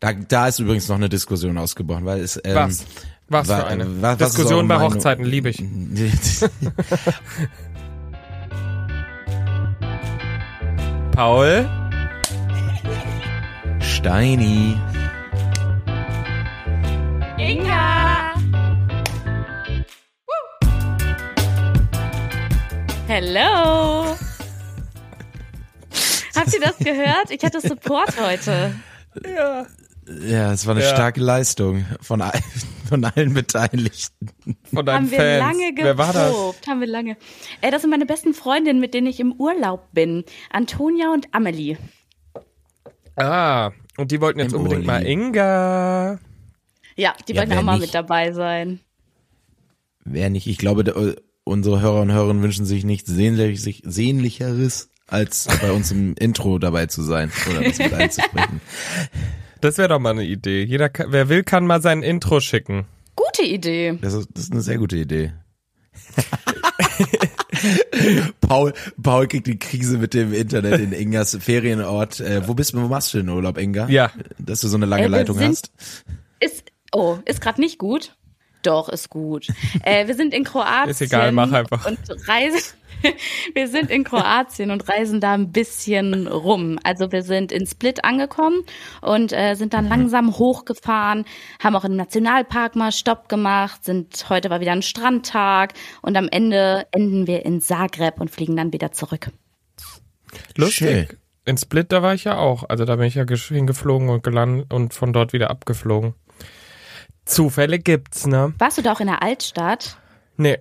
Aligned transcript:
Da, 0.00 0.12
da 0.12 0.48
ist 0.48 0.58
übrigens 0.60 0.88
noch 0.88 0.96
eine 0.96 1.08
Diskussion 1.08 1.58
ausgebrochen, 1.58 2.04
weil 2.04 2.20
es 2.20 2.40
ähm, 2.44 2.54
Was? 2.54 2.84
Was 3.28 3.48
wa- 3.48 3.56
für 3.58 3.66
eine? 3.66 4.00
wa- 4.02 4.18
was 4.18 4.32
Diskussion 4.32 4.68
bei? 4.68 4.78
Hochzeiten 4.80 5.24
liebe 5.24 5.48
ich. 5.50 5.58
Paul? 11.12 11.68
Steini. 13.80 14.76
Inga! 17.38 18.34
Hello! 23.06 24.16
Habt 26.36 26.52
ihr 26.54 26.60
das 26.60 26.78
gehört? 26.78 27.30
Ich 27.30 27.42
hatte 27.42 27.60
Support 27.60 28.14
heute. 28.20 28.74
Ja. 29.26 29.66
Ja, 30.26 30.52
es 30.52 30.66
war 30.66 30.74
eine 30.74 30.84
Ja. 30.84 30.90
starke 30.94 31.20
Leistung 31.20 31.84
von, 32.00 32.22
all, 32.22 32.38
von 32.88 33.04
allen 33.04 33.34
Beteiligten. 33.34 34.28
Von 34.72 34.86
deinen 34.86 34.96
haben 35.04 35.10
wir 35.10 35.18
Fans. 35.18 35.38
lange 35.40 35.74
geprobt. 35.74 35.84
Wer 35.84 35.98
war 35.98 36.12
das? 36.12 36.34
Haben 36.66 36.80
wir 36.80 36.86
lange. 36.88 37.16
Äh, 37.60 37.70
das 37.70 37.82
sind 37.82 37.90
meine 37.90 38.06
besten 38.06 38.32
Freundinnen, 38.32 38.80
mit 38.80 38.94
denen 38.94 39.06
ich 39.06 39.20
im 39.20 39.32
Urlaub 39.32 39.92
bin. 39.92 40.24
Antonia 40.50 41.12
und 41.12 41.26
Amelie. 41.34 41.76
Ah, 43.16 43.72
und 43.96 44.10
die 44.12 44.20
wollten 44.20 44.38
jetzt 44.40 44.52
Im 44.52 44.60
unbedingt 44.60 44.86
mal 44.86 45.00
Urli. 45.02 45.12
Inga. 45.12 46.18
Ja, 46.96 47.14
die 47.26 47.32
Ja, 47.32 47.40
wollten 47.40 47.52
auch 47.58 47.62
mal 47.62 47.72
nicht? 47.74 47.86
mit 47.88 47.94
dabei 47.94 48.32
sein. 48.32 48.80
Wer 50.04 50.30
nicht, 50.30 50.46
ich 50.46 50.58
glaube, 50.58 50.84
der, 50.84 51.16
unsere 51.44 51.80
Hörer 51.80 52.00
und 52.00 52.12
Hörerinnen 52.12 52.42
wünschen 52.42 52.64
sich 52.64 52.84
nichts 52.84 53.10
sehnlich, 53.10 53.82
sehnlicheres, 53.84 54.88
als 55.06 55.48
bei 55.60 55.70
uns 55.72 55.90
im 55.90 56.14
Intro 56.18 56.58
dabei 56.58 56.86
zu 56.86 57.02
sein 57.02 57.30
oder 57.50 57.62
das 57.62 57.78
mit 57.78 57.92
einzusprechen. 57.92 58.60
Das 59.60 59.78
wäre 59.78 59.88
doch 59.88 59.98
mal 59.98 60.10
eine 60.10 60.24
Idee. 60.24 60.62
Jeder, 60.64 60.90
wer 61.08 61.28
will, 61.28 61.42
kann 61.42 61.66
mal 61.66 61.82
sein 61.82 62.02
Intro 62.02 62.40
schicken. 62.40 62.86
Gute 63.16 63.42
Idee. 63.42 63.98
Das 64.00 64.14
ist, 64.14 64.28
das 64.32 64.44
ist 64.44 64.52
eine 64.52 64.60
sehr 64.60 64.78
gute 64.78 64.96
Idee. 64.96 65.32
Paul, 68.40 68.72
Paul 69.02 69.26
kriegt 69.26 69.46
die 69.46 69.58
Krise 69.58 69.98
mit 69.98 70.14
dem 70.14 70.32
Internet 70.32 70.80
in 70.80 70.92
Ingas 70.92 71.36
Ferienort. 71.40 72.20
Äh, 72.20 72.46
wo 72.46 72.54
bist 72.54 72.72
du, 72.72 72.82
wo 72.82 72.88
machst 72.88 73.12
du 73.14 73.18
den 73.18 73.28
Urlaub, 73.28 73.58
Inga? 73.58 73.88
Ja. 73.88 74.10
Dass 74.38 74.60
du 74.60 74.68
so 74.68 74.76
eine 74.76 74.86
lange 74.86 75.04
Äh, 75.04 75.08
Leitung 75.08 75.38
sind- 75.38 75.48
hast? 75.50 75.72
Ist, 76.40 76.64
oh, 76.92 77.18
ist 77.24 77.40
gerade 77.40 77.60
nicht 77.60 77.78
gut? 77.78 78.16
Doch, 78.62 78.88
ist 78.88 79.08
gut. 79.08 79.46
Äh, 79.82 80.06
wir 80.06 80.14
sind 80.14 80.34
in 80.34 80.44
Kroatien. 80.44 80.90
Ist 80.90 81.02
egal, 81.02 81.32
mach 81.32 81.52
einfach. 81.52 81.86
Und 81.86 81.98
reisen. 82.28 82.74
Wir 83.54 83.68
sind 83.68 83.90
in 83.90 84.04
Kroatien 84.04 84.70
und 84.70 84.88
reisen 84.88 85.20
da 85.20 85.32
ein 85.32 85.52
bisschen 85.52 86.26
rum. 86.26 86.78
Also 86.82 87.12
wir 87.12 87.22
sind 87.22 87.52
in 87.52 87.66
Split 87.66 88.04
angekommen 88.04 88.64
und 89.00 89.32
äh, 89.32 89.54
sind 89.54 89.72
dann 89.72 89.88
langsam 89.88 90.36
hochgefahren, 90.36 91.24
haben 91.62 91.76
auch 91.76 91.84
im 91.84 91.96
Nationalpark 91.96 92.76
mal 92.76 92.92
Stopp 92.92 93.28
gemacht, 93.28 93.84
sind 93.84 94.28
heute 94.28 94.50
war 94.50 94.60
wieder 94.60 94.72
ein 94.72 94.82
Strandtag 94.82 95.74
und 96.02 96.16
am 96.16 96.28
Ende 96.28 96.86
enden 96.90 97.26
wir 97.26 97.44
in 97.44 97.60
Zagreb 97.60 98.20
und 98.20 98.30
fliegen 98.30 98.56
dann 98.56 98.72
wieder 98.72 98.92
zurück. 98.92 99.30
Lustig. 100.56 101.08
Schön. 101.08 101.18
In 101.44 101.56
Split, 101.56 101.92
da 101.92 102.02
war 102.02 102.12
ich 102.12 102.24
ja 102.24 102.36
auch. 102.36 102.64
Also 102.68 102.84
da 102.84 102.96
bin 102.96 103.06
ich 103.06 103.14
ja 103.14 103.24
hingeflogen 103.26 104.10
und 104.10 104.22
gelandet 104.22 104.72
und 104.72 104.92
von 104.92 105.14
dort 105.14 105.32
wieder 105.32 105.50
abgeflogen. 105.50 106.14
Zufälle 107.28 107.78
gibt's, 107.78 108.26
ne? 108.26 108.54
Warst 108.58 108.78
du 108.78 108.82
da 108.82 108.92
auch 108.92 109.00
in 109.00 109.06
der 109.06 109.22
Altstadt? 109.22 109.98
Nee. 110.36 110.58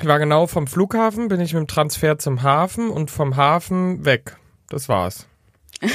Ich 0.00 0.06
war 0.06 0.18
genau 0.18 0.46
vom 0.46 0.66
Flughafen, 0.66 1.28
bin 1.28 1.40
ich 1.40 1.52
mit 1.54 1.60
dem 1.62 1.66
Transfer 1.68 2.18
zum 2.18 2.42
Hafen 2.42 2.90
und 2.90 3.10
vom 3.10 3.36
Hafen 3.36 4.04
weg. 4.04 4.36
Das 4.68 4.88
war's. 4.88 5.26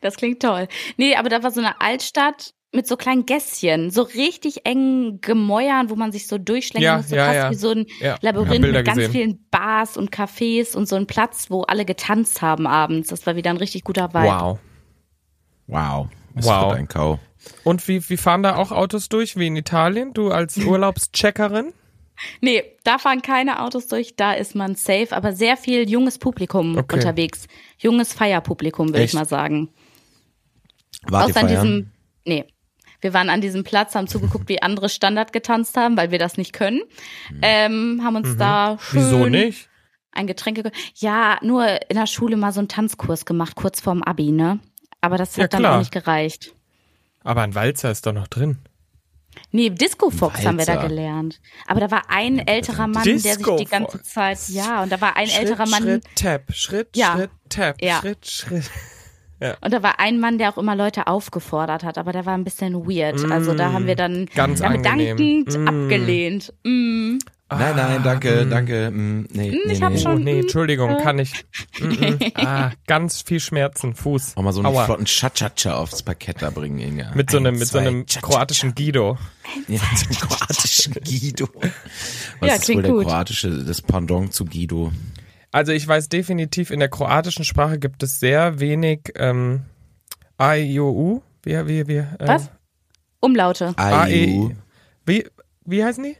Das 0.00 0.16
klingt 0.16 0.42
toll. 0.42 0.68
Nee, 0.98 1.16
aber 1.16 1.28
da 1.30 1.42
war 1.42 1.50
so 1.50 1.60
eine 1.60 1.80
Altstadt 1.80 2.52
mit 2.72 2.86
so 2.86 2.96
kleinen 2.96 3.24
Gässchen, 3.24 3.90
so 3.90 4.02
richtig 4.02 4.66
engen 4.66 5.20
Gemäuern, 5.20 5.88
wo 5.90 5.96
man 5.96 6.12
sich 6.12 6.26
so 6.26 6.36
durchschlängen 6.38 6.84
Ja, 6.84 6.96
muss, 6.98 7.08
so 7.08 7.16
ja, 7.16 7.24
fast 7.26 7.36
ja. 7.36 7.50
wie 7.50 7.54
so 7.54 7.70
ein 7.70 7.86
Labyrinth 8.20 8.60
mit 8.62 8.84
ganz 8.84 8.96
gesehen. 8.98 9.12
vielen 9.12 9.46
Bars 9.50 9.96
und 9.96 10.10
Cafés 10.14 10.76
und 10.76 10.86
so 10.88 10.96
ein 10.96 11.06
Platz, 11.06 11.46
wo 11.50 11.62
alle 11.62 11.84
getanzt 11.84 12.42
haben 12.42 12.66
abends. 12.66 13.08
Das 13.08 13.24
war 13.26 13.36
wieder 13.36 13.50
ein 13.50 13.56
richtig 13.58 13.84
guter 13.84 14.12
Vibe. 14.12 14.24
Wow. 14.24 14.58
Wow. 15.68 16.08
Es 16.34 16.46
Wow. 16.46 16.68
wird 16.70 16.78
ein 16.78 16.88
Kau. 16.88 17.18
Und 17.64 17.86
wie, 17.88 18.08
wie 18.08 18.16
fahren 18.16 18.42
da 18.42 18.56
auch 18.56 18.72
Autos 18.72 19.08
durch, 19.08 19.36
wie 19.36 19.46
in 19.46 19.56
Italien? 19.56 20.12
Du 20.14 20.30
als 20.30 20.56
Urlaubscheckerin? 20.64 21.72
Nee, 22.40 22.62
da 22.84 22.98
fahren 22.98 23.22
keine 23.22 23.60
Autos 23.60 23.88
durch, 23.88 24.14
da 24.14 24.32
ist 24.34 24.54
man 24.54 24.76
safe, 24.76 25.08
aber 25.10 25.32
sehr 25.32 25.56
viel 25.56 25.88
junges 25.90 26.18
Publikum 26.18 26.76
Okay. 26.78 26.96
unterwegs. 26.96 27.46
Junges 27.78 28.12
Feierpublikum, 28.12 28.88
würde 28.90 29.02
ich 29.02 29.14
mal 29.14 29.26
sagen. 29.26 29.68
Wart 31.06 31.30
Außer 31.30 31.40
an 31.40 31.48
diesem, 31.48 31.90
nee. 32.24 32.44
Wir 33.00 33.12
waren 33.12 33.28
an 33.28 33.42
diesem 33.42 33.64
Platz, 33.64 33.94
haben 33.94 34.06
zugeguckt, 34.08 34.48
wie 34.48 34.62
andere 34.62 34.88
Standard 34.88 35.32
getanzt 35.34 35.76
haben, 35.76 35.96
weil 35.98 36.10
wir 36.10 36.18
das 36.18 36.38
nicht 36.38 36.54
können. 36.54 36.80
Ähm, 37.42 38.00
haben 38.02 38.16
uns 38.16 38.36
da 38.38 38.78
schön 38.80 39.00
Mhm. 39.02 39.04
Wieso 39.06 39.26
nicht? 39.26 39.68
ein 40.12 40.26
Getränk 40.28 40.62
ge- 40.62 40.72
Ja, 40.94 41.38
nur 41.42 41.66
in 41.90 41.96
der 41.96 42.06
Schule 42.06 42.36
mal 42.36 42.52
so 42.52 42.60
einen 42.60 42.68
Tanzkurs 42.68 43.26
gemacht, 43.26 43.56
kurz 43.56 43.80
vorm 43.80 44.02
Abi, 44.04 44.30
ne? 44.30 44.60
Aber 45.00 45.18
das 45.18 45.32
hat 45.32 45.38
Ja, 45.38 45.48
dann 45.48 45.66
auch 45.66 45.78
nicht 45.80 45.90
gereicht. 45.92 46.54
Aber 47.24 47.42
ein 47.42 47.54
Walzer 47.54 47.90
ist 47.90 48.06
doch 48.06 48.12
noch 48.12 48.28
drin. 48.28 48.58
Nee, 49.50 49.70
Disco 49.70 50.10
Fox 50.10 50.46
haben 50.46 50.58
wir 50.58 50.66
da 50.66 50.76
gelernt. 50.86 51.40
Aber 51.66 51.80
da 51.80 51.90
war 51.90 52.02
ein 52.08 52.38
älterer 52.38 52.86
Mann, 52.86 53.02
der 53.02 53.18
sich 53.18 53.32
Disco 53.36 53.56
die 53.56 53.64
ganze 53.64 53.98
Fox. 53.98 54.12
Zeit, 54.12 54.38
ja, 54.50 54.82
und 54.84 54.92
da 54.92 55.00
war 55.00 55.16
ein 55.16 55.28
älterer 55.28 55.66
Mann, 55.68 55.82
Schritt, 55.82 56.04
Tap, 56.14 56.52
Schritt, 56.52 56.96
Ja. 56.96 57.14
Schritt, 57.16 57.30
Tap, 57.48 57.82
Ja. 57.82 57.98
Schritt, 57.98 58.26
Schritt. 58.26 58.70
und 59.60 59.72
da 59.72 59.82
war 59.82 59.98
ein 59.98 60.20
Mann, 60.20 60.38
der 60.38 60.50
auch 60.50 60.58
immer 60.58 60.76
Leute 60.76 61.08
aufgefordert 61.08 61.82
hat, 61.82 61.98
aber 61.98 62.12
der 62.12 62.26
war 62.26 62.34
ein 62.34 62.44
bisschen 62.44 62.86
weird. 62.86 63.24
Also 63.30 63.54
da 63.54 63.72
haben 63.72 63.86
wir 63.88 63.96
dann 63.96 64.26
Ganz 64.34 64.60
dankend 64.60 65.56
Mm. 65.56 65.66
abgelehnt. 65.68 66.52
Mm. 66.62 67.18
Nein, 67.58 67.76
nein, 67.76 68.02
danke, 68.02 68.46
danke. 68.46 68.90
mm, 68.90 69.26
Nee, 69.32 69.50
nee, 69.50 69.72
ich 69.72 69.82
hab 69.82 69.92
nee. 69.92 69.98
schon- 69.98 70.14
Oh 70.16 70.18
nee, 70.18 70.40
Entschuldigung, 70.40 70.90
äh. 70.96 71.02
kann 71.02 71.18
ich. 71.18 71.44
Ah, 72.34 72.70
ganz 72.86 73.22
viel 73.22 73.40
Schmerzen, 73.40 73.94
Fuß. 73.94 74.36
Auch 74.36 74.42
mal 74.42 74.52
so 74.52 74.60
einen 74.60 74.66
Aua. 74.66 74.84
flotten 74.84 75.06
Cha-Cha-Cha 75.06 75.74
aufs 75.76 76.02
Parkett 76.02 76.42
da 76.42 76.50
bringen, 76.50 76.78
Inga. 76.78 77.12
Mit 77.14 77.30
so 77.30 77.38
einem, 77.38 77.58
mit 77.58 77.68
so 77.68 77.78
einem 77.78 78.06
kroatischen 78.06 78.74
Guido. 78.74 79.18
Ja, 79.68 79.78
so 79.94 80.06
einem 80.06 80.16
kroatischen 80.16 80.94
Guido. 80.94 81.48
Was 82.40 82.48
Ja, 82.48 82.54
ist 82.56 82.68
wohl 82.74 82.82
der 82.82 82.90
gut. 82.92 83.04
kroatische, 83.06 83.64
das 83.64 83.82
Pendant 83.82 84.32
zu 84.32 84.44
Guido? 84.46 84.90
Also 85.52 85.72
ich 85.72 85.86
weiß 85.86 86.08
definitiv, 86.08 86.70
in 86.70 86.80
der 86.80 86.88
kroatischen 86.88 87.44
Sprache 87.44 87.78
gibt 87.78 88.02
es 88.02 88.18
sehr 88.20 88.58
wenig 88.58 89.12
ähm, 89.16 89.62
AIOU. 90.38 91.20
Wie, 91.44 91.66
wie, 91.66 91.86
wie? 91.86 91.96
Äh, 91.96 92.06
Was? 92.18 92.50
Umlaute. 93.20 93.74
AE. 93.76 94.50
Wie, 95.06 95.26
wie 95.64 95.84
heißen 95.84 96.02
die? 96.04 96.16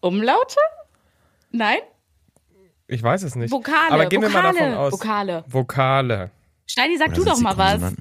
Umlaute? 0.00 0.56
Nein? 1.50 1.78
Ich 2.86 3.02
weiß 3.02 3.22
es 3.22 3.34
nicht. 3.34 3.50
Vokale. 3.50 3.90
Aber 3.92 4.06
gehen 4.06 4.22
wir 4.22 4.28
mal 4.30 4.44
Vokale, 4.44 4.58
davon 4.58 4.74
aus. 4.74 4.92
Vokale. 4.92 5.44
Vokale. 5.48 6.30
Steini, 6.66 6.98
sag 6.98 7.08
Oder 7.08 7.16
du 7.16 7.24
doch 7.24 7.40
mal 7.40 7.56
was. 7.56 7.94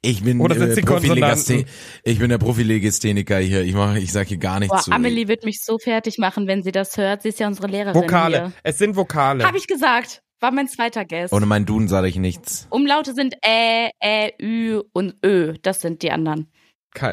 Ich 0.00 0.22
bin 0.22 0.40
Oder 0.40 0.56
äh, 0.56 0.74
die 0.74 0.82
Profilegastheniker. 0.82 1.68
Ich 2.04 2.18
bin 2.20 2.28
der 2.30 2.38
Profilegastheniker 2.38 3.38
hier. 3.38 3.62
Ich 3.62 3.74
mache, 3.74 3.98
ich 3.98 4.12
sag 4.12 4.28
hier 4.28 4.38
gar 4.38 4.60
nichts 4.60 4.74
Boah, 4.76 4.82
zu. 4.82 4.92
Amelie 4.92 5.26
wird 5.26 5.44
mich 5.44 5.60
so 5.62 5.78
fertig 5.78 6.18
machen, 6.18 6.46
wenn 6.46 6.62
sie 6.62 6.70
das 6.72 6.96
hört. 6.96 7.22
Sie 7.22 7.30
ist 7.30 7.40
ja 7.40 7.48
unsere 7.48 7.66
Lehrerin 7.66 8.00
Vokale. 8.00 8.36
hier. 8.38 8.52
Es 8.62 8.78
sind 8.78 8.94
Vokale. 8.96 9.44
Hab 9.44 9.54
ich 9.56 9.66
gesagt. 9.66 10.22
War 10.40 10.50
mein 10.52 10.68
zweiter 10.68 11.04
Guess. 11.04 11.32
Ohne 11.32 11.46
meinen 11.46 11.64
Duden 11.66 11.88
sage 11.88 12.06
ich 12.06 12.16
nichts. 12.16 12.66
Umlaute 12.70 13.14
sind 13.14 13.34
Ä, 13.44 13.88
Ä, 14.04 14.32
Ü 14.40 14.80
und 14.92 15.14
Ö. 15.24 15.54
Das 15.62 15.80
sind 15.80 16.02
die 16.02 16.10
anderen. 16.12 16.50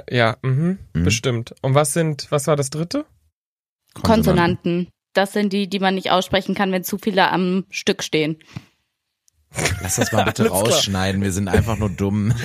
Ja, 0.09 0.37
mhm, 0.43 0.79
Mhm. 0.93 1.03
bestimmt. 1.03 1.55
Und 1.61 1.73
was 1.73 1.93
sind, 1.93 2.27
was 2.29 2.45
war 2.47 2.55
das 2.55 2.69
dritte? 2.69 3.05
Konsonanten. 3.93 4.87
Das 5.13 5.33
sind 5.33 5.51
die, 5.53 5.67
die 5.67 5.79
man 5.79 5.95
nicht 5.95 6.11
aussprechen 6.11 6.55
kann, 6.55 6.71
wenn 6.71 6.83
zu 6.83 6.97
viele 6.97 7.29
am 7.31 7.65
Stück 7.69 8.03
stehen. 8.03 8.37
Lass 9.81 9.97
das 9.97 10.11
mal 10.11 10.23
bitte 10.23 10.47
rausschneiden. 10.49 11.21
Wir 11.21 11.31
sind 11.31 11.47
einfach 11.47 11.77
nur 11.77 11.89
dumm. 11.89 12.33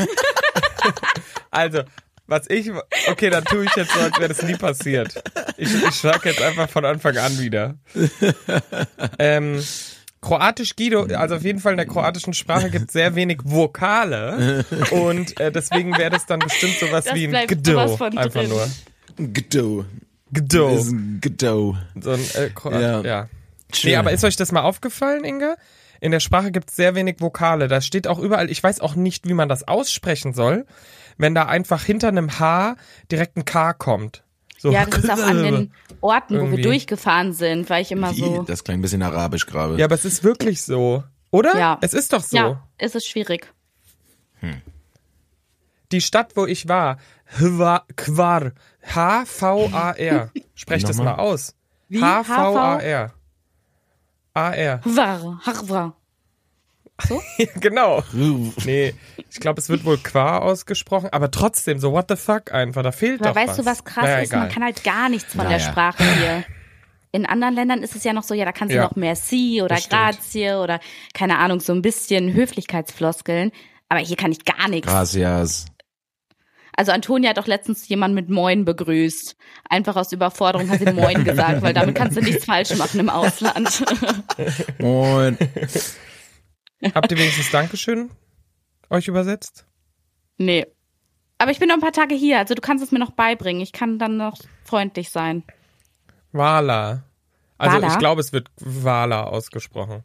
Also, 1.51 1.83
was 2.27 2.49
ich, 2.51 2.71
okay, 3.09 3.31
dann 3.31 3.45
tue 3.45 3.65
ich 3.65 3.75
jetzt 3.77 3.93
so, 3.93 4.01
als 4.01 4.19
wäre 4.19 4.29
das 4.29 4.43
nie 4.43 4.57
passiert. 4.57 5.23
Ich, 5.57 5.73
ich 5.75 5.95
sag 5.95 6.25
jetzt 6.27 6.43
einfach 6.43 6.69
von 6.69 6.85
Anfang 6.85 7.17
an 7.17 7.39
wieder. 7.39 7.77
Ähm, 9.19 9.63
Kroatisch 10.21 10.77
Guido, 10.77 11.05
also 11.05 11.37
auf 11.37 11.43
jeden 11.45 11.61
Fall 11.61 11.73
in 11.73 11.77
der 11.77 11.87
kroatischen 11.87 12.35
Sprache 12.35 12.71
gibt 12.71 12.89
es 12.89 12.93
sehr 12.93 13.15
wenig 13.15 13.39
Vokale 13.45 14.65
und 14.91 15.39
äh, 15.41 15.53
deswegen 15.53 15.97
wäre 15.97 16.11
das 16.11 16.27
dann 16.27 16.41
bestimmt 16.41 16.79
sowas 16.79 17.05
Das 17.05 17.15
wie 17.15 17.29
ein 17.29 17.47
Gdo, 17.47 17.79
einfach 17.79 18.11
drin. 18.33 18.49
nur. 18.49 18.69
Gdo. 19.17 19.85
Gdo. 20.33 20.77
Ist 20.77 20.91
ein 20.91 21.21
Gdo. 21.21 21.77
So 22.01 22.11
ein 22.11 22.21
äh, 22.35 22.51
Kroat, 22.51 22.81
Ja. 22.81 23.01
ja. 23.03 23.29
Nee, 23.85 23.97
aber 23.97 24.13
ist 24.13 24.25
euch 24.25 24.37
das 24.37 24.53
mal 24.53 24.63
aufgefallen, 24.63 25.25
Inga? 25.25 25.57
In 26.01 26.13
der 26.13 26.21
Sprache 26.21 26.53
gibt 26.53 26.71
es 26.71 26.77
sehr 26.77 26.95
wenig 26.95 27.21
Vokale. 27.21 27.69
Da 27.69 27.81
steht 27.81 28.07
auch 28.07 28.19
überall, 28.19 28.51
ich 28.51 28.63
weiß 28.63 28.81
auch 28.81 28.95
nicht, 28.95 29.27
wie 29.29 29.35
man 29.35 29.49
das 29.49 29.67
aussprechen 29.67 30.35
soll, 30.35 30.67
wenn 31.17 31.35
da 31.35 31.47
einfach 31.47 31.83
hinter 31.83 32.09
einem 32.09 32.39
H 32.39 32.77
direkt 33.11 33.37
ein 33.37 33.45
K 33.45 33.73
kommt. 33.73 34.23
So. 34.59 34.71
Ja, 34.73 34.87
das 34.87 35.05
ist 35.05 35.11
auch 35.11 35.19
an 35.23 35.43
den 35.43 35.73
Orten, 36.01 36.35
wo 36.35 36.39
Irgendwie. 36.41 36.57
wir 36.59 36.65
durchgefahren 36.65 37.33
sind, 37.33 37.69
weil 37.71 37.83
ich 37.83 37.93
immer 37.93 38.13
Wie? 38.13 38.21
so. 38.21 38.43
Das 38.43 38.65
klang 38.65 38.79
ein 38.79 38.83
bisschen 38.83 39.03
arabisch 39.03 39.47
gerade. 39.47 39.77
Ja, 39.79 39.87
aber 39.87 39.95
es 39.95 40.05
ist 40.05 40.25
wirklich 40.25 40.63
so. 40.63 41.05
Oder? 41.31 41.57
Ja. 41.59 41.79
Es 41.83 41.93
ist 41.93 42.13
doch 42.13 42.23
so. 42.23 42.37
Ja, 42.37 42.69
es 42.79 42.95
ist 42.95 43.07
schwierig. 43.07 43.53
die 45.93 46.01
Stadt, 46.01 46.37
wo 46.37 46.47
ich 46.47 46.69
war, 46.69 46.99
Hvar, 47.39 47.85
Quar, 47.97 48.53
H-V-A-R. 48.95 50.31
Sprech 50.55 50.85
das 50.85 50.97
mal 50.99 51.15
aus. 51.17 51.55
Wie? 51.89 52.01
H-V-A-R. 52.03 53.13
A-R. 54.35 54.81
War, 54.85 55.41
Harvard. 55.47 55.93
genau. 57.61 58.03
Nee, 58.13 58.95
ich 59.31 59.41
glaube, 59.41 59.61
es 59.61 59.69
wird 59.69 59.85
wohl 59.85 59.99
Qua 59.99 60.39
ausgesprochen, 60.39 61.11
aber 61.13 61.31
trotzdem, 61.31 61.79
so 61.79 61.93
what 61.93 62.07
the 62.09 62.17
fuck 62.17 62.53
einfach, 62.53 62.83
da 62.83 62.93
fehlt 62.93 63.21
Aber 63.21 63.31
doch 63.31 63.37
weißt 63.37 63.49
was. 63.51 63.57
du, 63.59 63.65
was 63.67 63.85
krass 63.85 64.05
naja, 64.05 64.19
ist? 64.21 64.33
Man 64.33 64.43
egal. 64.43 64.55
kann 64.55 64.65
halt 64.65 64.85
gar 64.85 65.09
nichts 65.09 65.33
von 65.35 65.47
der 65.49 65.59
Naja. 65.59 65.71
Sprache 65.71 66.03
hier. 66.21 66.45
In 67.13 67.25
anderen 67.27 67.55
Ländern 67.55 67.83
ist 67.83 67.97
es 67.97 68.05
ja 68.05 68.13
noch 68.13 68.23
so, 68.25 68.35
ja, 68.35 68.45
da 68.45 68.53
kannst 68.53 68.73
du 68.73 68.77
Ja. 68.77 68.85
noch 68.85 68.97
merci 68.97 69.61
oder 69.63 69.77
Das 69.77 69.85
stimmt. 69.85 70.03
grazie 70.03 70.53
oder 70.55 70.81
keine 71.15 71.39
Ahnung, 71.39 71.61
so 71.61 71.73
ein 71.73 71.83
bisschen 71.83 72.33
Höflichkeitsfloskeln. 72.33 73.53
Aber 73.89 74.01
hier 74.01 74.17
kann 74.17 74.33
ich 74.33 74.45
gar 74.45 74.69
nichts. 74.69 74.87
Gracias. 74.89 75.67
Also 76.77 76.93
Antonia 76.93 77.31
hat 77.31 77.39
doch 77.39 77.47
letztens 77.47 77.89
jemanden 77.89 78.15
mit 78.15 78.29
Moin 78.29 78.67
begrüßt. 78.67 79.35
Einfach 79.71 79.97
aus 79.97 80.13
Überforderung 80.13 80.69
hat 80.69 80.79
sie 80.79 80.93
Moin 80.93 81.25
gesagt, 81.25 81.63
weil 81.63 81.73
damit 81.73 81.95
kannst 81.95 82.19
du 82.19 82.21
nichts 82.21 82.45
falsch 82.45 82.77
machen 82.77 83.01
im 83.01 83.09
Ausland. 83.09 83.83
Moin. 84.79 85.39
Habt 86.95 87.11
ihr 87.11 87.19
wenigstens 87.19 87.51
Dankeschön 87.51 88.11
euch 88.91 89.09
übersetzt? 89.09 89.65
nee. 90.37 90.67
Aber 91.39 91.51
ich 91.51 91.59
bin 91.59 91.69
noch 91.69 91.75
ein 91.75 91.83
paar 91.83 91.93
Tage 91.93 92.15
hier, 92.15 92.39
also 92.39 92.55
du 92.55 92.63
kannst 92.63 92.83
es 92.83 92.93
mir 92.93 92.99
noch 92.99 93.11
beibringen. 93.11 93.61
Ich 93.61 93.73
kann 93.73 93.99
dann 93.99 94.17
noch 94.17 94.39
freundlich 94.65 95.11
sein. 95.11 95.45
Wala. 96.33 97.03
Also 97.59 97.77
Wala? 97.77 97.89
ich 97.89 97.99
glaube, 97.99 98.23
es 98.23 98.33
wird 98.33 98.49
Wala 98.59 99.25
ausgesprochen. 99.25 100.03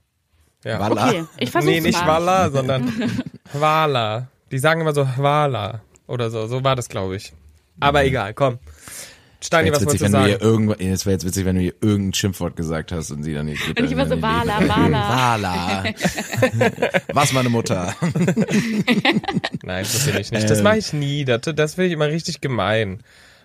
Ja. 0.65 0.81
Wala. 0.81 1.07
Okay, 1.07 1.25
ich 1.37 1.49
versuch's 1.49 1.73
nee, 1.73 1.79
nicht 1.79 2.05
mal. 2.05 2.19
Wala, 2.19 2.49
sondern 2.49 3.13
Wala. 3.53 4.27
Die 4.51 4.59
sagen 4.59 4.81
immer 4.81 4.93
so 4.93 5.07
Wala 5.15 5.81
oder 6.11 6.29
so. 6.29 6.47
So 6.47 6.63
war 6.63 6.75
das, 6.75 6.89
glaube 6.89 7.15
ich. 7.15 7.33
Aber 7.79 8.03
egal, 8.03 8.33
komm. 8.33 8.59
Steini, 9.43 9.71
was 9.71 9.83
wolltest 9.83 10.05
du 10.05 10.09
sagen? 10.09 10.69
es 10.79 11.05
wäre 11.05 11.13
jetzt 11.13 11.25
witzig, 11.25 11.45
wenn 11.45 11.55
du 11.55 11.61
hier 11.61 11.73
irgendein 11.81 12.13
Schimpfwort 12.13 12.55
gesagt 12.55 12.91
hast 12.91 13.09
und 13.09 13.23
sie 13.23 13.33
dann 13.33 13.47
nicht. 13.47 13.67
Und 13.67 13.83
ich 13.83 13.91
immer 13.91 14.07
so, 14.07 14.21
Wala, 14.21 14.59
Wala. 14.67 15.41
Wala. 15.41 15.83
Was 17.13 17.33
meine 17.33 17.49
Mutter. 17.49 17.95
Nein, 19.63 19.83
das 19.83 20.05
will 20.05 20.19
ich 20.19 20.31
nicht. 20.31 20.47
Das 20.47 20.61
mache 20.61 20.77
ich 20.77 20.93
nie. 20.93 21.25
Das, 21.25 21.41
das 21.41 21.73
finde 21.73 21.87
ich 21.87 21.93
immer 21.93 22.07
richtig 22.07 22.39
gemein. 22.39 23.01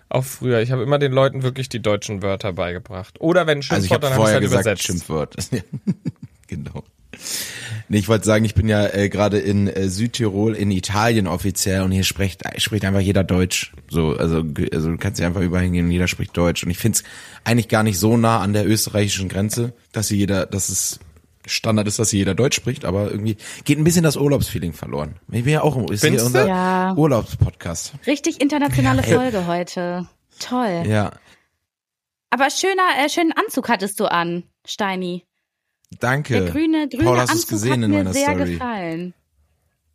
Auch 0.09 0.23
früher. 0.23 0.61
Ich 0.61 0.71
habe 0.71 0.83
immer 0.83 0.99
den 0.99 1.11
Leuten 1.11 1.41
wirklich 1.41 1.67
die 1.67 1.81
deutschen 1.81 2.21
Wörter 2.21 2.53
beigebracht. 2.53 3.19
Oder 3.19 3.47
wenn 3.47 3.59
ein 3.59 3.65
Also 3.67 3.83
ich 3.83 3.89
Schimpfwort, 3.89 4.03
dann 4.03 4.13
habe 4.13 4.21
ich 4.21 4.29
vorher 4.29 4.33
halt 4.35 4.43
gesagt 4.43 4.65
übersetzt. 4.65 4.83
Schimpfwort. 4.83 5.35
genau. 6.47 6.83
Nee, 7.89 7.99
ich 7.99 8.07
wollte 8.07 8.25
sagen, 8.25 8.43
ich 8.45 8.53
bin 8.55 8.67
ja 8.67 8.85
äh, 8.87 9.09
gerade 9.09 9.39
in 9.39 9.67
äh, 9.67 9.87
Südtirol 9.89 10.55
in 10.55 10.71
Italien 10.71 11.27
offiziell 11.27 11.81
und 11.81 11.91
hier 11.91 12.03
spricht 12.03 12.43
spricht 12.61 12.83
einfach 12.85 12.99
jeder 12.99 13.23
Deutsch. 13.23 13.73
So, 13.89 14.09
also 14.17 14.43
also 14.73 14.91
du 14.91 14.97
kannst 14.97 15.19
ja 15.19 15.27
einfach 15.27 15.41
überall 15.41 15.63
hingehen 15.63 15.85
und 15.85 15.91
jeder 15.91 16.07
spricht 16.07 16.35
Deutsch 16.35 16.63
und 16.63 16.69
ich 16.69 16.77
find's 16.77 17.03
eigentlich 17.43 17.69
gar 17.69 17.83
nicht 17.83 17.97
so 17.99 18.17
nah 18.17 18.39
an 18.39 18.53
der 18.53 18.67
österreichischen 18.67 19.29
Grenze, 19.29 19.73
dass 19.93 20.09
hier 20.09 20.17
jeder, 20.17 20.45
dass 20.45 20.69
es 20.69 20.99
Standard 21.45 21.87
ist, 21.87 21.97
dass 21.97 22.09
hier 22.09 22.19
jeder 22.19 22.35
Deutsch 22.35 22.57
spricht, 22.57 22.83
aber 22.83 23.09
irgendwie 23.09 23.37
geht 23.63 23.77
ein 23.77 23.85
bisschen 23.85 24.03
das 24.03 24.17
Urlaubsfeeling 24.17 24.73
verloren. 24.73 25.15
Ich 25.31 25.45
bin 25.45 25.53
ja 25.53 25.61
auch 25.61 25.89
ist 25.89 26.03
hier 26.05 26.23
unser 26.25 26.45
Ja. 26.45 26.93
Urlaubspodcast. 26.95 27.93
Richtig 28.05 28.41
internationale 28.41 29.01
Ja. 29.07 29.17
Folge 29.17 29.47
heute. 29.47 30.07
Toll. 30.39 30.83
Ja, 30.87 31.13
Aber 32.29 32.49
schöner, 32.49 32.83
äh, 33.03 33.09
schönen 33.09 33.31
Anzug 33.31 33.69
hattest 33.69 33.99
du 34.01 34.05
an, 34.11 34.43
Steini. 34.65 35.23
Danke. 35.99 36.41
Der 36.41 36.51
grüne, 36.51 36.87
grüne 36.89 37.03
Paul, 37.03 37.17
hast 37.19 37.31
Anzug 37.31 37.49
gesehen 37.49 37.71
hat 37.73 37.83
in 37.83 37.89
mir 37.91 37.97
meiner 37.99 38.13
sehr 38.13 38.33
Story? 38.33 38.51
gefallen. 38.53 39.13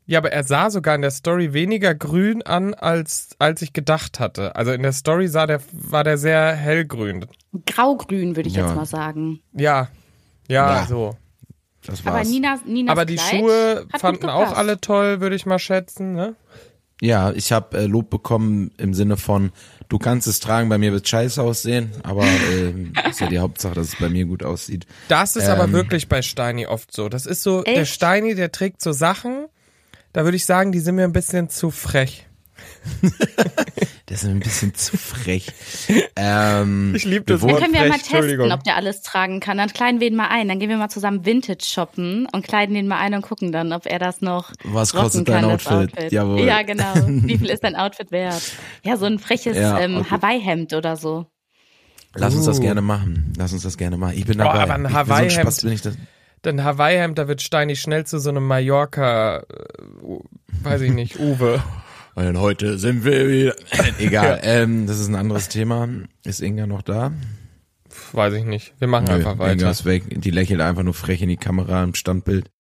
Ja, 0.07 0.19
aber 0.19 0.33
er 0.33 0.43
sah 0.45 0.69
sogar 0.69 0.97
in 0.97 1.03
der 1.03 1.13
Story 1.13 1.53
weniger 1.53 1.95
grün 1.95 2.43
an, 2.43 2.75
als, 2.75 3.31
als 3.39 3.63
ich 3.63 3.73
gedacht 3.73 4.19
hatte. 4.19 4.57
Also 4.57 4.73
in 4.73 4.83
der 4.83 4.93
Story 4.93 5.29
sah 5.29 5.47
der, 5.47 5.61
war 5.73 6.03
der 6.03 6.19
sehr 6.19 6.55
hellgrün. 6.55 7.27
Graugrün, 7.67 8.35
würde 8.37 8.49
ich 8.49 8.57
Ja. 8.57 8.67
jetzt 8.67 8.75
mal 8.77 8.85
sagen. 8.87 9.41
Ja. 9.53 9.89
Ja, 10.49 10.81
Ja. 10.81 10.87
so. 10.87 11.17
Das 11.87 12.05
war's. 12.05 12.15
Aber 12.17 12.29
Nina, 12.29 12.59
Ninas 12.67 12.93
Aber 12.93 13.05
die 13.05 13.15
Kleid 13.17 13.31
Schuhe 13.41 13.87
fanden 13.99 14.29
auch 14.29 14.57
alle 14.57 14.81
toll, 14.81 15.21
würde 15.21 15.37
ich 15.37 15.47
mal 15.47 15.59
schätzen, 15.59 16.13
ne? 16.15 16.35
Ja, 17.01 17.33
ich 17.33 17.51
habe 17.53 17.79
äh, 17.79 17.87
Lob 17.87 18.11
bekommen 18.11 18.71
im 18.79 18.95
Sinne 18.95 19.17
von, 19.17 19.51
du 19.93 19.99
kannst 19.99 20.27
es 20.27 20.41
tragen, 20.41 20.71
bei 20.71 20.79
mir 20.79 20.91
wird 20.91 21.07
scheiße 21.07 21.43
aussehen, 21.43 21.93
aber 22.03 22.25
ähm, 22.25 22.95
ist 23.11 23.21
ja 23.21 23.27
die 23.27 23.39
Hauptsache, 23.39 23.75
dass 23.75 23.89
es 23.89 23.97
bei 23.97 24.09
mir 24.09 24.25
gut 24.25 24.43
aussieht. 24.43 24.87
Das 25.09 25.37
ist 25.37 25.47
aber 25.51 25.65
Ähm. 25.65 25.73
wirklich 25.73 26.09
bei 26.09 26.23
Steini 26.23 26.67
oft 26.67 26.95
so. 26.95 27.11
Das 27.11 27.27
ist 27.27 27.43
so, 27.43 27.63
der 27.63 27.83
Echt? 27.83 27.93
Steini, 27.93 28.35
der 28.35 28.51
trägt 28.51 28.81
so 28.81 28.93
Sachen, 28.93 29.49
da 30.15 30.25
würde 30.25 30.39
ich 30.39 30.47
sagen, 30.47 30.73
die 30.73 30.81
sind 30.81 30.95
mir 30.95 31.05
ein 31.05 31.13
bisschen 31.13 31.51
zu 31.51 31.71
frech. 31.71 32.27
Das 34.13 34.25
ist 34.25 34.29
ein 34.29 34.41
bisschen 34.41 34.75
zu 34.75 34.99
frech. 34.99 35.47
Ähm, 36.17 36.93
Ich 36.95 37.07
lieb 37.07 37.27
wir 37.27 37.37
das 37.37 37.41
Dann 37.41 37.51
Wort. 37.51 37.61
können 37.63 37.73
wir 37.73 37.81
ja 37.83 37.89
mal 37.89 37.99
testen, 37.99 38.53
ob 38.53 38.63
der 38.63 38.77
alles 38.77 39.01
tragen 39.01 39.41
kann. 39.41 39.57
Dann 39.57 39.71
kleiden 39.73 40.01
wir 40.01 40.07
ihn 40.09 40.17
mal 40.17 40.29
ein. 40.29 40.49
Dann 40.49 40.59
gehen 40.59 40.69
wir 40.69 40.77
mal 40.77 40.91
zusammen 40.91 41.25
Vintage 41.25 41.65
shoppen 41.65 42.27
und 42.31 42.47
kleiden 42.47 42.77
ihn 42.77 42.87
mal 42.89 42.99
ein 42.99 43.15
und 43.15 43.23
gucken 43.23 43.53
dann, 43.53 43.73
ob 43.73 43.87
er 43.87 43.99
das 43.99 44.21
noch 44.21 44.53
Was 44.65 44.93
kostet 44.93 45.25
kann, 45.27 45.43
dein 45.49 45.51
das 45.57 45.67
Outfit? 45.67 46.13
Jawohl. 46.13 46.41
Ja, 46.43 46.61
genau. 46.61 46.93
Wie 47.07 47.39
viel 47.39 47.49
ist 47.49 47.65
dein 47.65 47.75
Outfit 47.75 48.11
wert? 48.13 48.43
Ja, 48.85 48.99
so 48.99 49.07
ein 49.07 49.19
freches 49.19 49.57
Ja, 49.57 49.79
ähm, 49.81 49.97
okay. 49.97 50.11
Hawaii-Hemd 50.11 50.75
oder 50.75 50.97
so. 50.97 51.25
Lass 52.15 52.35
uns 52.35 52.45
das 52.45 52.59
Uh. 52.59 52.63
gerne 52.63 52.83
machen. 52.83 53.33
Lass 53.39 53.55
uns 53.55 53.63
das 53.63 53.79
gerne 53.79 53.97
machen. 53.97 54.13
Ich 54.19 54.27
bin 54.27 54.37
Boah, 54.37 54.45
dabei. 54.45 54.61
aber 54.65 54.75
ein 54.75 54.83
so 54.89 54.93
Hawaii-Hemd- 54.93 55.41
Spaß 55.41 55.63
bin 55.63 55.73
ich 55.73 55.81
das. 55.81 55.97
Denn 56.45 56.63
Hawaii-Hemd, 56.63 57.17
da 57.19 57.29
wird 57.29 57.41
Steini 57.41 57.77
schnell 57.77 58.05
zu 58.05 58.19
so 58.19 58.29
einem 58.29 58.47
Mallorca, 58.47 59.39
äh, 59.39 59.45
weiß 60.63 60.83
ich 60.83 60.93
nicht, 60.93 61.19
Uwe. 61.19 61.63
Und 62.15 62.39
heute 62.39 62.79
sind 62.79 63.05
wir 63.05 63.29
wieder. 63.29 63.55
Egal, 63.99 64.41
ähm, 64.45 64.87
das 64.87 65.01
ist 65.01 65.09
ein 65.09 65.15
anderes 65.15 65.49
Thema. 65.49 65.89
Ist 66.25 66.41
Inga 66.41 66.67
noch 66.67 66.83
da? 66.83 67.13
Weiß 68.13 68.35
ich 68.35 68.45
nicht. 68.45 68.75
Wir 68.79 68.89
machen 68.89 69.09
einfach 69.09 69.33
Inga 69.35 69.39
weiter. 69.45 69.71
ist 69.71 69.85
weg. 69.85 70.05
Die 70.21 70.31
lächelt 70.31 70.61
einfach 70.61 70.83
nur 70.83 70.95
frech 70.95 71.23
in 71.23 71.29
die 71.29 71.37
Kamera 71.37 71.83
im 71.83 71.95
Standbild. 71.95 72.51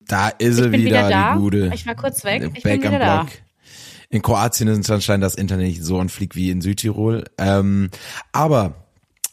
Da 0.00 0.28
ist 0.28 0.58
Ich 0.58 0.64
sie 0.64 0.68
bin 0.70 0.84
wieder, 0.84 1.06
wieder 1.06 1.08
da. 1.08 1.32
die 1.34 1.38
gute. 1.38 1.70
Ich 1.74 1.86
war 1.86 1.94
kurz 1.94 2.24
weg. 2.24 2.50
Ich 2.54 2.62
Back 2.62 2.80
bin 2.80 2.88
am 2.88 2.94
wieder 2.94 3.04
da. 3.04 3.22
Block. 3.22 3.32
In 4.08 4.22
Kroatien 4.22 4.66
ist 4.68 4.90
anscheinend 4.90 5.24
das 5.24 5.36
Internet 5.36 5.66
nicht 5.68 5.84
so 5.84 5.98
on 5.98 6.08
fleek 6.08 6.34
wie 6.34 6.50
in 6.50 6.60
Südtirol. 6.60 7.24
Ähm, 7.38 7.90
aber 8.32 8.79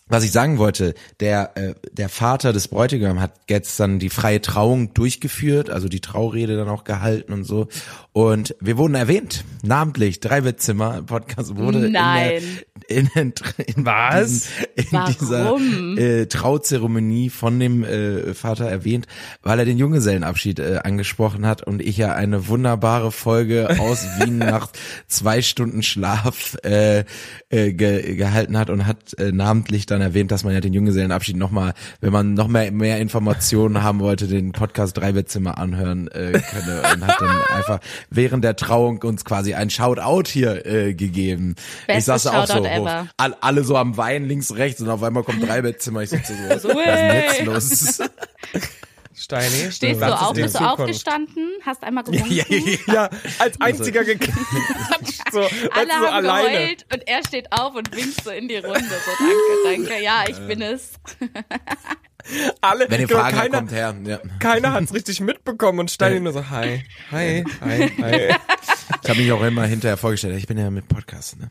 was 0.09 0.23
ich 0.23 0.31
sagen 0.31 0.57
wollte, 0.57 0.93
der, 1.19 1.51
äh, 1.55 1.73
der 1.91 2.09
Vater 2.09 2.53
des 2.53 2.67
Bräutigam 2.67 3.19
hat 3.19 3.47
gestern 3.47 3.99
die 3.99 4.09
freie 4.09 4.41
Trauung 4.41 4.93
durchgeführt, 4.93 5.69
also 5.69 5.87
die 5.89 5.99
Traurede 5.99 6.55
dann 6.57 6.69
auch 6.69 6.83
gehalten 6.83 7.33
und 7.33 7.43
so. 7.43 7.67
Und 8.13 8.55
wir 8.59 8.77
wurden 8.77 8.95
erwähnt, 8.95 9.43
namentlich, 9.63 10.19
Dreibettzimmer 10.19 11.03
Podcast 11.03 11.55
wurde 11.55 11.89
Nein. 11.89 12.41
in 12.75 12.76
der, 12.89 12.97
in, 12.97 13.33
in, 13.65 13.85
Was? 13.85 14.27
diesen, 14.27 14.49
in 14.75 14.85
Warum? 14.91 15.95
dieser 15.95 16.21
äh, 16.21 16.25
Trauzeremonie 16.27 17.29
von 17.29 17.59
dem 17.59 17.83
äh, 17.83 18.33
Vater 18.33 18.65
erwähnt, 18.65 19.07
weil 19.41 19.59
er 19.59 19.65
den 19.65 19.77
Junggesellenabschied 19.77 20.59
äh, 20.59 20.79
angesprochen 20.83 21.45
hat 21.45 21.63
und 21.63 21.81
ich 21.81 21.97
ja 21.97 22.13
eine 22.13 22.47
wunderbare 22.47 23.11
Folge 23.11 23.77
aus 23.79 24.05
Wien 24.19 24.37
nach 24.37 24.69
zwei 25.07 25.41
Stunden 25.41 25.83
Schlaf 25.83 26.57
äh, 26.63 27.03
äh, 27.49 27.73
ge 27.73 28.15
gehalten 28.15 28.57
hat 28.57 28.69
und 28.69 28.85
hat 28.85 29.17
äh, 29.19 29.31
namentlich 29.31 29.85
dann 29.85 30.01
erwähnt, 30.01 30.31
dass 30.31 30.43
man 30.43 30.53
ja 30.53 30.61
den 30.61 30.73
Junggesellenabschied 30.73 31.37
nochmal, 31.37 31.73
wenn 32.01 32.11
man 32.11 32.33
noch 32.33 32.47
mehr, 32.47 32.71
mehr 32.71 32.99
Informationen 32.99 33.83
haben 33.83 33.99
wollte, 33.99 34.27
den 34.27 34.51
Podcast 34.51 34.97
Dreibettzimmer 34.97 35.57
anhören 35.57 36.07
äh, 36.09 36.31
könne 36.31 36.81
und 36.93 37.07
hat 37.07 37.21
dann 37.21 37.41
einfach 37.55 37.79
während 38.09 38.43
der 38.43 38.55
Trauung 38.55 39.01
uns 39.03 39.25
quasi 39.25 39.53
ein 39.53 39.69
Shoutout 39.69 40.29
hier 40.29 40.65
äh, 40.65 40.93
gegeben. 40.93 41.55
ich 41.81 41.87
Bestes 41.87 42.05
saß 42.05 42.23
da 42.23 42.43
auch 42.43 42.47
so 42.47 42.63
Ever. 42.81 43.07
all, 43.17 43.35
alle 43.41 43.63
so 43.63 43.75
am 43.77 43.97
Wein 43.97 44.25
links, 44.27 44.55
rechts 44.55 44.81
und 44.81 44.89
auf 44.89 45.01
einmal 45.03 45.23
kommt 45.23 45.41
Dreibettzimmer. 45.47 46.01
Ich 46.03 46.09
sitze 46.09 46.33
so, 46.35 46.43
was 46.49 46.63
ist 46.63 46.75
Wey. 46.75 46.85
denn 46.85 47.23
jetzt 47.23 47.45
los? 47.45 47.99
Steini, 49.19 49.71
Stehst 49.71 49.99
du 49.99 50.05
auf, 50.15 50.33
bist 50.33 50.59
du 50.59 50.63
aufgestanden, 50.63 51.49
hast 51.65 51.83
einmal 51.83 52.03
gewunken. 52.05 52.31
ja, 52.31 52.43
ja, 52.47 52.57
ja. 52.59 52.93
Ja, 52.93 53.09
als 53.39 53.59
einziger 53.59 54.03
geklatscht, 54.03 55.21
so, 55.31 55.39
Alle 55.39 55.87
so 55.87 55.93
haben 55.93 56.05
alleine. 56.13 56.49
geheult 56.51 56.85
und 56.93 57.07
er 57.07 57.25
steht 57.25 57.51
auf 57.51 57.73
und 57.73 57.95
winkt 57.95 58.23
so 58.23 58.29
in 58.29 58.47
die 58.47 58.57
Runde. 58.57 58.79
So, 58.79 59.11
danke, 59.65 59.87
danke. 59.89 60.03
Ja, 60.03 60.23
ich 60.29 60.37
bin 60.45 60.61
es. 60.61 60.93
Alle, 62.61 62.85
Wenn 62.91 63.01
ihr 63.01 63.07
genau, 63.07 63.21
Fragen 63.21 63.37
keiner, 63.37 63.57
kommt 63.57 63.71
her. 63.71 63.95
Ja. 64.05 64.19
keiner 64.39 64.73
hat's 64.73 64.93
richtig 64.93 65.19
mitbekommen 65.19 65.79
und 65.79 65.89
Steini 65.89 66.19
nur 66.19 66.33
so, 66.33 66.49
hi, 66.51 66.83
hi, 67.09 67.43
hi, 67.61 67.91
hi. 67.99 68.35
Ich 69.03 69.09
habe 69.09 69.19
mich 69.21 69.31
auch 69.31 69.43
immer 69.43 69.65
hinterher 69.65 69.97
vorgestellt, 69.97 70.37
ich 70.37 70.47
bin 70.47 70.57
ja 70.57 70.69
mit 70.69 70.87
Podcast, 70.87 71.37
ne? 71.39 71.49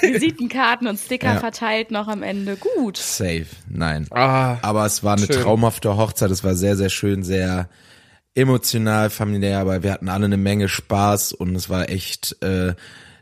Visitenkarten 0.00 0.86
und 0.86 0.98
Sticker 0.98 1.34
Ja. 1.34 1.40
verteilt 1.40 1.90
noch 1.90 2.08
am 2.08 2.22
Ende. 2.22 2.56
Gut. 2.56 2.96
Safe. 2.96 3.46
Nein. 3.68 4.06
Ah, 4.10 4.58
Aber 4.62 4.86
es 4.86 5.02
war 5.02 5.16
eine 5.16 5.26
Schön. 5.26 5.42
traumhafte 5.42 5.96
Hochzeit, 5.96 6.30
es 6.30 6.44
war 6.44 6.54
sehr, 6.54 6.76
sehr 6.76 6.88
schön, 6.90 7.22
sehr 7.24 7.68
emotional, 8.34 9.10
familiär, 9.10 9.58
aber 9.60 9.82
wir 9.82 9.92
hatten 9.92 10.08
alle 10.08 10.26
eine 10.26 10.36
Menge 10.36 10.68
Spaß 10.68 11.32
und 11.32 11.56
es 11.56 11.68
war 11.70 11.88
echt 11.88 12.40
äh, 12.42 12.74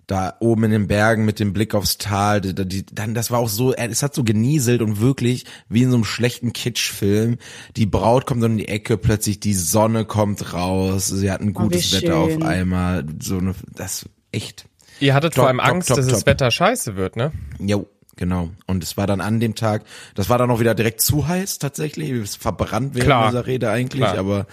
da 0.07 0.35
oben 0.41 0.65
in 0.65 0.71
den 0.71 0.87
Bergen 0.87 1.25
mit 1.25 1.41
dem 1.41 1.53
Blick 1.53 1.75
aufs 1.75 1.99
Tal, 1.99 2.41
die, 2.41 2.55
die, 2.55 2.87
dann 2.87 3.15
das 3.15 3.31
war 3.31 3.39
auch 3.39 3.49
so, 3.49 3.75
es 3.75 4.03
hat 4.03 4.15
so 4.15 4.25
genieselt 4.25 4.83
und 4.83 5.01
wirklich 5.01 5.45
wie 5.69 5.83
in 5.83 5.91
so 5.91 5.97
einem 5.97 6.05
schlechten 6.05 6.53
Kitschfilm. 6.53 7.39
Die 7.77 7.87
Braut 7.87 8.27
kommt 8.27 8.43
dann 8.43 8.53
in 8.53 8.59
die 8.59 8.69
Ecke, 8.69 8.99
plötzlich 8.99 9.41
die 9.41 9.55
Sonne 9.55 10.05
kommt 10.05 10.53
raus, 10.53 11.09
sie 11.09 11.31
hatten 11.31 11.45
Oh, 11.45 11.49
wie 11.49 11.53
gutes 11.53 11.93
Wetter 11.93 12.17
auf 12.17 12.43
einmal, 12.43 13.05
so 13.21 13.39
eine, 13.39 13.55
das 13.75 14.09
echt. 14.33 14.67
Ihr 15.01 15.15
hattet 15.15 15.35
Top, 15.35 15.43
vor 15.43 15.49
allem 15.49 15.59
top, 15.59 15.67
Angst, 15.67 15.89
top, 15.89 15.97
dass 15.97 16.07
das 16.07 16.19
top. 16.21 16.27
Wetter 16.27 16.51
scheiße 16.51 16.97
wird, 16.97 17.17
ne? 17.17 17.33
Jo, 17.59 17.87
genau. 18.17 18.51
Und 18.67 18.83
es 18.83 18.97
war 18.97 19.07
dann 19.07 19.21
an 19.21 19.41
dem 19.41 19.55
Tag, 19.55 19.83
das 20.15 20.29
war 20.29 20.39
dann 20.39 20.51
auch 20.51 20.61
wieder 20.61 20.75
direkt 20.75 21.01
zu 21.01 21.27
heiß 21.29 21.59
tatsächlich. 21.59 22.11
Es 22.11 22.31
ist 22.31 22.43
verbrannt 22.43 22.95
während 22.95 23.07
Klar. 23.07 23.31
dieser 23.31 23.47
Rede 23.47 23.71
eigentlich, 23.71 24.03
Klar. 24.03 24.19
aber 24.19 24.47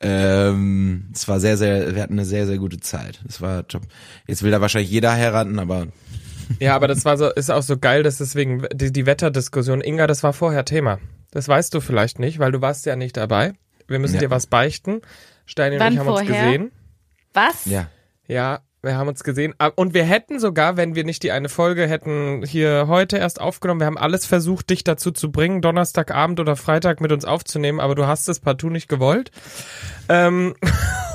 ähm, 0.00 1.08
es 1.14 1.26
war 1.28 1.40
sehr, 1.40 1.56
sehr, 1.56 1.94
wir 1.94 2.02
hatten 2.02 2.14
eine 2.14 2.24
sehr, 2.24 2.46
sehr 2.46 2.58
gute 2.58 2.78
Zeit. 2.80 3.20
Es 3.28 3.40
war 3.40 3.66
top. 3.66 3.82
Jetzt 4.26 4.42
will 4.42 4.50
da 4.50 4.60
wahrscheinlich 4.60 4.90
jeder 4.90 5.12
heiraten, 5.12 5.58
aber 5.58 5.88
Ja, 6.60 6.74
aber 6.76 6.88
das 6.88 7.04
war 7.04 7.18
so, 7.18 7.28
ist 7.30 7.50
auch 7.50 7.62
so 7.62 7.76
geil, 7.76 8.02
dass 8.02 8.18
deswegen 8.18 8.66
die, 8.72 8.90
die 8.92 9.04
Wetterdiskussion, 9.06 9.80
Inga, 9.82 10.06
das 10.06 10.22
war 10.22 10.32
vorher 10.32 10.64
Thema. 10.64 10.98
Das 11.30 11.46
weißt 11.46 11.74
du 11.74 11.80
vielleicht 11.80 12.18
nicht, 12.18 12.38
weil 12.38 12.52
du 12.52 12.62
warst 12.62 12.86
ja 12.86 12.96
nicht 12.96 13.16
dabei. 13.18 13.52
Wir 13.86 13.98
müssen 13.98 14.14
Ja. 14.14 14.20
dir 14.20 14.30
was 14.30 14.46
beichten. 14.46 15.02
Steini 15.44 15.76
und 15.76 15.92
ich 15.92 15.98
haben 15.98 16.08
uns 16.08 16.20
vorher? 16.20 16.44
gesehen. 16.46 16.72
Was? 17.34 17.66
ja. 17.66 17.88
Ja, 18.26 18.60
wir 18.82 18.96
haben 18.96 19.08
uns 19.08 19.24
gesehen. 19.24 19.54
Ah, 19.58 19.70
Und 19.74 19.94
wir 19.94 20.04
hätten 20.04 20.38
sogar, 20.38 20.76
wenn 20.76 20.94
wir 20.94 21.04
nicht 21.04 21.22
die 21.22 21.32
eine 21.32 21.48
Folge 21.48 21.86
hätten 21.88 22.44
hier 22.44 22.86
heute 22.86 23.18
erst 23.18 23.40
aufgenommen, 23.40 23.80
wir 23.80 23.86
haben 23.86 23.98
alles 23.98 24.26
versucht, 24.26 24.70
dich 24.70 24.84
dazu 24.84 25.10
zu 25.10 25.32
bringen, 25.32 25.60
Donnerstagabend 25.60 26.38
oder 26.40 26.56
Freitag 26.56 27.00
mit 27.00 27.12
uns 27.12 27.24
aufzunehmen, 27.24 27.80
aber 27.80 27.94
du 27.94 28.06
hast 28.06 28.28
es 28.28 28.40
partout 28.40 28.70
nicht 28.70 28.88
gewollt. 28.88 29.30
Ähm, 30.08 30.54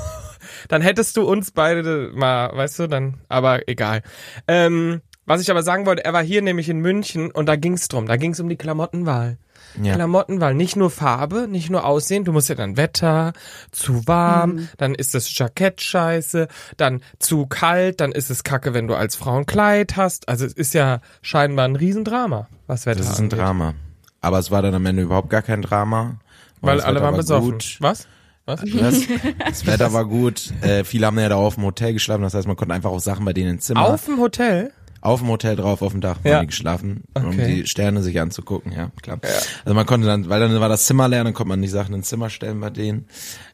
dann 0.68 0.82
hättest 0.82 1.16
du 1.16 1.22
uns 1.22 1.52
beide 1.52 2.10
mal, 2.14 2.54
weißt 2.54 2.80
du, 2.80 2.86
dann, 2.86 3.20
aber 3.28 3.68
egal. 3.68 4.02
Ähm, 4.46 5.00
was 5.26 5.40
ich 5.40 5.50
aber 5.50 5.62
sagen 5.62 5.86
wollte, 5.86 6.04
er 6.04 6.12
war 6.12 6.22
hier 6.22 6.42
nämlich 6.42 6.68
in 6.68 6.78
München 6.80 7.30
und 7.30 7.46
da 7.46 7.56
ging's 7.56 7.88
drum, 7.88 8.06
da 8.06 8.16
ging's 8.16 8.40
um 8.40 8.48
die 8.48 8.56
Klamottenwahl. 8.56 9.38
Ja. 9.82 9.94
Klamottenwahl, 9.94 10.54
nicht 10.54 10.76
nur 10.76 10.90
Farbe, 10.90 11.48
nicht 11.48 11.68
nur 11.70 11.84
Aussehen, 11.84 12.24
du 12.24 12.32
musst 12.32 12.48
ja 12.48 12.54
dann 12.54 12.76
Wetter, 12.76 13.32
zu 13.72 14.06
warm, 14.06 14.68
dann 14.76 14.94
ist 14.94 15.14
das 15.14 15.36
Jackett 15.36 15.80
scheiße, 15.80 16.46
dann 16.76 17.00
zu 17.18 17.46
kalt, 17.46 18.00
dann 18.00 18.12
ist 18.12 18.30
es 18.30 18.44
kacke, 18.44 18.72
wenn 18.72 18.86
du 18.86 18.94
als 18.94 19.16
Frau 19.16 19.36
ein 19.36 19.46
Kleid 19.46 19.96
hast. 19.96 20.28
Also 20.28 20.44
es 20.44 20.52
ist 20.52 20.74
ja 20.74 21.00
scheinbar 21.22 21.64
ein 21.64 21.74
Riesendrama, 21.74 22.46
was 22.68 22.86
Wetter 22.86 22.98
Das 22.98 23.10
ist 23.10 23.18
ein 23.18 23.24
angeht. 23.24 23.38
Drama. 23.40 23.74
Aber 24.20 24.38
es 24.38 24.50
war 24.50 24.62
dann 24.62 24.74
am 24.74 24.86
Ende 24.86 25.02
überhaupt 25.02 25.30
gar 25.30 25.42
kein 25.42 25.60
Drama. 25.62 26.18
Weil 26.60 26.80
alle 26.80 27.00
waren 27.00 27.12
war 27.12 27.18
besoffen. 27.18 27.52
Gut. 27.52 27.76
Was? 27.80 28.06
Was? 28.46 28.60
Das, 28.78 29.00
das 29.38 29.66
Wetter 29.66 29.92
war 29.92 30.04
gut. 30.04 30.52
Äh, 30.62 30.84
viele 30.84 31.06
haben 31.06 31.18
ja 31.18 31.28
da 31.30 31.36
auf 31.36 31.54
dem 31.54 31.64
Hotel 31.64 31.94
geschlafen. 31.94 32.22
Das 32.22 32.34
heißt, 32.34 32.46
man 32.46 32.56
konnte 32.56 32.74
einfach 32.74 32.90
auch 32.90 33.00
Sachen 33.00 33.24
bei 33.24 33.32
denen 33.32 33.52
im 33.52 33.60
Zimmer. 33.60 33.82
Auf 33.82 34.04
dem 34.04 34.18
Hotel? 34.18 34.70
Auf 35.04 35.20
dem 35.20 35.28
Hotel 35.28 35.54
drauf, 35.54 35.82
auf 35.82 35.92
dem 35.92 36.00
Dach 36.00 36.18
Ja. 36.24 36.40
die 36.40 36.46
geschlafen, 36.46 37.04
um 37.14 37.26
Okay. 37.28 37.46
die 37.62 37.66
Sterne 37.66 38.02
sich 38.02 38.18
anzugucken, 38.20 38.72
ja, 38.72 38.90
klar. 39.02 39.20
Also 39.64 39.74
man 39.74 39.84
konnte 39.86 40.06
dann, 40.06 40.28
weil 40.30 40.40
dann 40.40 40.58
war 40.60 40.68
das 40.70 40.86
Zimmer 40.86 41.08
leer, 41.08 41.22
dann 41.24 41.34
konnte 41.34 41.50
man 41.50 41.60
die 41.60 41.68
Sachen 41.68 41.94
ins 41.94 42.08
Zimmer 42.08 42.30
stellen 42.30 42.58
bei 42.60 42.70
denen. 42.70 43.06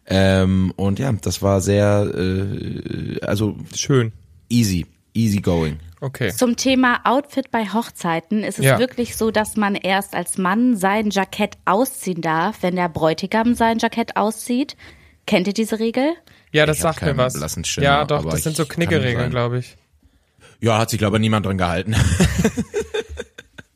Ähm, 0.06 0.72
und 0.76 0.98
ja, 1.00 1.12
das 1.12 1.42
war 1.42 1.60
sehr, 1.60 2.10
äh, 2.16 3.20
also 3.22 3.56
Schön. 3.74 4.12
easy, 4.48 4.86
easy 5.12 5.40
going. 5.40 5.78
Okay. 6.00 6.32
Zum 6.32 6.56
Thema 6.56 7.00
Outfit 7.04 7.50
bei 7.50 7.66
Hochzeiten 7.66 8.42
ist 8.44 8.58
es 8.58 8.64
Ja. 8.64 8.78
wirklich 8.78 9.16
so, 9.16 9.30
dass 9.30 9.56
man 9.56 9.74
erst 9.74 10.14
als 10.14 10.38
Mann 10.38 10.76
sein 10.76 11.10
Jackett 11.10 11.58
ausziehen 11.66 12.22
darf, 12.22 12.62
wenn 12.62 12.76
der 12.76 12.88
Bräutigam 12.88 13.54
sein 13.54 13.78
Jackett 13.78 14.16
auszieht. 14.16 14.76
Kennt 15.26 15.46
ihr 15.46 15.52
diese 15.52 15.78
Regel? 15.78 16.14
Ja, 16.52 16.64
das 16.64 16.76
Ich 16.78 16.82
sagt 16.82 17.02
mir 17.02 17.16
was. 17.16 17.34
Schimmer, 17.68 17.84
Ja, 17.84 18.04
doch, 18.04 18.24
das 18.24 18.42
sind 18.44 18.56
so 18.56 18.64
Knickeregeln, 18.66 19.30
glaube 19.30 19.58
ich. 19.58 19.76
Ja, 20.60 20.78
hat 20.78 20.90
sich 20.90 20.98
glaube 20.98 21.16
ich 21.16 21.20
niemand 21.20 21.46
dran 21.46 21.58
gehalten. 21.58 21.94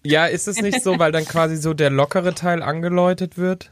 Ja, 0.05 0.27
ist 0.27 0.47
es 0.49 0.61
nicht 0.61 0.83
so, 0.83 0.99
weil 0.99 1.13
dann 1.13 1.25
quasi 1.25 1.57
so 1.57 1.73
der 1.73 1.89
lockere 1.89 2.35
Teil 2.35 2.63
angeläutet 2.63 3.39
wird? 3.39 3.71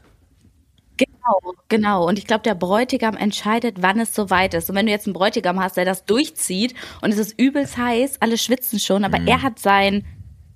Genau, 0.97 1.53
genau. 1.69 2.07
Und 2.07 2.17
ich 2.17 2.25
glaube, 2.25 2.41
der 2.43 2.55
Bräutigam 2.55 3.15
entscheidet, 3.15 3.77
wann 3.81 3.99
es 3.99 4.15
soweit 4.15 4.55
ist. 4.55 4.69
Und 4.69 4.75
wenn 4.75 4.87
du 4.87 4.91
jetzt 4.91 5.05
einen 5.05 5.13
Bräutigam 5.13 5.59
hast, 5.59 5.77
der 5.77 5.85
das 5.85 6.05
durchzieht 6.05 6.73
und 7.01 7.11
es 7.11 7.19
ist 7.19 7.39
übelst 7.39 7.77
heiß, 7.77 8.17
alle 8.19 8.39
schwitzen 8.39 8.79
schon, 8.79 9.05
aber 9.05 9.19
er 9.27 9.43
hat 9.43 9.59
sein 9.59 10.05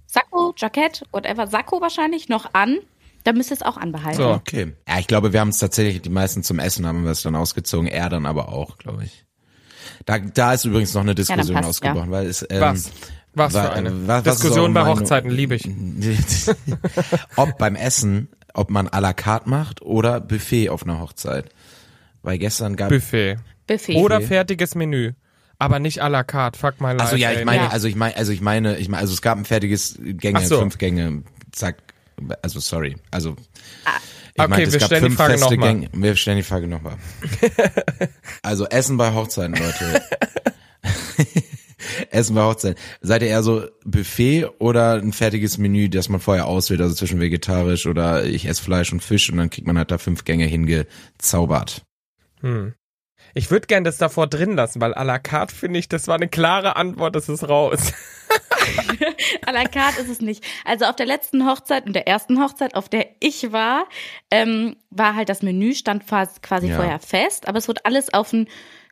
Sakko, 0.07 0.53
Jackett, 0.57 1.03
whatever, 1.11 1.45
Sakko 1.45 1.79
wahrscheinlich 1.79 2.27
noch 2.27 2.53
an, 2.53 2.79
dann 3.23 3.37
müsst 3.37 3.51
ihr 3.51 3.55
es 3.55 3.61
auch 3.61 3.77
anbehalten. 3.77 4.17
So. 4.17 4.29
Okay. 4.31 4.73
Ja, 4.87 4.99
ich 4.99 5.07
glaube, 5.07 5.31
wir 5.31 5.41
haben 5.41 5.49
es 5.49 5.59
tatsächlich, 5.59 6.01
die 6.01 6.09
meisten 6.09 6.41
zum 6.41 6.57
Essen 6.57 6.87
haben 6.87 7.03
wir 7.03 7.11
es 7.11 7.21
dann 7.21 7.35
ausgezogen, 7.35 7.87
er 7.87 8.09
dann 8.09 8.25
aber 8.25 8.49
auch, 8.49 8.77
glaube 8.77 9.03
ich. 9.03 9.26
Da, 10.05 10.19
da 10.19 10.53
ist 10.53 10.65
übrigens 10.65 10.93
noch 10.93 11.01
eine 11.01 11.15
Diskussion 11.15 11.55
passt, 11.55 11.69
ausgebrochen, 11.69 12.11
weil 12.11 12.27
es 12.27 12.45
ähm, 12.49 12.61
Was? 12.61 12.91
Was 13.33 13.53
war- 13.53 13.63
für 13.65 13.73
eine 13.73 14.07
was- 14.07 14.25
was 14.25 14.39
Diskussion 14.39 14.71
auch 14.77 14.83
bei 14.83 14.89
Hochzeiten 14.89 15.29
liebe 15.29 15.55
ich. 15.55 15.69
ob 17.35 17.57
beim 17.57 17.75
Essen, 17.75 18.29
ob 18.53 18.69
man 18.69 18.87
à 18.87 18.99
la 18.99 19.13
carte 19.13 19.49
macht 19.49 19.81
oder 19.81 20.19
Buffet 20.19 20.69
auf 20.69 20.83
einer 20.83 20.99
Hochzeit. 20.99 21.49
Weil 22.23 22.37
gestern 22.39 22.75
gab 22.75 22.89
Buffet. 22.89 23.37
Buffet. 23.67 23.95
Oder 23.97 24.21
fertiges 24.21 24.75
Menü. 24.75 25.13
Aber 25.59 25.79
nicht 25.79 26.01
à 26.03 26.07
la 26.09 26.23
carte. 26.23 26.57
Fuck 26.59 26.81
my 26.81 26.89
life. 26.91 27.01
Also 27.01 27.15
ja, 27.15 27.31
ich 27.31 27.43
meine, 27.45 27.63
Ja. 27.63 27.69
also 27.69 27.87
ich 27.87 27.95
meine, 27.95 28.15
also 28.15 28.31
ich 28.31 28.41
meine, 28.41 28.77
ich 28.77 28.89
meine, 28.89 29.01
also 29.01 29.13
es 29.13 29.21
gab 29.21 29.37
ein 29.37 29.45
fertiges 29.45 29.97
Gänge, 29.99 30.45
so. 30.45 30.59
fünf 30.59 30.77
Gänge, 30.77 31.23
zack, 31.51 31.77
also 32.41 32.59
sorry, 32.59 32.95
also 33.11 33.35
ich 34.37 34.43
Okay, 34.43 34.49
meinte, 34.49 34.67
es 34.67 34.73
wir 34.73 34.79
gab 34.79 34.87
stellen 34.87 35.03
die 35.03 35.09
fünf 35.09 35.17
Frage 35.17 35.33
feste 35.33 35.55
noch 35.55 35.57
mal. 35.57 35.67
Gänge. 35.73 35.89
Wir 35.93 36.15
stellen 36.15 36.37
die 36.37 36.43
Frage 36.43 36.67
nochmal. 36.67 36.97
also 38.43 38.67
Essen 38.67 38.97
bei 38.97 39.11
Hochzeiten, 39.13 39.55
Leute. 39.55 40.03
Essen 42.11 42.35
bei 42.35 42.43
Hochzeiten. 42.43 42.79
Seid 43.01 43.23
ihr 43.23 43.29
eher 43.29 43.41
so 43.41 43.65
Buffet 43.83 44.45
oder 44.59 44.93
ein 44.93 45.11
fertiges 45.11 45.57
Menü, 45.57 45.89
das 45.89 46.09
man 46.09 46.19
vorher 46.19 46.45
auswählt, 46.45 46.81
also 46.81 46.93
zwischen 46.93 47.19
vegetarisch 47.19 47.87
oder 47.87 48.25
ich 48.25 48.45
esse 48.45 48.61
Fleisch 48.61 48.93
und 48.93 49.01
Fisch 49.01 49.27
und 49.31 49.37
dann 49.37 49.49
kriegt 49.49 49.65
man 49.65 49.77
halt 49.77 49.89
da 49.89 49.97
fünf 49.97 50.23
Gänge 50.23 50.45
hingezaubert. 50.45 51.81
Hm. 52.41 52.75
Ich 53.33 53.49
würde 53.49 53.65
gern 53.65 53.83
das 53.83 53.97
davor 53.97 54.27
drin 54.27 54.55
lassen, 54.55 54.79
weil 54.81 54.93
à 54.93 55.03
la 55.03 55.17
carte 55.17 55.53
finde 55.55 55.79
ich, 55.79 55.89
das 55.89 56.07
war 56.07 56.15
eine 56.15 56.27
klare 56.27 56.75
Antwort, 56.75 57.15
das 57.15 57.27
ist 57.27 57.49
raus. 57.49 57.91
À 59.45 59.51
la 59.51 59.65
carte 59.65 60.01
ist 60.01 60.09
es 60.09 60.21
nicht. 60.21 60.43
Also 60.65 60.85
auf 60.85 60.95
der 60.95 61.05
letzten 61.05 61.45
Hochzeit 61.47 61.85
und 61.85 61.93
der 61.93 62.07
ersten 62.07 62.41
Hochzeit, 62.41 62.75
auf 62.75 62.89
der 62.89 63.07
ich 63.19 63.51
war, 63.51 63.85
ähm, 64.31 64.75
war 64.89 65.15
halt 65.15 65.29
das 65.29 65.41
Menü, 65.41 65.73
stand 65.73 66.03
fast 66.03 66.41
quasi 66.41 66.67
Ja. 66.67 66.75
vorher 66.75 66.99
fest, 66.99 67.47
aber 67.47 67.57
es 67.57 67.67
wurde 67.67 67.85
alles 67.85 68.13
auf 68.13 68.31
den 68.31 68.47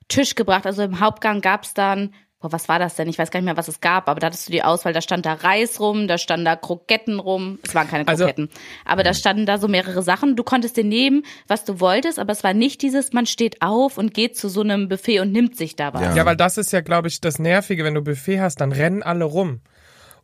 Tisch 0.08 0.36
gebracht. 0.36 0.66
Also 0.66 0.84
im 0.84 1.00
Hauptgang 1.00 1.42
gab's 1.42 1.74
dann, 1.74 2.14
boah, 2.46 2.52
was 2.52 2.70
war 2.70 2.78
das 2.80 2.96
denn? 2.96 3.08
Ich 3.10 3.18
weiß 3.18 3.32
gar 3.32 3.40
nicht 3.40 3.46
mehr, 3.46 3.58
was 3.58 3.68
es 3.68 3.82
gab, 3.82 4.08
aber 4.08 4.20
da 4.20 4.28
hattest 4.28 4.48
du 4.48 4.52
die 4.52 4.64
Auswahl, 4.64 4.94
da 4.94 5.02
stand 5.02 5.26
da 5.26 5.34
Reis 5.34 5.80
rum, 5.80 6.08
da 6.08 6.18
stand 6.18 6.46
da 6.46 6.56
Kroketten 6.56 7.20
rum. 7.20 7.58
Es 7.64 7.74
waren 7.74 7.88
keine 7.90 8.08
Also- 8.08 8.26
Kroketten. 8.26 8.50
aber 8.86 9.04
da 9.04 9.14
standen 9.14 9.46
da 9.46 9.58
so 9.58 9.68
mehrere 9.68 10.04
Sachen. 10.04 10.36
Du 10.36 10.44
konntest 10.44 10.78
dir 10.78 10.84
nehmen, 10.84 11.24
was 11.48 11.66
du 11.66 11.80
wolltest, 11.80 12.20
aber 12.20 12.32
es 12.34 12.44
war 12.44 12.54
nicht 12.54 12.82
dieses, 12.82 13.14
man 13.14 13.26
steht 13.26 13.62
auf 13.62 13.98
und 13.98 14.14
geht 14.14 14.38
zu 14.38 14.48
so 14.50 14.62
einem 14.62 14.88
Buffet 14.90 15.20
und 15.22 15.32
nimmt 15.32 15.58
sich 15.58 15.76
da 15.76 15.94
was. 15.94 16.02
Ja. 16.02 16.16
Ja, 16.16 16.26
weil 16.26 16.36
das 16.38 16.58
ist 16.58 16.72
ja, 16.72 16.82
glaube 16.82 17.08
ich, 17.08 17.20
das 17.22 17.40
Nervige, 17.40 17.84
wenn 17.84 17.96
du 17.96 18.02
Buffet 18.02 18.40
hast, 18.40 18.62
dann 18.62 18.72
rennen 18.72 19.02
alle 19.04 19.26
rum. 19.26 19.62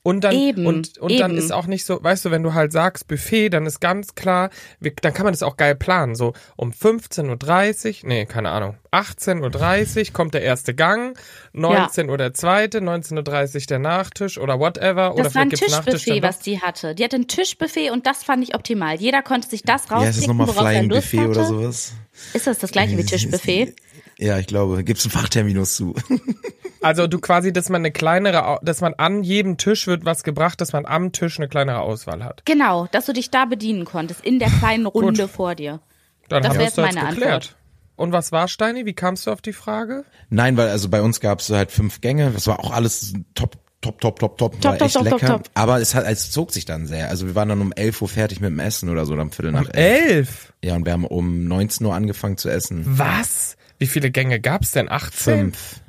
Und 0.03 0.23
dann, 0.23 0.35
Eben, 0.35 0.65
und, 0.65 0.97
und 0.97 1.19
dann 1.19 1.31
eben. 1.31 1.39
ist 1.39 1.51
auch 1.51 1.67
nicht 1.67 1.85
so, 1.85 2.03
weißt 2.03 2.25
du, 2.25 2.31
wenn 2.31 2.41
du 2.41 2.55
halt 2.55 2.71
sagst 2.71 3.07
Buffet, 3.07 3.49
dann 3.49 3.67
ist 3.67 3.79
ganz 3.79 4.15
klar, 4.15 4.49
wir, 4.79 4.93
dann 4.99 5.13
kann 5.13 5.25
man 5.25 5.33
das 5.33 5.43
auch 5.43 5.57
geil 5.57 5.75
planen. 5.75 6.15
So 6.15 6.33
um 6.55 6.71
15.30 6.71 8.03
Uhr, 8.03 8.09
nee, 8.09 8.25
keine 8.25 8.49
Ahnung, 8.49 8.77
18.30 8.91 10.07
Uhr 10.07 10.13
kommt 10.13 10.33
der 10.33 10.41
erste 10.41 10.73
Gang, 10.73 11.15
19 11.53 12.09
Uhr 12.09 12.17
der 12.17 12.33
zweite, 12.33 12.79
19.30 12.79 13.55
Uhr 13.55 13.61
der 13.67 13.79
Nachtisch 13.79 14.39
oder 14.39 14.59
whatever. 14.59 15.13
oder 15.13 15.23
Das 15.25 15.35
war 15.35 15.43
ein 15.43 15.51
Tischbuffet, 15.51 16.15
dann 16.15 16.23
was 16.23 16.39
die 16.39 16.59
hatte. 16.59 16.95
Die 16.95 17.03
hatte 17.03 17.17
ein 17.17 17.27
Tischbuffet 17.27 17.91
und 17.91 18.07
das 18.07 18.23
fand 18.23 18.43
ich 18.43 18.55
optimal. 18.55 18.95
Jeder 18.95 19.21
konnte 19.21 19.49
sich 19.49 19.61
das 19.61 19.83
Ja, 19.87 19.97
ist 19.97 20.07
rauspicken, 20.07 20.27
nochmal 20.29 20.47
worauf 20.47 20.63
er 20.65 20.71
Flying 20.71 20.89
Lust 20.89 21.01
Buffet 21.11 21.19
hatte. 21.19 21.29
oder 21.29 21.45
sowas? 21.45 21.93
Ist 22.33 22.47
das 22.47 22.57
das 22.57 22.71
gleiche 22.71 22.97
wie 22.97 23.05
Tischbuffet? 23.05 23.75
Ja, 24.21 24.37
ich 24.37 24.47
glaube. 24.47 24.83
Gibt's 24.83 25.03
einen 25.05 25.11
Fachterminus 25.11 25.75
zu? 25.75 25.95
Also 26.83 27.05
du 27.05 27.19
quasi, 27.19 27.53
dass 27.53 27.69
man 27.69 27.81
eine 27.81 27.91
kleinere, 27.91 28.57
dass 28.63 28.81
man 28.81 28.95
an 28.95 29.23
jedem 29.23 29.57
Tisch 29.57 29.85
wird 29.85 30.03
was 30.03 30.23
gebracht, 30.23 30.59
dass 30.61 30.73
man 30.73 30.87
am 30.87 31.11
Tisch 31.11 31.37
eine 31.37 31.47
kleinere 31.47 31.81
Auswahl 31.81 32.23
hat. 32.23 32.41
Genau, 32.45 32.87
dass 32.91 33.05
du 33.05 33.13
dich 33.13 33.29
da 33.29 33.45
bedienen 33.45 33.85
konntest, 33.85 34.25
in 34.25 34.39
der 34.39 34.49
kleinen 34.49 34.87
Runde 34.87 35.27
vor 35.27 35.53
dir. 35.53 35.79
Dann 36.27 36.41
Das 36.41 36.49
haben 36.49 36.55
wär 36.55 36.59
wir 36.61 36.65
jetzt 36.65 36.77
meine 36.77 37.09
geklärt. 37.11 37.33
Antwort. 37.33 37.55
Und 37.97 38.13
was 38.13 38.31
war 38.31 38.47
Steini? 38.47 38.87
Wie 38.87 38.93
kamst 38.93 39.27
du 39.27 39.31
auf 39.31 39.43
die 39.43 39.53
Frage? 39.53 40.05
Nein, 40.31 40.57
weil 40.57 40.69
also 40.69 40.89
bei 40.89 41.03
uns 41.03 41.19
gab's 41.19 41.45
so 41.45 41.55
halt 41.55 41.69
fünf 41.71 42.01
Gänge. 42.01 42.31
Das 42.31 42.47
war 42.47 42.59
auch 42.59 42.71
alles 42.71 43.13
top, 43.35 43.57
top, 43.81 44.01
top, 44.01 44.17
top, 44.19 44.37
top. 44.39 44.63
war 44.63 44.75
top, 44.75 44.81
echt 44.81 44.95
top, 44.95 45.03
top, 45.07 45.21
lecker. 45.21 45.33
top. 45.37 45.49
Aber 45.53 45.79
es 45.79 45.93
hat, 45.93 46.05
es 46.07 46.31
zog 46.31 46.51
sich 46.51 46.65
dann 46.65 46.87
sehr. 46.87 47.09
Also 47.09 47.27
wir 47.27 47.35
waren 47.35 47.49
dann 47.49 47.61
um 47.61 47.73
11 47.73 48.01
Uhr 48.01 48.07
fertig 48.09 48.41
mit 48.41 48.49
dem 48.49 48.57
Essen 48.59 48.89
oder 48.89 49.05
so, 49.05 49.15
dann 49.15 49.27
um 49.27 49.31
Viertel 49.31 49.51
nach 49.51 49.69
elf. 49.71 49.75
Elf. 49.75 50.53
Ja, 50.63 50.75
und 50.75 50.85
wir 50.85 50.93
haben 50.93 51.05
um 51.05 51.43
19 51.47 51.85
Uhr 51.85 51.93
angefangen 51.93 52.37
zu 52.37 52.49
essen. 52.49 52.85
Was? 52.87 53.55
Wie 53.81 53.87
viele 53.87 54.11
Gänge 54.11 54.39
gab's 54.39 54.73
denn? 54.73 54.91
18? 54.91 55.53
Fünf. 55.53 55.81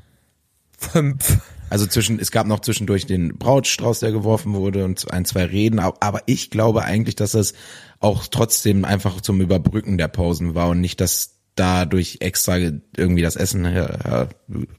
Fünf. 0.78 1.38
Also 1.68 1.86
zwischen, 1.86 2.18
es 2.18 2.30
gab 2.30 2.46
noch 2.46 2.60
zwischendurch 2.60 3.04
den 3.04 3.36
Brautstrauß, 3.36 4.00
der 4.00 4.12
geworfen 4.12 4.54
wurde 4.54 4.86
und 4.86 5.12
ein, 5.12 5.26
zwei 5.26 5.44
Reden. 5.44 5.78
Aber 5.78 6.22
ich 6.24 6.48
glaube 6.48 6.84
eigentlich, 6.84 7.16
dass 7.16 7.32
das 7.32 7.52
auch 8.00 8.26
trotzdem 8.28 8.86
einfach 8.86 9.20
zum 9.20 9.42
Überbrücken 9.42 9.98
der 9.98 10.08
Pausen 10.08 10.54
war 10.54 10.70
und 10.70 10.80
nicht, 10.80 11.02
dass 11.02 11.36
dadurch 11.54 12.16
extra 12.20 12.56
irgendwie 12.96 13.20
das 13.20 13.36
Essen 13.36 13.66
her, 13.66 13.98
her, 14.02 14.28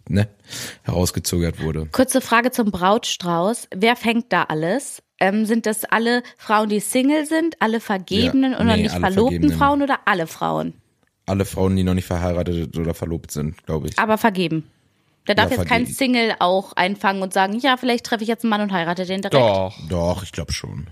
ne, 0.09 0.27
herausgezögert 0.81 1.61
wurde. 1.61 1.85
Kurze 1.91 2.19
Frage 2.19 2.49
zum 2.49 2.71
Brautstrauß. 2.71 3.67
Wer 3.75 3.95
fängt 3.95 4.33
da 4.33 4.41
alles? 4.45 5.03
Ähm, 5.19 5.45
sind 5.45 5.67
das 5.67 5.85
alle 5.85 6.23
Frauen, 6.39 6.67
die 6.67 6.79
Single 6.79 7.27
sind, 7.27 7.57
alle 7.59 7.79
Vergebenen 7.79 8.53
Ja, 8.53 8.59
oder 8.59 8.75
nee, 8.75 8.83
nicht 8.83 8.97
verlobten. 8.97 9.51
Frauen 9.51 9.83
oder 9.83 9.99
alle 10.05 10.25
Frauen? 10.25 10.73
Alle 11.25 11.45
Frauen, 11.45 11.75
die 11.75 11.83
noch 11.83 11.93
nicht 11.93 12.05
verheiratet 12.05 12.77
oder 12.77 12.93
verlobt 12.93 13.31
sind, 13.31 13.65
glaube 13.65 13.87
ich. 13.87 13.97
Aber 13.97 14.17
vergeben. 14.17 14.69
Der 15.27 15.35
darf 15.35 15.51
Ja, 15.51 15.57
jetzt 15.57 15.69
kein. 15.69 15.85
Single 15.87 16.35
auch 16.39 16.73
einfangen 16.73 17.21
und 17.21 17.31
sagen, 17.31 17.57
ja, 17.59 17.77
vielleicht 17.77 18.05
treffe 18.05 18.23
ich 18.23 18.27
jetzt 18.27 18.43
einen 18.43 18.49
Mann 18.49 18.61
und 18.61 18.73
heirate 18.73 19.05
den 19.05 19.21
direkt. 19.21 19.33
Doch. 19.33 19.73
Doch, 19.87 20.23
ich 20.23 20.33
glaube 20.33 20.51
schon. 20.51 20.87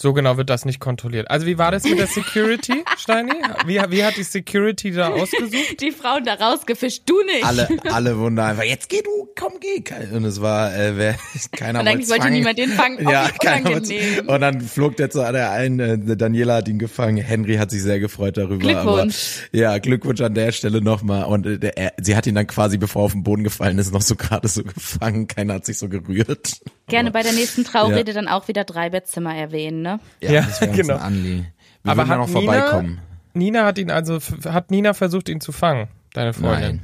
So 0.00 0.14
genau 0.14 0.38
wird 0.38 0.48
das 0.48 0.64
nicht 0.64 0.80
kontrolliert. 0.80 1.30
Also 1.30 1.44
wie 1.44 1.58
war 1.58 1.72
das 1.72 1.84
mit 1.84 1.98
der 1.98 2.06
Security, 2.06 2.84
Steini? 2.96 3.34
Wie, 3.66 3.78
wie 3.90 4.02
hat 4.02 4.16
die 4.16 4.22
Security 4.22 4.92
da 4.92 5.08
ausgesucht? 5.08 5.78
Die 5.78 5.92
Frauen 5.92 6.24
da 6.24 6.32
rausgefischt, 6.32 7.02
du 7.04 7.22
nicht. 7.24 7.44
Alle, 7.44 7.68
alle 7.92 8.18
wundern 8.18 8.46
einfach, 8.46 8.62
jetzt 8.62 8.88
geh 8.88 9.02
du, 9.02 9.28
komm, 9.38 9.60
geh. 9.60 9.84
Und 10.16 10.24
es 10.24 10.40
war, 10.40 10.74
äh, 10.74 10.96
wer, 10.96 11.16
keiner 11.52 11.80
Und 11.80 11.88
eigentlich 11.88 12.08
wollte 12.08 12.22
fangen. 12.22 12.32
niemand 12.32 12.58
den 12.58 12.70
fangen. 12.70 13.06
Oh, 13.06 13.10
Ja, 13.10 13.28
wie 13.28 13.46
keiner. 13.46 14.32
Und 14.32 14.40
dann 14.40 14.62
flog 14.62 14.96
der 14.96 15.10
zu 15.10 15.20
einer 15.20 15.50
ein, 15.50 15.78
äh, 15.78 16.16
Daniela 16.16 16.56
hat 16.56 16.68
ihn 16.68 16.78
gefangen, 16.78 17.18
Henry 17.18 17.56
hat 17.56 17.70
sich 17.70 17.82
sehr 17.82 18.00
gefreut 18.00 18.38
darüber. 18.38 18.56
Glückwunsch. 18.56 19.48
Aber, 19.52 19.58
ja, 19.58 19.76
Glückwunsch 19.76 20.22
an 20.22 20.32
der 20.32 20.52
Stelle 20.52 20.80
nochmal. 20.80 21.24
Und 21.24 21.44
äh, 21.44 21.58
der, 21.58 21.76
er, 21.76 21.92
sie 22.00 22.16
hat 22.16 22.26
ihn 22.26 22.36
dann 22.36 22.46
quasi, 22.46 22.78
bevor 22.78 23.02
er 23.02 23.04
auf 23.04 23.12
den 23.12 23.22
Boden 23.22 23.44
gefallen 23.44 23.76
ist, 23.78 23.92
noch 23.92 24.00
so 24.00 24.16
gerade 24.16 24.48
so 24.48 24.64
gefangen. 24.64 25.26
Keiner 25.26 25.52
hat 25.52 25.66
sich 25.66 25.76
so 25.76 25.90
gerührt. 25.90 26.62
Gerne 26.88 27.10
bei 27.10 27.22
der 27.22 27.32
nächsten 27.32 27.64
Traurede 27.64 28.14
dann 28.14 28.28
auch 28.28 28.48
wieder 28.48 28.64
drei 28.64 28.88
Bettzimmer 28.90 29.36
erwähnen, 29.36 29.82
ne? 29.82 29.89
Ja, 30.20 30.42
das 30.42 30.60
wäre 30.60 30.70
uns 30.70 30.80
genau. 30.80 30.94
ein 30.94 31.00
Anliegen. 31.00 31.46
Wir 31.82 31.92
Aber 31.92 32.06
hat 32.06 32.18
noch 32.18 32.28
Nina, 32.28 32.40
vorbeikommen. 32.40 33.00
Nina 33.32 33.64
hat 33.64 33.78
ihn 33.78 33.90
also, 33.90 34.18
hat 34.44 34.70
Nina 34.70 34.94
versucht, 34.94 35.28
ihn 35.28 35.40
zu 35.40 35.52
fangen, 35.52 35.88
deine 36.12 36.32
Freundin? 36.32 36.76
Nein, 36.76 36.80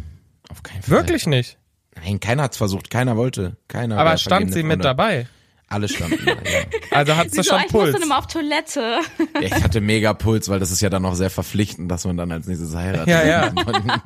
auf 0.49 0.63
keinen 0.63 0.83
Fall. 0.83 0.91
Wirklich 0.99 1.27
nicht. 1.27 1.59
Nein, 1.97 2.21
keiner 2.21 2.45
hat's 2.45 2.57
versucht, 2.57 2.91
keiner 2.91 3.17
wollte. 3.17 3.57
Keiner. 3.69 3.99
Aber 3.99 4.17
stand 4.17 4.53
sie 4.53 4.63
mit 4.63 4.83
Freunde. 4.83 4.85
dabei? 4.85 5.27
Alle 5.69 5.89
standen 5.89 6.25
da, 6.25 6.33
ja. 6.33 6.39
Also 6.93 7.17
hat 7.17 7.31
sie 7.33 7.39
Wieso, 7.39 7.51
schon 7.51 7.59
ich 7.67 7.73
musste 7.73 7.91
Puls. 7.91 7.99
nur 8.01 8.09
mal 8.09 8.19
auf 8.19 8.27
Toilette. 8.29 9.01
Ja, 9.35 9.41
Ich 9.41 9.53
hatte 9.65 9.81
mega 9.81 10.15
Puls, 10.15 10.49
weil 10.49 10.61
das 10.61 10.71
ist 10.71 10.81
ja 10.81 10.91
dann 10.91 11.05
auch 11.05 11.15
sehr 11.15 11.29
verpflichtend, 11.31 11.91
dass 11.91 12.05
man 12.05 12.17
dann 12.17 12.31
als 12.31 12.47
nächstes 12.47 12.75
heiratet. 12.75 13.09
Ja, 13.09 13.25
ja. 13.25 13.53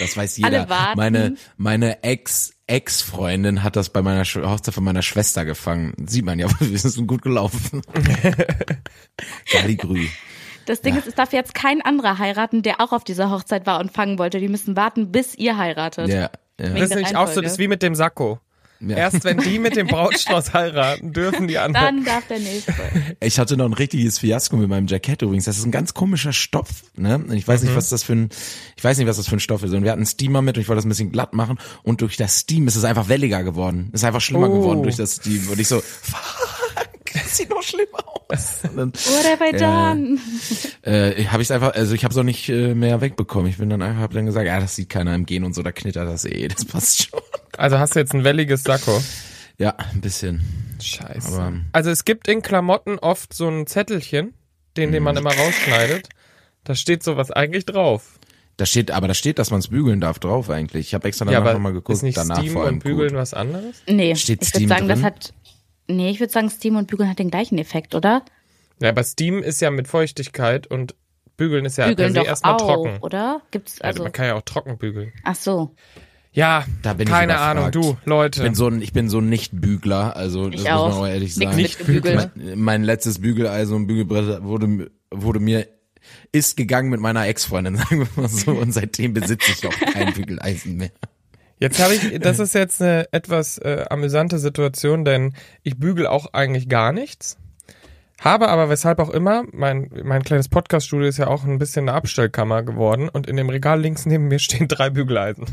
Das 0.00 0.16
weiß 0.16 0.38
Alle 0.44 0.58
jeder. 0.58 0.68
warten. 0.68 0.96
Meine, 0.96 1.36
meine 1.56 2.04
Ex, 2.04 2.52
Ex-Freundin 2.68 3.64
hat 3.64 3.74
das 3.74 3.88
bei 3.90 4.00
meiner 4.00 4.24
Sch 4.24 4.36
Hochzeit 4.36 4.72
von 4.72 4.84
meiner 4.84 5.02
Schwester 5.02 5.44
gefangen. 5.44 5.94
Sieht 6.06 6.24
man 6.24 6.38
ja, 6.38 6.46
wir 6.60 6.78
sind 6.78 7.08
gut 7.08 7.22
gelaufen. 7.22 7.82
Galligrü. 9.50 10.06
Das 10.66 10.82
Ding 10.82 10.96
ist, 10.96 11.08
es 11.08 11.14
darf 11.14 11.32
jetzt 11.32 11.54
kein 11.54 11.80
anderer 11.82 12.18
heiraten, 12.18 12.62
der 12.62 12.80
auch 12.80 12.92
auf 12.92 13.02
dieser 13.02 13.30
Hochzeit 13.30 13.66
war 13.66 13.80
und 13.80 13.90
fangen 13.90 14.18
wollte. 14.18 14.38
Die 14.38 14.48
müssen 14.48 14.76
warten, 14.76 15.10
bis 15.10 15.34
ihr 15.34 15.56
heiratet. 15.56 16.08
Ja, 16.08 16.20
ja. 16.20 16.30
Das 16.58 16.82
ist 16.82 16.90
nämlich 16.90 17.16
auch 17.16 17.28
so, 17.28 17.40
das 17.40 17.52
ist 17.52 17.58
wie 17.58 17.68
mit 17.68 17.82
dem 17.82 17.94
Sakko. 17.94 18.38
Ja. 18.80 18.96
Erst 18.96 19.24
wenn 19.24 19.38
die 19.38 19.58
mit 19.58 19.74
dem 19.76 19.86
Brautstrauß 19.88 20.52
heiraten, 20.54 21.12
dürfen 21.12 21.48
die 21.48 21.58
anderen. 21.58 21.96
Dann 21.96 22.04
darf 22.04 22.26
der 22.28 22.38
nächste. 22.38 22.72
Ich 23.20 23.38
hatte 23.38 23.56
noch 23.56 23.64
ein 23.66 23.72
richtiges 23.72 24.20
Fiasko 24.20 24.56
mit 24.56 24.68
meinem 24.68 24.86
Jackett 24.86 25.22
übrigens. 25.22 25.46
Das 25.46 25.58
ist 25.58 25.64
ein 25.64 25.72
ganz 25.72 25.94
komischer 25.94 26.32
Stoff, 26.32 26.68
ne? 26.96 27.24
Ich 27.32 27.48
weiß 27.48 27.62
nicht, 27.62 27.74
was 27.74 27.88
das 27.88 28.02
für 28.04 28.12
ein, 28.12 28.28
ich 28.76 28.84
weiß 28.84 28.98
nicht, 28.98 29.08
was 29.08 29.16
das 29.16 29.26
für 29.28 29.36
ein 29.36 29.40
Stoff 29.40 29.62
ist. 29.64 29.72
Und 29.72 29.82
wir 29.82 29.90
hatten 29.90 30.00
einen 30.00 30.06
Steamer 30.06 30.42
mit 30.42 30.56
und 30.56 30.62
ich 30.62 30.68
wollte 30.68 30.78
das 30.78 30.86
ein 30.86 30.90
bisschen 30.90 31.10
glatt 31.10 31.34
machen. 31.34 31.58
Und 31.82 32.00
durch 32.02 32.16
das 32.16 32.38
Steam 32.38 32.68
ist 32.68 32.76
es 32.76 32.84
einfach 32.84 33.08
welliger 33.08 33.42
geworden. 33.42 33.90
Ist 33.92 34.04
einfach 34.04 34.20
schlimmer 34.20 34.48
Oh. 34.48 34.58
geworden 34.60 34.82
durch 34.84 34.96
das 34.96 35.16
Steam. 35.16 35.48
Und 35.50 35.58
ich 35.58 35.66
so, 35.68 35.80
fuck, 35.80 36.57
sieht 37.36 37.50
noch 37.50 37.62
schlimmer 37.62 38.04
aus. 38.28 38.60
Dann, 38.74 38.92
What 38.92 39.24
have 39.30 39.44
I 39.44 39.60
Ja. 39.60 39.94
done? 39.94 40.18
äh, 40.82 41.24
habe 41.26 41.42
ich 41.42 41.52
einfach, 41.52 41.74
also 41.74 41.94
ich 41.94 42.04
habe 42.04 42.12
es 42.12 42.18
auch 42.18 42.22
nicht 42.24 42.48
äh, 42.48 42.74
mehr 42.74 43.00
wegbekommen. 43.00 43.48
Ich 43.50 43.58
bin 43.58 43.70
dann 43.70 43.82
einfach, 43.82 44.02
hab 44.02 44.12
dann 44.12 44.26
gesagt, 44.26 44.46
ja, 44.46 44.60
das 44.60 44.74
sieht 44.76 44.88
keiner 44.88 45.14
im 45.14 45.26
Gehen 45.26 45.44
und 45.44 45.54
so, 45.54 45.62
da 45.62 45.72
knittert 45.72 46.08
das 46.08 46.24
eh, 46.24 46.48
das 46.54 46.64
passt 46.64 47.04
schon. 47.10 47.20
Also 47.56 47.78
hast 47.78 47.94
du 47.94 48.00
jetzt 48.00 48.14
ein 48.14 48.24
welliges 48.24 48.62
Sakko. 48.64 49.00
Ja, 49.58 49.74
ein 49.92 50.00
bisschen. 50.00 50.40
Scheiße. 50.80 51.32
Aber- 51.34 51.52
also 51.72 51.90
es 51.90 52.04
gibt 52.04 52.28
in 52.28 52.42
Klamotten 52.42 52.98
oft 52.98 53.34
so 53.34 53.48
ein 53.48 53.66
Zettelchen, 53.66 54.34
den, 54.76 54.92
den 54.92 55.02
man 55.02 55.14
Mhm. 55.14 55.18
immer 55.22 55.34
rausschneidet. 55.34 56.08
Da 56.64 56.74
steht 56.74 57.02
sowas 57.02 57.30
eigentlich 57.30 57.64
drauf. 57.66 58.18
Da 58.58 58.66
steht, 58.66 58.90
aber 58.90 59.08
da 59.08 59.14
steht, 59.14 59.38
dass 59.38 59.50
man 59.50 59.60
es 59.60 59.68
bügeln 59.68 60.00
darf 60.00 60.18
drauf 60.18 60.50
eigentlich. 60.50 60.88
Ich 60.88 60.94
habe 60.94 61.06
extra 61.08 61.24
Ja, 61.26 61.32
danach 61.32 61.44
aber 61.46 61.52
nochmal 61.54 61.72
geguckt. 61.72 61.96
ist 61.96 62.02
nicht 62.02 62.16
danach 62.16 62.38
Steam 62.38 62.52
vor 62.52 62.64
allem 62.64 62.74
und 62.74 62.82
Bügeln 62.84 63.10
gut. 63.10 63.18
was 63.18 63.32
anderes? 63.34 63.76
Nee, 63.88 64.14
Steht 64.16 64.42
ich 64.42 64.52
würde 64.54 64.66
sagen, 64.68 64.88
das 64.88 64.98
drin? 64.98 65.04
hat, 65.06 65.32
nee, 65.88 66.10
ich 66.10 66.20
würde 66.20 66.32
sagen, 66.32 66.50
Steam 66.50 66.76
und 66.76 66.86
Bügeln 66.88 67.08
hat 67.08 67.18
den 67.18 67.30
gleichen 67.30 67.58
Effekt, 67.58 67.94
oder? 67.94 68.24
Ja, 68.80 68.90
aber 68.90 69.02
Steam 69.02 69.42
ist 69.42 69.60
ja 69.60 69.70
mit 69.70 69.88
Feuchtigkeit 69.88 70.66
und 70.68 70.94
Bügeln 71.36 71.64
ist 71.64 71.78
ja 71.78 71.86
Bügeln 71.88 72.12
per 72.12 72.20
se 72.22 72.24
doch 72.24 72.26
erstmal 72.26 72.54
auch, 72.54 72.58
trocken. 72.58 72.98
oder? 73.00 73.42
Gibt's, 73.50 73.80
Also, 73.80 73.88
also, 73.88 74.02
man 74.04 74.12
kann 74.12 74.26
ja 74.26 74.34
auch 74.34 74.42
trocken 74.42 74.78
bügeln. 74.78 75.12
ach 75.24 75.34
so. 75.36 75.74
Ja, 76.32 76.64
Da 76.82 76.92
bin 76.92 77.06
ich 77.08 77.12
keine 77.12 77.32
überfragt. 77.32 77.56
Ahnung, 77.58 77.70
du, 77.72 77.96
Leute. 78.04 78.40
Ich 78.40 78.44
bin 78.44 78.54
so 78.54 78.68
ein, 78.68 78.82
ich 78.82 78.92
bin 78.92 79.08
so 79.08 79.18
ein 79.18 79.28
Nicht-Bügler, 79.28 80.14
also 80.16 80.50
das 80.50 80.60
Ich 80.60 80.68
muss 80.68 80.70
man 80.70 80.74
auch. 80.92 80.98
auch 81.00 81.06
ehrlich 81.06 81.36
Nix 81.36 81.50
sagen. 81.50 81.62
mit 81.62 81.78
Gebügel. 81.78 82.30
Mein, 82.36 82.58
mein 82.58 82.82
letztes 82.84 83.20
Bügeleisen 83.20 83.74
und 83.74 83.86
Bügelbrett 83.88 84.42
wurde, 84.44 84.90
wurde 85.10 85.40
mir 85.40 85.66
ist 86.32 86.56
gegangen 86.56 86.90
mit 86.90 87.00
meiner 87.00 87.26
Ex-Freundin, 87.26 87.76
sagen 87.78 88.00
wir 88.14 88.22
mal 88.22 88.28
so, 88.28 88.52
und 88.52 88.72
seitdem 88.72 89.14
besitze 89.14 89.50
ich 89.52 89.66
auch 89.66 89.92
kein 89.92 90.12
Bügeleisen 90.14 90.76
mehr. 90.76 90.90
Jetzt 91.58 91.82
habe 91.82 91.94
ich, 91.94 92.18
das 92.20 92.38
ist 92.40 92.54
jetzt 92.54 92.80
eine 92.82 93.06
etwas 93.12 93.58
äh, 93.58 93.84
amüsante 93.90 94.38
Situation, 94.38 95.04
denn 95.04 95.34
ich 95.62 95.78
bügel 95.78 96.06
auch 96.06 96.32
eigentlich 96.32 96.68
gar 96.68 96.92
nichts. 96.92 97.36
Habe 98.20 98.48
aber, 98.48 98.68
weshalb 98.68 98.98
auch 98.98 99.10
immer, 99.10 99.44
mein, 99.52 99.90
mein 100.02 100.22
kleines 100.24 100.48
Podcast-Studio 100.48 101.06
ist 101.08 101.18
ja 101.18 101.28
auch 101.28 101.44
ein 101.44 101.58
bisschen 101.58 101.88
eine 101.88 101.96
Abstellkammer 101.96 102.64
geworden 102.64 103.08
und 103.08 103.28
in 103.28 103.36
dem 103.36 103.48
Regal 103.48 103.80
links 103.80 104.06
neben 104.06 104.26
mir 104.28 104.38
stehen 104.40 104.66
drei 104.68 104.90
Bügeleisen. 104.90 105.46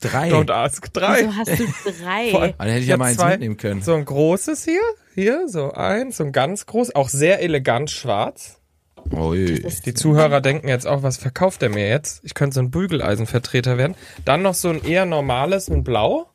Drei. 0.00 0.30
Don't 0.30 0.50
ask. 0.50 0.92
Drei. 0.92 1.20
Wieso 1.20 1.36
hast 1.36 1.58
du 1.60 1.64
drei? 2.02 2.30
Vor 2.30 2.42
allem- 2.42 2.54
Aber 2.58 2.64
dann 2.64 2.68
hätte 2.68 2.80
ich 2.80 2.86
Ja, 2.88 2.94
ja 2.94 2.96
mal 2.98 3.04
eins 3.06 3.16
zwei. 3.18 3.30
mitnehmen 3.30 3.56
können. 3.56 3.82
So 3.82 3.94
ein 3.94 4.04
großes 4.04 4.64
hier, 4.64 4.80
hier, 5.14 5.48
so 5.48 5.72
eins, 5.72 6.16
so 6.16 6.24
ein 6.24 6.32
ganz 6.32 6.66
groß, 6.66 6.94
auch 6.96 7.08
sehr 7.08 7.40
elegant 7.40 7.90
schwarz. 7.90 8.58
Ui. 9.10 9.62
Die 9.84 9.94
Zuhörer 9.94 10.40
denken 10.40 10.68
jetzt 10.68 10.86
auch, 10.86 11.02
was 11.02 11.16
verkauft 11.16 11.62
er 11.62 11.68
mir 11.70 11.88
jetzt? 11.88 12.24
Ich 12.24 12.34
könnte 12.34 12.54
so 12.54 12.60
ein 12.60 12.70
Bügeleisenvertreter 12.70 13.76
werden. 13.78 13.94
Dann 14.24 14.42
noch 14.42 14.54
so 14.54 14.68
ein 14.70 14.82
eher 14.84 15.04
normales 15.06 15.68
in 15.68 15.84
Blau. 15.84 16.28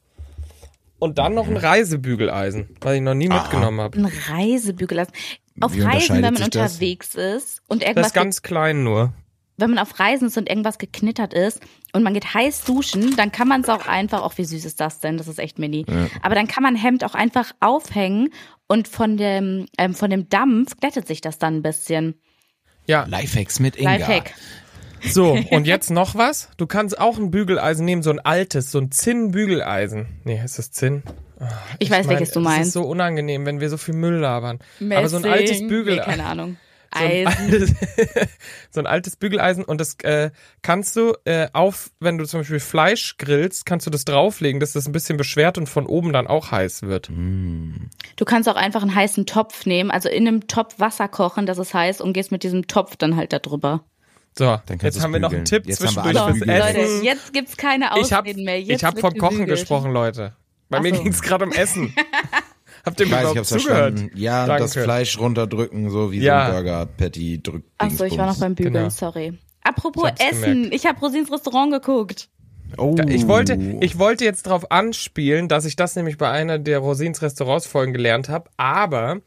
Und 0.99 1.19
dann 1.19 1.36
noch 1.36 1.47
ein 1.47 1.58
Reisebügeleisen, 1.58 2.69
was 2.82 2.95
ich 2.95 3.01
noch 3.01 3.13
nie 3.13 3.30
mitgenommen 3.30 3.82
habe. 3.82 3.97
Ein 3.99 4.12
Reisebügeleisen. 4.30 5.13
Auf 5.62 5.73
Wie 5.75 5.82
Reisen, 5.82 6.15
wenn 6.15 6.34
man 6.34 6.36
sich 6.38 6.49
das? 6.49 6.73
unterwegs 6.73 7.15
ist 7.15 7.62
und 7.67 7.82
Das 7.82 7.88
irgendwas 7.89 8.08
ist 8.08 8.13
ganz 8.13 8.41
klein 8.41 8.84
nur. 8.84 9.13
wenn 9.58 9.69
man 9.71 9.80
auf 9.80 9.99
Reisen 9.99 10.27
ist 10.27 10.38
und 10.38 10.49
irgendwas 10.49 10.77
geknittert 10.80 11.34
ist 11.36 11.62
und 11.93 12.01
man 12.03 12.13
geht 12.15 12.34
heiß 12.34 12.63
duschen, 12.63 13.15
dann 13.15 13.32
kann 13.32 13.47
man 13.47 13.62
es 13.62 13.69
auch 13.69 13.88
einfach, 13.88 14.21
auch 14.23 14.38
wie 14.38 14.45
süß 14.45 14.65
ist 14.65 14.80
das 14.80 14.99
denn, 14.99 15.17
das 15.17 15.27
ist 15.27 15.39
echt 15.39 15.58
mini. 15.60 15.86
Aber 16.23 16.34
dann 16.36 16.47
kann 16.47 16.62
man 16.63 16.75
Hemd 16.75 17.03
auch 17.03 17.15
einfach 17.15 17.51
aufhängen 17.60 18.30
und 18.67 18.88
von 18.88 19.17
dem, 19.17 19.65
ähm, 19.80 19.93
von 19.95 20.10
dem 20.12 20.30
Dampf 20.30 20.77
glättet 20.80 21.08
sich 21.08 21.21
das 21.21 21.38
dann 21.39 21.58
ein 21.58 21.62
bisschen. 21.63 22.19
Ja, 22.88 23.06
Lifehacks 23.08 23.60
mit 23.60 23.76
Inga. 23.76 23.91
Lifehack. 23.97 24.34
so. 25.10 25.34
Und 25.52 25.67
jetzt 25.67 25.91
noch 25.91 26.15
was. 26.15 26.50
Du 26.58 26.65
kannst 26.65 26.97
auch 27.00 27.17
ein 27.17 27.30
Bügeleisen 27.32 27.86
nehmen, 27.86 28.02
so 28.02 28.10
ein 28.10 28.19
altes, 28.19 28.71
so 28.71 28.80
ein 28.80 28.91
Zinn-Bügeleisen. 28.91 30.08
Nee, 30.23 30.41
ist 30.43 30.58
das 30.58 30.71
Zinn? 30.71 31.04
Ich 31.80 31.91
weiß, 31.91 32.08
mein, 32.08 32.15
welches 32.15 32.32
du 32.32 32.39
Das 32.41 32.52
ist 32.52 32.58
meinst. 32.58 32.71
so 32.71 32.82
unangenehm, 32.84 33.45
wenn 33.45 33.60
wir 33.60 33.69
so 33.69 33.78
viel 33.78 33.93
Müll 33.93 34.15
labern. 34.15 34.60
Aber 34.89 35.08
so 35.08 35.17
ein 35.17 35.26
altes 35.26 35.52
Messing. 35.52 35.67
Bügeleisen. 35.67 36.04
Nee, 36.10 36.17
keine 36.17 36.26
Ahnung. 36.26 36.58
So 36.93 37.04
ein 37.04 37.28
Eisen. 37.28 37.54
altes, 37.54 37.73
so 38.71 38.80
ein 38.80 38.88
altes 38.88 39.15
Bügeleisen 39.15 39.63
und 39.63 39.80
das 39.80 39.95
äh, 40.04 40.32
kannst 40.62 40.95
du 40.95 41.13
äh, 41.26 41.47
auf, 41.54 41.91
wenn 42.00 42.17
du 42.17 42.26
zum 42.26 42.41
Beispiel 42.41 42.60
Fleisch 42.60 43.17
grillst, 43.17 43.65
kannst 43.65 43.86
du 43.86 43.89
das 43.89 44.06
drauflegen, 44.06 44.60
dass 44.60 44.73
das 44.73 44.88
ein 44.88 44.91
bisschen 44.91 45.17
beschwert 45.17 45.58
und 45.58 45.67
von 45.67 45.86
oben 45.86 46.13
dann 46.13 46.28
auch 46.28 46.52
heiß 46.52 46.84
wird. 46.84 47.10
Du 47.10 48.26
kannst 48.26 48.50
auch 48.50 48.56
einfach 48.56 48.82
einen 48.82 48.95
heißen 48.95 49.26
Topf 49.26 49.65
nehmen, 49.65 49.91
also 49.91 50.10
in 50.10 50.28
einem 50.28 50.47
Topf 50.47 50.80
Wasser 50.80 51.08
kochen, 51.08 51.45
dass 51.45 51.58
es 51.58 51.73
heiß 51.73 52.02
und 52.02 52.13
gehst 52.13 52.32
mit 52.32 52.43
diesem 52.43 52.67
Topf 52.67 52.95
dann 52.95 53.15
halt 53.15 53.34
da 53.34 53.39
drüber. 53.39 53.84
So, 54.38 54.60
jetzt 54.69 54.84
es 54.84 55.02
haben 55.02 55.13
wir 55.13 55.19
noch 55.19 55.34
einen. 55.34 55.45
Tipp 55.45 55.65
Jetzt 55.65 55.84
haben 55.84 55.95
wir 55.95 56.04
zwischendurch 56.04 56.38
fürs. 56.38 56.47
Essen. 56.47 56.78
Leute, 56.78 57.06
jetzt 57.06 57.34
gibt's 57.34 57.58
keine 57.58 57.86
ich 58.00 58.13
habe 58.13 58.30
Ausreden 58.30 58.43
mehr. 58.43 58.62
Jetzt 58.62 58.82
ich 58.82 58.84
hab 58.84 58.95
wird 58.95 59.02
vom 59.02 59.17
Kochen 59.17 59.47
gesprochen, 59.47 59.91
Leute. 59.91 60.36
Bei 60.69 60.80
mir 60.80 60.91
Ach 60.93 60.97
so. 60.97 61.04
ging's 61.04 61.21
gerade 61.21 61.45
um 61.45 61.52
Essen. 61.52 61.93
Habt 62.88 63.00
ihr 63.00 63.06
Ich 63.06 63.12
mir 63.12 63.17
weiß, 63.17 63.26
ich 63.26 63.32
überhaupt 63.32 63.47
zugehört? 63.47 63.93
verstanden. 63.93 64.12
Ja, 64.17 64.45
Danke. 64.47 64.63
das 64.63 64.73
Fleisch 64.73 65.19
runterdrücken, 65.19 65.89
so 65.91 66.12
wie 66.12 66.19
Ja. 66.19 66.45
so 66.50 66.58
ein 66.58 66.63
Burger-Patty 66.63 67.43
drückt. 67.43 67.69
Ach 67.78 67.91
so, 67.91 68.04
ich 68.06 68.17
war 68.17 68.26
noch 68.28 68.39
beim 68.39 68.56
Bügeln, 68.56 68.73
Genau. 68.73 68.89
sorry. 68.89 69.34
Apropos 69.63 70.10
Ich 70.17 70.26
Essen, 70.26 70.54
gemerkt. 70.63 70.73
ich 70.76 70.86
habe 70.86 71.00
Rosins 71.00 71.32
Restaurant 71.32 71.71
geguckt. 71.73 72.30
Oh. 72.78 72.95
Ich 73.08 73.28
wollte, 73.28 73.58
ich 73.82 73.97
wollte 74.00 74.26
jetzt 74.26 74.45
darauf 74.47 74.71
anspielen, 74.71 75.47
dass 75.47 75.63
ich 75.65 75.76
das 75.78 75.95
nämlich 75.95 76.17
bei 76.17 76.30
einer 76.30 76.58
der 76.60 76.80
Rosins 76.80 77.21
Restaurants 77.21 77.65
Folgen 77.67 77.93
gelernt 77.93 78.28
habe, 78.30 78.50
aber 78.58 79.17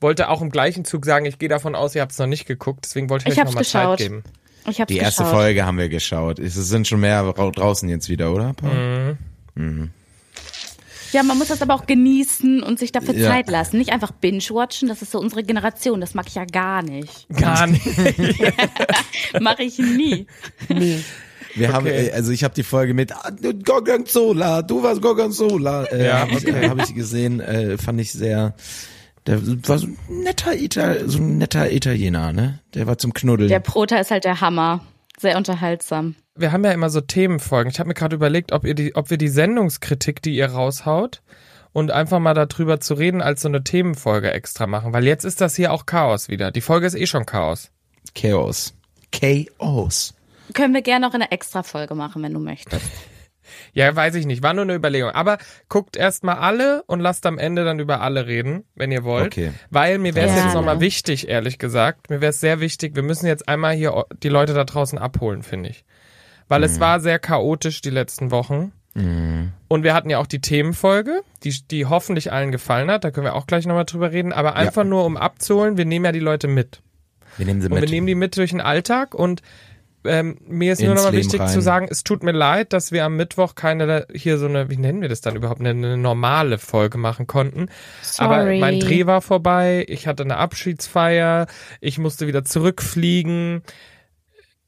wollte 0.00 0.28
auch 0.28 0.42
im 0.42 0.50
gleichen 0.50 0.84
Zug 0.84 1.04
sagen, 1.06 1.24
ich 1.26 1.38
gehe 1.38 1.48
davon 1.48 1.74
aus, 1.74 1.94
ihr 1.94 2.02
habt 2.02 2.12
es 2.12 2.18
noch 2.18 2.26
nicht 2.26 2.44
geguckt, 2.46 2.80
deswegen 2.84 3.08
wollte 3.08 3.28
ich, 3.28 3.34
Ich 3.34 3.38
euch 3.40 3.46
nochmal 3.46 3.64
Zeit 3.64 3.82
geschaut. 3.82 3.98
geben. 3.98 4.22
Ich 4.68 4.80
hab's 4.80 4.88
Die 4.92 4.98
erste 4.98 5.22
geschaut. 5.22 5.36
Folge 5.38 5.64
haben 5.64 5.78
wir 5.78 5.88
geschaut. 5.88 6.38
Es 6.38 6.54
sind 6.54 6.86
schon 6.86 7.00
mehr 7.00 7.22
ra- 7.22 7.50
draußen 7.50 7.88
jetzt 7.88 8.08
wieder, 8.08 8.32
oder? 8.32 8.52
Paul? 8.54 9.16
Ja, 11.12 11.22
man 11.22 11.38
muss 11.38 11.48
das 11.48 11.62
aber 11.62 11.74
auch 11.74 11.86
genießen 11.86 12.62
und 12.62 12.78
sich 12.78 12.90
dafür 12.92 13.14
Ja. 13.14 13.30
Zeit 13.30 13.48
lassen. 13.50 13.78
Nicht 13.78 13.92
einfach 13.92 14.10
binge-watchen, 14.12 14.88
das 14.88 15.02
ist 15.02 15.12
so 15.12 15.18
unsere 15.20 15.42
Generation. 15.42 16.00
Das 16.00 16.14
mag 16.14 16.26
ich 16.28 16.34
ja 16.34 16.44
gar 16.44 16.82
nicht. 16.82 17.26
Gar 17.38 17.66
nicht. 17.66 17.84
Mache 19.40 19.62
ich 19.62 19.78
nie. 19.78 20.26
Wir 21.54 21.72
haben, 21.72 21.86
Okay. 21.86 22.06
äh, 22.08 22.12
also 22.12 22.32
ich 22.32 22.44
habe 22.44 22.54
die 22.54 22.62
Folge 22.62 22.94
mit 22.94 23.12
ah, 23.12 23.30
Gorgonzola, 23.64 24.62
du 24.62 24.82
warst 24.82 25.02
Gorgonzola, 25.02 25.84
äh, 25.84 26.06
Ja, 26.06 26.18
habe 26.20 26.32
ich, 26.32 26.46
okay. 26.48 26.64
äh, 26.64 26.68
hab 26.68 26.78
ich 26.82 26.94
gesehen, 26.94 27.40
äh, 27.40 27.76
fand 27.76 28.00
ich 28.00 28.12
sehr, 28.12 28.54
der 29.26 29.40
war 29.68 29.78
so 29.78 29.86
ein 29.88 29.98
netter 30.08 30.56
Ital, 30.56 31.02
so 31.08 31.18
ein 31.18 31.36
netter 31.38 31.70
Italiener, 31.70 32.32
ne? 32.32 32.60
Der 32.74 32.86
war 32.86 32.96
zum 32.98 33.12
Knuddeln. 33.12 33.48
Der 33.50 33.60
Prota 33.60 33.96
ist 33.98 34.10
halt 34.10 34.24
der 34.24 34.40
Hammer. 34.40 34.80
Sehr 35.18 35.36
unterhaltsam. 35.36 36.14
Wir 36.34 36.52
haben 36.52 36.64
ja 36.64 36.72
immer 36.72 36.90
so 36.90 37.00
Themenfolgen. 37.00 37.70
Ich 37.70 37.78
habe 37.78 37.88
mir 37.88 37.94
gerade 37.94 38.16
überlegt, 38.16 38.52
ob, 38.52 38.64
ihr 38.64 38.74
die, 38.74 38.94
ob 38.96 39.10
wir 39.10 39.18
die 39.18 39.28
Sendungskritik, 39.28 40.22
die 40.22 40.34
ihr 40.34 40.46
raushaut, 40.46 41.22
und 41.72 41.90
einfach 41.90 42.18
mal 42.18 42.34
darüber 42.34 42.80
zu 42.80 42.94
reden, 42.94 43.22
als 43.22 43.42
so 43.42 43.48
eine 43.48 43.64
Themenfolge 43.64 44.30
extra 44.30 44.66
machen. 44.66 44.92
Weil 44.92 45.04
jetzt 45.04 45.24
ist 45.24 45.40
das 45.40 45.56
hier 45.56 45.72
auch 45.72 45.86
Chaos 45.86 46.28
wieder. 46.28 46.50
Die 46.50 46.60
Folge 46.60 46.86
ist 46.86 46.94
eh 46.94 47.06
schon 47.06 47.26
Chaos. 47.26 47.70
Chaos. 48.14 48.74
Chaos. 49.10 50.14
Können 50.54 50.74
wir 50.74 50.82
gerne 50.82 51.06
noch 51.06 51.14
in 51.14 51.22
einer 51.22 51.32
Extra-Folge 51.32 51.94
machen, 51.94 52.22
wenn 52.22 52.34
du 52.34 52.40
möchtest. 52.40 52.84
Ja, 53.72 53.94
weiß 53.94 54.14
ich 54.16 54.26
nicht. 54.26 54.42
War 54.42 54.54
nur 54.54 54.62
eine 54.62 54.74
Überlegung. 54.74 55.10
Aber 55.10 55.38
guckt 55.68 55.96
erst 55.96 56.24
mal 56.24 56.34
alle 56.34 56.82
und 56.86 57.00
lasst 57.00 57.26
am 57.26 57.38
Ende 57.38 57.64
dann 57.64 57.78
über 57.78 58.00
alle 58.00 58.26
reden, 58.26 58.64
wenn 58.74 58.92
ihr 58.92 59.04
wollt. 59.04 59.26
Okay. 59.26 59.52
Weil 59.70 59.98
mir 59.98 60.14
wäre 60.14 60.26
es 60.26 60.32
Gerne. 60.32 60.48
jetzt 60.48 60.54
nochmal 60.54 60.80
wichtig, 60.80 61.28
ehrlich 61.28 61.58
gesagt. 61.58 62.10
Mir 62.10 62.20
wäre 62.20 62.30
es 62.30 62.40
sehr 62.40 62.60
wichtig. 62.60 62.94
Wir 62.96 63.02
müssen 63.02 63.26
jetzt 63.26 63.48
einmal 63.48 63.74
hier 63.74 64.04
die 64.22 64.28
Leute 64.28 64.54
da 64.54 64.64
draußen 64.64 64.98
abholen, 64.98 65.42
finde 65.42 65.70
ich. 65.70 65.84
Weil 66.48 66.64
es 66.64 66.80
war 66.80 67.00
sehr 67.00 67.18
chaotisch 67.18 67.80
die 67.80 67.90
letzten 67.90 68.30
Wochen. 68.30 68.72
Und 68.94 69.82
wir 69.84 69.94
hatten 69.94 70.10
ja 70.10 70.18
auch 70.18 70.26
die 70.26 70.42
Themenfolge, 70.42 71.22
die, 71.44 71.54
die 71.70 71.86
hoffentlich 71.86 72.30
allen 72.30 72.52
gefallen 72.52 72.90
hat. 72.90 73.04
Da 73.04 73.10
können 73.10 73.24
wir 73.24 73.34
auch 73.34 73.46
gleich 73.46 73.64
nochmal 73.66 73.86
drüber 73.86 74.12
reden. 74.12 74.34
Aber 74.34 74.54
einfach 74.54 74.84
nur, 74.84 75.06
um 75.06 75.16
abzuholen, 75.16 75.78
wir 75.78 75.86
nehmen 75.86 76.04
ja 76.04 76.12
die 76.12 76.18
Leute 76.18 76.46
mit. 76.46 76.82
Wir 77.38 77.46
nehmen 77.46 77.62
sie 77.62 77.68
Und 77.68 77.74
mit. 77.74 77.84
wir 77.84 77.88
nehmen 77.90 78.06
die 78.06 78.14
mit 78.14 78.36
durch 78.36 78.50
den 78.50 78.60
Alltag 78.60 79.14
und 79.14 79.40
ähm, 80.04 80.36
mir 80.46 80.72
ist 80.72 80.80
nur 80.80 80.92
Ins 80.92 81.00
noch 81.00 81.06
mal 81.08 81.14
Leben 81.14 81.24
wichtig 81.24 81.40
rein. 81.40 81.48
zu 81.48 81.60
sagen, 81.60 81.86
es 81.90 82.04
tut 82.04 82.22
mir 82.22 82.32
leid, 82.32 82.72
dass 82.72 82.92
wir 82.92 83.04
am 83.04 83.16
Mittwoch 83.16 83.54
keine 83.54 84.06
hier 84.12 84.38
so 84.38 84.46
eine, 84.46 84.68
wie 84.70 84.76
nennen 84.76 85.00
wir 85.00 85.08
das 85.08 85.20
dann 85.20 85.36
überhaupt, 85.36 85.60
eine, 85.60 85.70
eine 85.70 85.96
normale 85.96 86.58
Folge 86.58 86.98
machen 86.98 87.26
konnten. 87.26 87.68
Aber 88.18 88.42
Sorry. 88.42 88.58
mein 88.58 88.80
Dreh 88.80 89.06
war 89.06 89.22
vorbei, 89.22 89.84
ich 89.88 90.06
hatte 90.06 90.24
eine 90.24 90.36
Abschiedsfeier, 90.36 91.46
ich 91.80 91.98
musste 91.98 92.26
wieder 92.26 92.44
zurückfliegen. 92.44 93.62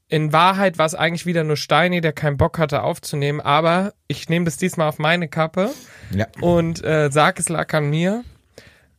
In 0.07 0.31
Wahrheit 0.31 0.77
war 0.77 0.85
es 0.85 0.95
eigentlich 0.95 1.25
wieder 1.25 1.43
nur 1.43 1.57
Steini, 1.57 1.99
der 1.99 2.13
keinen 2.13 2.37
Bock 2.37 2.59
hatte 2.59 2.83
aufzunehmen, 2.83 3.41
aber 3.41 3.93
ich 4.07 4.29
nehme 4.29 4.45
das 4.45 4.57
diesmal 4.57 4.87
auf 4.87 4.99
meine 4.99 5.27
Kappe 5.27 5.71
ja. 6.11 6.27
und 6.41 6.83
äh, 6.83 7.09
sag, 7.11 7.39
es 7.39 7.49
lag 7.49 7.73
an 7.73 7.89
mir. 7.89 8.23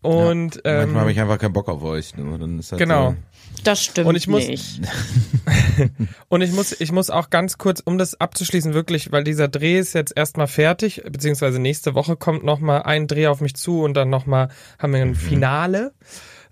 Und 0.03 0.61
ähm, 0.65 0.79
Manchmal 0.79 1.01
habe 1.01 1.13
ich 1.13 1.21
einfach 1.21 1.39
keinen 1.39 1.53
Bock 1.53 1.69
auf 1.69 1.83
euch. 1.83 2.17
ne? 2.17 2.39
Dann 2.39 2.59
ist 2.59 2.71
das 2.73 2.79
genau. 2.79 3.11
So. 3.11 3.17
Das 3.65 3.83
stimmt 3.83 4.07
Und 4.09 4.17
ich 4.17 4.29
muss- 4.29 4.47
nicht. 4.47 4.81
Und 6.29 6.43
ich 6.43 6.53
muss, 6.53 6.79
ich 6.81 6.93
muss 6.93 7.11
auch 7.11 7.31
ganz 7.31 7.59
kurz, 7.59 7.81
um 7.81 7.99
das 7.99 8.21
abzuschließen, 8.21 8.75
wirklich, 8.75 9.13
weil 9.13 9.25
dieser 9.25 9.49
Dreh 9.49 9.79
ist 9.79 9.95
jetzt 9.95 10.13
erstmal 10.17 10.47
fertig, 10.47 11.03
beziehungsweise 11.11 11.59
nächste 11.59 11.95
Woche 11.95 12.17
kommt 12.17 12.45
nochmal 12.45 12.83
ein 12.83 13.07
Dreh 13.07 13.27
auf 13.29 13.41
mich 13.41 13.55
zu 13.55 13.83
und 13.83 13.95
dann 13.95 14.11
nochmal 14.11 14.49
haben 14.79 14.93
wir 14.93 15.01
ein 15.03 15.15
Finale, 15.15 15.93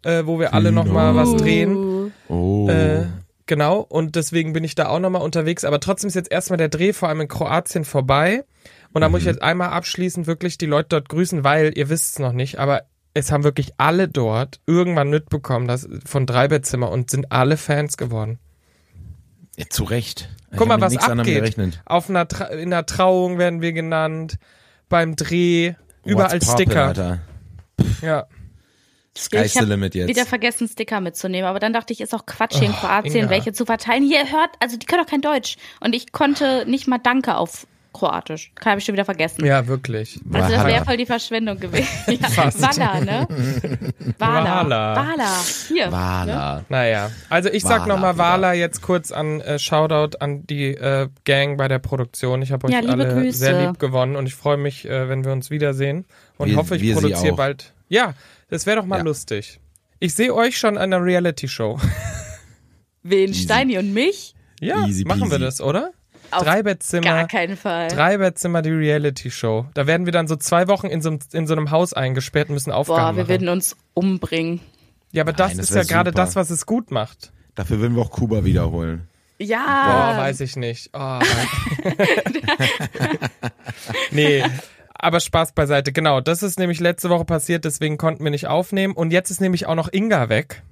äh, 0.02 0.22
wo 0.24 0.38
wir 0.38 0.54
alle 0.54 0.72
nochmal 0.72 1.14
was 1.14 1.34
drehen. 1.36 2.12
Oh. 2.28 2.68
Äh, 2.68 3.06
genau, 3.46 3.80
und 3.80 4.16
deswegen 4.16 4.52
bin 4.52 4.64
ich 4.64 4.74
da 4.74 4.88
auch 4.88 5.00
nochmal 5.00 5.22
unterwegs. 5.22 5.64
Aber 5.64 5.80
trotzdem 5.80 6.08
ist 6.08 6.14
jetzt 6.14 6.32
erstmal 6.32 6.56
der 6.56 6.68
Dreh, 6.68 6.92
vor 6.92 7.08
allem 7.08 7.20
in 7.20 7.28
Kroatien, 7.28 7.84
vorbei. 7.84 8.44
Und 8.92 9.00
da 9.00 9.08
muss 9.08 9.20
ich 9.20 9.26
jetzt 9.26 9.42
einmal 9.42 9.70
abschließend 9.70 10.26
wirklich 10.28 10.56
die 10.56 10.66
Leute 10.66 10.88
dort 10.90 11.08
grüßen, 11.08 11.42
weil 11.44 11.72
ihr 11.76 11.88
wisst 11.88 12.12
es 12.12 12.18
noch 12.20 12.32
nicht, 12.32 12.58
aber 12.60 12.82
es 13.14 13.30
haben 13.32 13.44
wirklich 13.44 13.72
alle 13.78 14.08
dort 14.08 14.60
irgendwann 14.66 15.08
mitbekommen, 15.08 15.68
dass 15.68 15.88
von 16.04 16.26
Dreibettzimmer 16.26 16.90
und 16.90 17.10
sind 17.10 17.30
alle 17.32 17.56
Fans 17.56 17.96
geworden. 17.96 18.38
ja, 19.56 19.66
zu 19.70 19.84
Recht. 19.84 20.28
Ich 20.50 20.58
Guck 20.58 20.68
mal, 20.68 20.80
was 20.80 20.96
abgeht. 20.96 21.80
Auf 21.84 22.10
einer 22.10 22.28
Tra 22.28 22.46
in 22.46 22.72
einer 22.72 22.86
Trauung 22.86 23.38
werden 23.38 23.60
wir 23.60 23.72
genannt, 23.72 24.36
beim 24.88 25.16
Dreh, 25.16 25.74
überall 26.04 26.32
What's 26.34 26.46
poppin', 26.46 26.66
Sticker. 26.66 26.84
Alter. 26.86 27.20
Ja. 28.02 28.26
Sky's 29.16 29.46
ich 29.46 29.52
the 29.52 29.58
habe 29.60 29.68
limit 29.70 29.94
jetzt. 29.94 30.08
wieder 30.08 30.26
vergessen, 30.26 30.66
Sticker 30.68 31.00
mitzunehmen, 31.00 31.48
aber 31.48 31.60
dann 31.60 31.72
dachte 31.72 31.92
ich, 31.92 32.00
ist 32.00 32.14
auch 32.14 32.26
Quatsch 32.26 32.56
hier 32.58 32.66
in 32.68 32.74
Oh, 32.74 32.78
Kroatien, 32.80 33.14
Inga. 33.16 33.30
welche 33.30 33.52
zu 33.52 33.64
verteilen. 33.64 34.02
Hier 34.04 34.30
hört, 34.32 34.50
also 34.58 34.76
die 34.76 34.86
können 34.86 35.04
doch 35.04 35.10
kein 35.10 35.20
Deutsch. 35.20 35.56
Und 35.78 35.94
ich 35.94 36.10
konnte 36.10 36.64
nicht 36.68 36.88
mal 36.88 36.98
Danke 36.98 37.36
auf 37.36 37.66
Kroatisch. 37.94 38.52
Habe 38.64 38.78
ich 38.80 38.84
schon 38.84 38.92
wieder 38.92 39.04
vergessen. 39.06 39.46
Ja, 39.46 39.66
wirklich. 39.66 40.20
Also 40.32 40.48
das 40.50 40.58
Wala. 40.60 40.66
wäre 40.68 40.84
voll 40.84 40.96
die 40.98 41.06
Verschwendung 41.06 41.58
gewesen. 41.58 41.88
Ja, 42.20 42.28
Fast. 42.28 42.60
Walla, 42.60 43.00
ne? 43.00 43.26
Wala. 44.18 44.68
Walla. 44.96 45.40
Hier. 45.68 45.86
Ne? 45.86 45.92
Wala. 45.92 46.64
Naja, 46.68 47.10
also 47.30 47.48
ich 47.50 47.62
sag 47.62 47.82
Wala 47.82 47.94
nochmal. 47.94 48.18
Wala 48.18 48.52
jetzt 48.52 48.82
kurz 48.82 49.12
an 49.12 49.40
äh, 49.40 49.58
Shoutout 49.58 50.18
an 50.18 50.46
die 50.46 50.74
äh, 50.74 51.08
Gang 51.24 51.56
bei 51.56 51.68
der 51.68 51.78
Produktion. 51.78 52.42
Ich 52.42 52.52
habe 52.52 52.66
euch 52.66 52.72
Ja, 52.72 52.80
alle 52.80 53.08
Grüße. 53.14 53.38
sehr 53.38 53.66
lieb 53.66 53.78
gewonnen 53.78 54.16
und 54.16 54.26
ich 54.26 54.34
freue 54.34 54.56
mich, 54.58 54.84
äh, 54.88 55.08
wenn 55.08 55.24
wir 55.24 55.32
uns 55.32 55.50
wiedersehen 55.50 56.04
und 56.36 56.50
Wir- 56.50 56.56
hoffe, 56.56 56.76
ich 56.76 56.82
wir 56.82 56.94
produziere 56.94 57.34
bald. 57.36 57.72
Ja, 57.88 58.14
das 58.50 58.66
wäre 58.66 58.76
doch 58.78 58.86
mal 58.86 58.98
Ja. 58.98 59.02
lustig. 59.04 59.60
Ich 60.00 60.14
sehe 60.14 60.34
euch 60.34 60.58
schon 60.58 60.76
an 60.76 60.90
der 60.90 61.02
Reality 61.02 61.48
Show. 61.48 61.78
Wen? 63.02 63.32
Steini 63.34 63.78
und 63.78 63.92
mich? 63.94 64.34
Ja, 64.60 64.86
Easy 64.86 65.04
machen 65.04 65.22
wir 65.30 65.38
peasy. 65.38 65.40
das, 65.44 65.60
oder? 65.60 65.90
Auf 66.36 66.42
Dreibettzimmer. 66.44 67.02
Gar 67.02 67.28
keinen 67.28 67.56
Fall. 67.56 67.88
Dreibettzimmer, 67.88 68.62
die 68.62 68.70
Reality-Show. 68.70 69.66
Da 69.74 69.86
werden 69.86 70.06
wir 70.06 70.12
dann 70.12 70.28
so 70.28 70.36
zwei 70.36 70.68
Wochen 70.68 70.86
in 70.88 71.02
so, 71.02 71.10
einem- 71.10 71.18
in 71.32 71.46
so 71.46 71.54
einem 71.54 71.70
Haus 71.70 71.92
eingesperrt 71.92 72.48
und 72.48 72.54
müssen 72.54 72.72
Aufgaben 72.72 73.00
Boah, 73.00 73.16
wir 73.16 73.22
machen. 73.24 73.28
würden 73.28 73.48
uns 73.48 73.76
umbringen. 73.94 74.60
ja, 75.12 75.22
aber 75.22 75.32
das 75.32 75.48
Nein, 75.48 75.56
das 75.58 75.70
ist 75.70 75.76
ja 75.76 75.82
gerade 75.82 76.10
super. 76.10 76.22
das, 76.24 76.36
was 76.36 76.50
es 76.50 76.66
gut 76.66 76.90
macht. 76.90 77.32
Dafür 77.54 77.78
würden 77.80 77.94
wir 77.96 78.02
auch 78.02 78.10
Kuba 78.10 78.44
wiederholen. 78.44 79.08
Ja. 79.38 80.14
Boah, 80.16 80.22
weiß 80.22 80.40
ich 80.40 80.56
nicht. 80.56 80.90
Oh, 80.92 81.18
nee, 84.10 84.42
aber 84.94 85.20
Spaß 85.20 85.52
beiseite. 85.52 85.92
Genau, 85.92 86.20
das 86.20 86.42
ist 86.42 86.58
nämlich 86.58 86.80
letzte 86.80 87.10
Woche 87.10 87.24
passiert, 87.24 87.64
deswegen 87.64 87.98
konnten 87.98 88.24
wir 88.24 88.30
nicht 88.30 88.46
aufnehmen. 88.46 88.94
Und 88.94 89.12
jetzt 89.12 89.30
ist 89.30 89.40
nämlich 89.40 89.66
auch 89.66 89.74
noch 89.74 89.92
Inga 89.92 90.28
weg. 90.28 90.62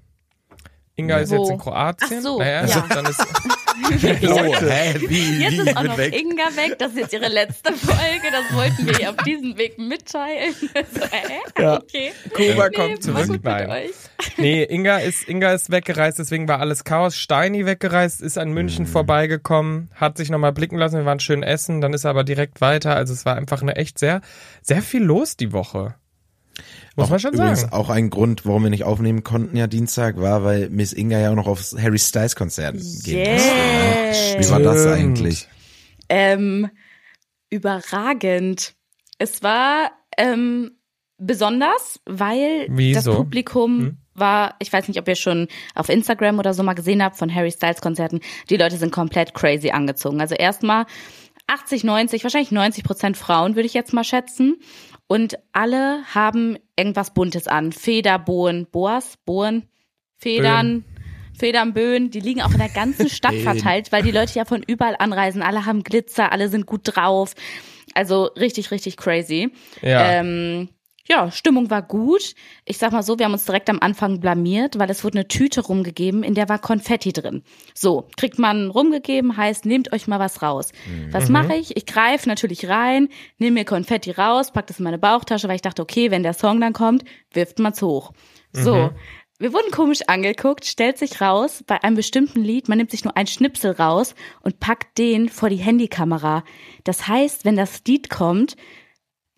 Inga 0.97 1.19
ist 1.19 1.31
Wo? 1.31 1.37
jetzt 1.39 1.51
in 1.51 1.59
Kroatien. 1.59 2.19
Ach 2.19 2.23
so, 2.23 2.39
naja, 2.39 2.67
ja. 2.67 2.87
dann 2.89 3.07
ist, 3.07 3.21
Oh, 3.83 4.55
hä? 4.61 4.95
Wie, 5.09 5.43
Jetzt 5.43 5.59
ist 5.59 5.77
auch 5.77 5.83
noch 5.83 5.97
weg? 5.97 6.15
Inga 6.15 6.45
weg. 6.57 6.79
Das 6.79 6.93
ist 6.93 6.99
jetzt 6.99 7.13
ihre 7.13 7.29
letzte 7.29 7.73
Folge. 7.73 8.29
Das 8.31 8.55
wollten 8.57 8.87
wir 8.87 9.01
ihr 9.01 9.11
auf 9.11 9.17
diesem 9.25 9.57
Weg 9.57 9.79
mitteilen. 9.79 10.55
so, 10.61 11.01
äh, 11.01 11.63
Ja. 11.63 11.77
okay. 11.77 12.13
Kuba 12.35 12.69
Nee, 12.69 12.77
kommt 12.77 13.03
zurück. 13.03 13.41
Nein. 13.43 13.71
euch. 13.71 13.91
Nee, 14.37 14.65
Inga 14.65 14.99
ist, 14.99 15.29
Inga 15.29 15.53
ist 15.53 15.71
weggereist, 15.71 16.19
deswegen 16.19 16.47
war 16.49 16.61
alles 16.61 16.85
Chaos. 16.85 17.17
Steini 17.17 17.67
weggereist, 17.67 18.21
ist 18.21 18.39
an 18.39 18.53
München 18.53 18.87
vorbeigekommen, 18.87 19.91
hat 19.95 20.17
sich 20.17 20.31
nochmal 20.31 20.53
blicken 20.53 20.77
lassen, 20.79 20.97
wir 20.99 21.05
waren 21.05 21.21
schön 21.21 21.43
essen, 21.43 21.81
dann 21.81 21.93
ist 21.95 22.05
er 22.05 22.11
aber 22.11 22.25
direkt 22.25 22.61
weiter. 22.61 22.95
Also 22.95 23.13
es 23.13 23.25
war 23.25 23.37
einfach 23.37 23.63
eine 23.63 23.77
echt 23.77 23.99
sehr, 23.99 24.21
sehr 24.61 24.83
viel 24.83 25.03
los 25.03 25.37
die 25.37 25.53
Woche. 25.53 25.95
Muss 26.97 27.09
man 27.09 27.19
schon 27.21 27.33
Übrigens 27.35 27.63
sagen. 27.63 27.73
auch 27.73 27.89
ein 27.89 28.11
Grund, 28.11 28.45
warum 28.45 28.65
wir 28.65 28.71
nicht 28.71 28.85
aufnehmen 28.85 29.25
konnten 29.25 29.57
ja 29.57 29.67
Dienstag, 29.67 30.19
war, 30.21 30.45
weil 30.45 30.69
Miss 30.69 30.93
Inga 30.93 31.19
ja 31.19 31.31
auch 31.31 31.35
noch 31.37 31.47
aufs 31.47 31.75
Harry 31.79 31.99
Styles 31.99 32.37
Konzert 32.37 32.75
gehen 32.75 33.33
musste. 33.33 33.49
Ne? 33.55 34.39
Wie 34.45 34.51
war 34.51 34.61
das 34.61 34.87
eigentlich? 34.87 35.49
Ähm, 36.11 36.69
überragend. 37.51 38.75
Es 39.19 39.43
war 39.43 39.93
ähm, 40.19 40.73
besonders, 41.19 42.01
weil 42.07 42.67
Wieso? 42.71 43.11
das 43.11 43.17
Publikum 43.17 43.79
Hm? 43.79 43.97
war, 44.15 44.57
ich 44.59 44.73
weiß 44.73 44.89
nicht, 44.89 44.99
ob 44.99 45.09
ihr 45.09 45.15
schon 45.15 45.49
auf 45.75 45.89
Instagram 45.89 46.39
oder 46.39 46.53
so 46.55 46.63
mal 46.63 46.75
gesehen 46.75 47.03
habt 47.03 47.17
von 47.17 47.35
Harry 47.35 47.51
Styles 47.51 47.81
Konzerten, 47.81 48.21
die 48.51 48.57
Leute 48.57 48.77
sind 48.77 48.93
komplett 48.93 49.33
crazy 49.35 49.71
angezogen. 49.71 50.21
Also 50.21 50.35
erstmal 50.35 50.85
80, 51.47 51.85
90, 51.85 52.23
wahrscheinlich 52.25 52.51
90 52.53 52.85
Prozent 52.85 53.17
Frauen, 53.17 53.55
würde 53.57 53.67
ich 53.67 53.75
jetzt 53.75 53.93
mal 53.93 54.05
schätzen. 54.05 54.57
Und 55.07 55.39
alle 55.53 56.03
haben 56.15 56.57
irgendwas 56.77 57.13
Buntes 57.13 57.49
an. 57.49 57.73
Federbohnen, 57.73 58.67
Boas, 58.71 59.19
Bohnen, 59.25 59.69
Federn, 60.17 60.85
Böen, 61.75 62.11
die 62.11 62.21
liegen 62.21 62.43
auch 62.43 62.53
in 62.53 62.59
der 62.59 62.69
ganzen 62.69 63.09
Stadt 63.11 63.35
verteilt, 63.35 63.93
weil 63.93 64.03
die 64.03 64.11
Leute 64.11 64.39
ja 64.39 64.45
von 64.45 64.63
überall 64.63 64.97
anreisen. 64.99 65.43
Alle 65.43 65.67
haben 65.67 65.83
Glitzer, 65.83 66.33
alle 66.33 66.49
sind 66.49 66.67
gut 66.67 66.83
drauf. 66.85 67.35
Also 67.95 68.25
richtig, 68.25 68.71
richtig 68.71 68.97
crazy. 68.97 69.53
Ja. 69.83 70.13
Ähm, 70.13 70.69
ja, 71.09 71.31
Stimmung 71.31 71.71
war 71.71 71.83
gut. 71.83 72.35
Ich 72.65 72.79
sag 72.79 72.93
mal 72.93 73.03
so, 73.03 73.19
wir 73.19 73.27
haben 73.27 73.33
uns 73.33 73.45
direkt 73.45 73.69
am 73.69 73.81
Anfang 73.81 74.21
blamiert, 74.21 74.79
weil 74.79 74.89
es 74.91 75.03
wurde 75.03 75.19
eine 75.19 75.29
Tüte 75.29 75.61
rumgegeben, 75.61 76.23
in 76.23 76.35
der 76.35 76.49
war 76.49 76.59
Konfetti 76.59 77.13
drin. 77.13 77.43
So, 77.75 78.07
kriegt 78.17 78.39
man 78.39 78.71
rumgegeben, 78.71 79.37
heißt, 79.37 79.65
nehmt 79.67 79.93
euch 79.93 80.07
mal 80.07 80.21
was 80.21 80.43
raus. 80.43 80.71
Was 81.11 81.29
mache 81.29 81.55
ich? 81.57 81.77
Ich 81.77 81.87
greife 81.87 82.29
natürlich 82.29 82.69
rein, 82.69 83.09
nehme 83.39 83.55
mir 83.55 83.65
Konfetti 83.65 84.13
raus, 84.13 84.53
pack 84.53 84.69
das 84.69 84.79
in 84.79 84.85
meine 84.85 84.99
Bauchtasche, 84.99 85.49
weil 85.49 85.57
ich 85.57 85.63
dachte, 85.63 85.83
okay, 85.83 86.11
wenn 86.11 86.23
der 86.23 86.35
Song 86.35 86.61
dann 86.61 86.73
kommt, 86.73 87.05
wirft 87.33 87.59
man's 87.59 87.83
hoch. 87.83 88.13
So. 88.53 88.91
Wir 89.39 89.53
wurden 89.53 89.73
komisch 89.73 90.03
angeguckt, 90.07 90.67
stellt 90.67 90.99
sich 90.99 91.21
raus, 91.21 91.65
bei 91.67 91.83
einem 91.83 91.97
bestimmten 91.97 92.45
Lied, 92.45 92.69
man 92.69 92.79
nimmt 92.79 92.93
sich 92.93 93.03
nur 93.03 93.17
einen 93.17 93.27
Schnipsel 93.27 93.73
raus 93.73 94.15
und 94.43 94.61
packt 94.61 94.99
den 94.99 95.29
vor 95.29 95.49
die 95.49 95.57
Handykamera. 95.57 96.45
Das 96.85 97.09
heißt, 97.09 97.45
wenn 97.45 97.57
das 97.57 97.83
Lied 97.85 98.09
kommt, 98.09 98.55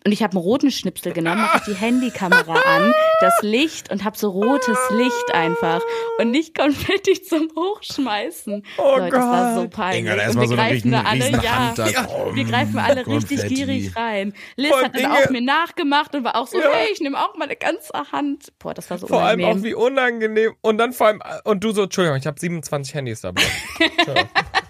und 0.05 0.11
ich 0.11 0.21
habe 0.21 0.33
einen 0.33 0.41
roten 0.43 0.69
Schnipsel 0.71 1.13
genommen, 1.13 1.41
mache 1.41 1.57
ich 1.57 1.63
die 1.73 1.73
Handykamera 1.79 2.53
an, 2.53 2.93
das 3.21 3.33
Licht 3.41 3.91
und 3.91 4.03
habe 4.03 4.15
so 4.17 4.29
rotes 4.29 4.77
Licht 4.91 5.33
einfach 5.33 5.81
und 6.19 6.29
nicht 6.31 6.55
Konfetti 6.57 7.21
zum 7.27 7.49
Hochschmeißen. 7.55 8.63
Oh 8.77 8.97
Leute, 8.97 9.09
das 9.15 9.25
war 9.25 9.55
so 9.55 9.61
Gott. 9.61 9.71
peinlich. 9.71 9.99
Inga, 10.01 10.15
da 10.15 10.29
und 10.29 10.39
wir 10.39 10.47
so 10.47 10.55
greifen 10.55 10.73
riesen, 10.73 10.91
da 10.91 11.01
alle, 11.01 11.31
ja, 11.43 11.73
da 11.75 12.35
wir 12.35 12.43
greifen 12.45 12.77
alle 12.79 13.07
richtig 13.07 13.47
gierig 13.47 13.95
rein. 13.95 14.33
Liz 14.55 14.71
Voll 14.71 14.83
hat 14.83 14.93
dann 14.95 15.01
Dinge. 15.01 15.13
auch 15.25 15.29
mir 15.31 15.41
nachgemacht 15.41 16.13
und 16.15 16.23
war 16.23 16.35
auch 16.35 16.47
so, 16.47 16.59
Ja. 16.59 16.69
hey, 16.71 16.89
ich 16.93 16.99
nehme 17.01 17.17
auch 17.17 17.35
meine 17.37 17.55
ganze 17.55 17.91
Hand. 18.11 18.53
Boah, 18.59 18.73
das 18.75 18.89
war 18.91 18.97
so 18.99 19.07
Vor 19.07 19.21
allem 19.23 19.43
auch 19.43 19.63
wie 19.63 19.73
unangenehm. 19.73 20.53
Und 20.61 20.77
dann 20.77 20.93
vor 20.93 21.07
allem, 21.07 21.21
und 21.45 21.63
du 21.63 21.71
so, 21.71 21.83
Entschuldigung, 21.83 22.17
ich 22.19 22.27
habe 22.27 22.39
27 22.39 22.93
Handys 22.93 23.21
dabei. 23.21 23.41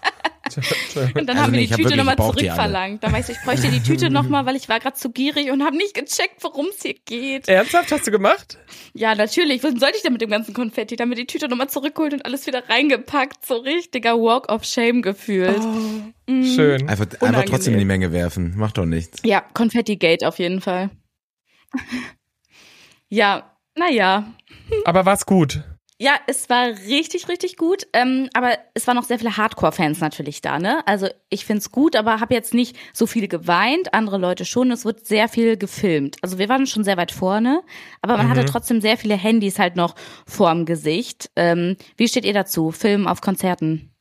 Und 0.96 1.16
dann 1.16 1.30
Also 1.30 1.42
haben 1.42 1.54
wir 1.54 1.68
die 1.68 1.74
Tüte 1.74 1.96
nochmal 1.96 2.18
zurückverlangt. 2.18 3.04
Dann 3.04 3.12
weißt 3.14 3.30
du, 3.30 3.34
ich 3.34 3.40
bräuchte 3.42 3.68
die 3.70 3.82
Tüte 3.82 4.10
nochmal, 4.12 4.46
weil 4.46 4.56
ich 4.56 4.70
war 4.70 4.80
gerade 4.80 4.96
zu 4.96 5.12
gierig 5.12 5.52
und 5.52 5.64
habe 5.64 5.76
nicht 5.78 5.94
gecheckt, 5.94 6.42
worum 6.42 6.68
es 6.68 6.82
hier 6.82 6.96
geht. 7.06 7.48
Ernsthaft 7.48 7.92
hast 7.92 8.08
du 8.08 8.12
gemacht? 8.12 8.58
Ja, 8.94 9.16
natürlich. 9.16 9.64
Was 9.64 9.74
sollte 9.80 9.98
ich 9.98 10.04
denn 10.04 10.14
mit 10.14 10.22
dem 10.22 10.30
ganzen 10.30 10.54
Konfetti? 10.54 10.96
Dann 10.96 11.06
haben 11.06 11.12
wir 11.12 11.24
die 11.24 11.28
Tüte 11.28 11.48
nochmal 11.48 11.70
zurückgeholt 11.70 12.14
und 12.14 12.26
alles 12.26 12.48
wieder 12.48 12.68
reingepackt. 12.70 13.46
So 13.46 13.56
richtiger 13.58 14.16
Walk 14.16 14.52
of 14.52 14.64
Shame 14.64 15.02
gefühlt. 15.02 15.62
Schön. 16.28 16.88
Einfach, 16.90 17.08
einfach 17.22 17.46
trotzdem 17.46 17.74
in 17.74 17.80
die 17.80 17.86
Menge 17.86 18.12
werfen. 18.12 18.54
Macht 18.58 18.78
doch 18.78 18.86
nichts. 18.86 19.20
Ja, 19.24 19.42
Konfetti-Gate 19.54 20.24
auf 20.24 20.40
jeden 20.40 20.62
Fall. 20.62 20.90
ja, 23.10 23.56
naja. 23.76 24.34
Aber 24.86 25.06
war's 25.06 25.26
gut? 25.26 25.64
Ja, 25.98 26.18
es 26.28 26.50
war 26.50 26.68
richtig, 26.88 27.30
richtig 27.30 27.56
gut. 27.56 27.88
Ähm, 27.94 28.30
aber 28.34 28.58
es 28.74 28.86
waren 28.86 28.98
noch 28.98 29.06
sehr 29.06 29.18
viele 29.18 29.38
Hardcore-Fans 29.38 30.02
natürlich 30.02 30.42
da, 30.42 30.60
ne? 30.60 30.86
Also 30.86 31.08
ich 31.30 31.46
find's 31.46 31.72
gut, 31.72 31.96
aber 31.96 32.20
habe 32.20 32.34
jetzt 32.34 32.54
nicht 32.54 32.76
so 32.92 33.08
viele 33.08 33.30
geweint, 33.30 33.94
andere 33.94 34.18
Leute 34.18 34.44
schon. 34.44 34.72
Es 34.72 34.84
wird 34.84 35.06
sehr 35.06 35.30
viel 35.30 35.56
gefilmt. 35.56 36.18
Also 36.22 36.38
wir 36.38 36.50
waren 36.50 36.68
schon 36.68 36.84
sehr 36.84 36.98
weit 36.98 37.14
vorne, 37.14 37.62
aber 38.02 38.18
man 38.18 38.30
hatte 38.30 38.44
trotzdem 38.44 38.82
sehr 38.82 38.98
viele 38.98 39.16
Handys 39.16 39.58
halt 39.58 39.78
noch 39.78 39.96
vorm 40.28 40.66
Gesicht. 40.66 41.32
Ähm, 41.38 41.78
wie 41.96 42.10
steht 42.10 42.26
ihr 42.26 42.34
dazu? 42.34 42.72
Film 42.72 43.08
auf 43.08 43.22
Konzerten? 43.22 43.92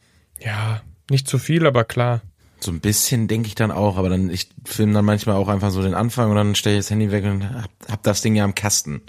Ja, 0.41 0.83
nicht 1.11 1.29
zu 1.29 1.39
viel, 1.39 1.65
aber 1.65 1.85
klar. 1.85 2.23
So 2.65 2.73
ein 2.73 2.81
bisschen 2.81 3.29
denke 3.29 3.47
ich 3.49 3.55
dann 3.55 3.71
auch, 3.71 3.99
aber 3.99 4.09
dann 4.09 4.31
ich 4.31 4.49
filme 4.65 4.95
dann 4.95 5.05
manchmal 5.05 5.37
auch 5.37 5.49
einfach 5.49 5.71
so 5.71 5.83
den 5.83 5.93
Anfang 5.93 6.31
und 6.31 6.37
dann 6.37 6.55
stelle 6.55 6.77
ich 6.77 6.81
das 6.85 6.91
Handy 6.91 7.11
weg 7.11 7.25
und 7.25 7.45
hab, 7.45 7.71
hab 7.91 8.03
das 8.03 8.23
Ding 8.23 8.35
ja 8.35 8.45
am 8.45 8.55
Kasten. 8.55 9.03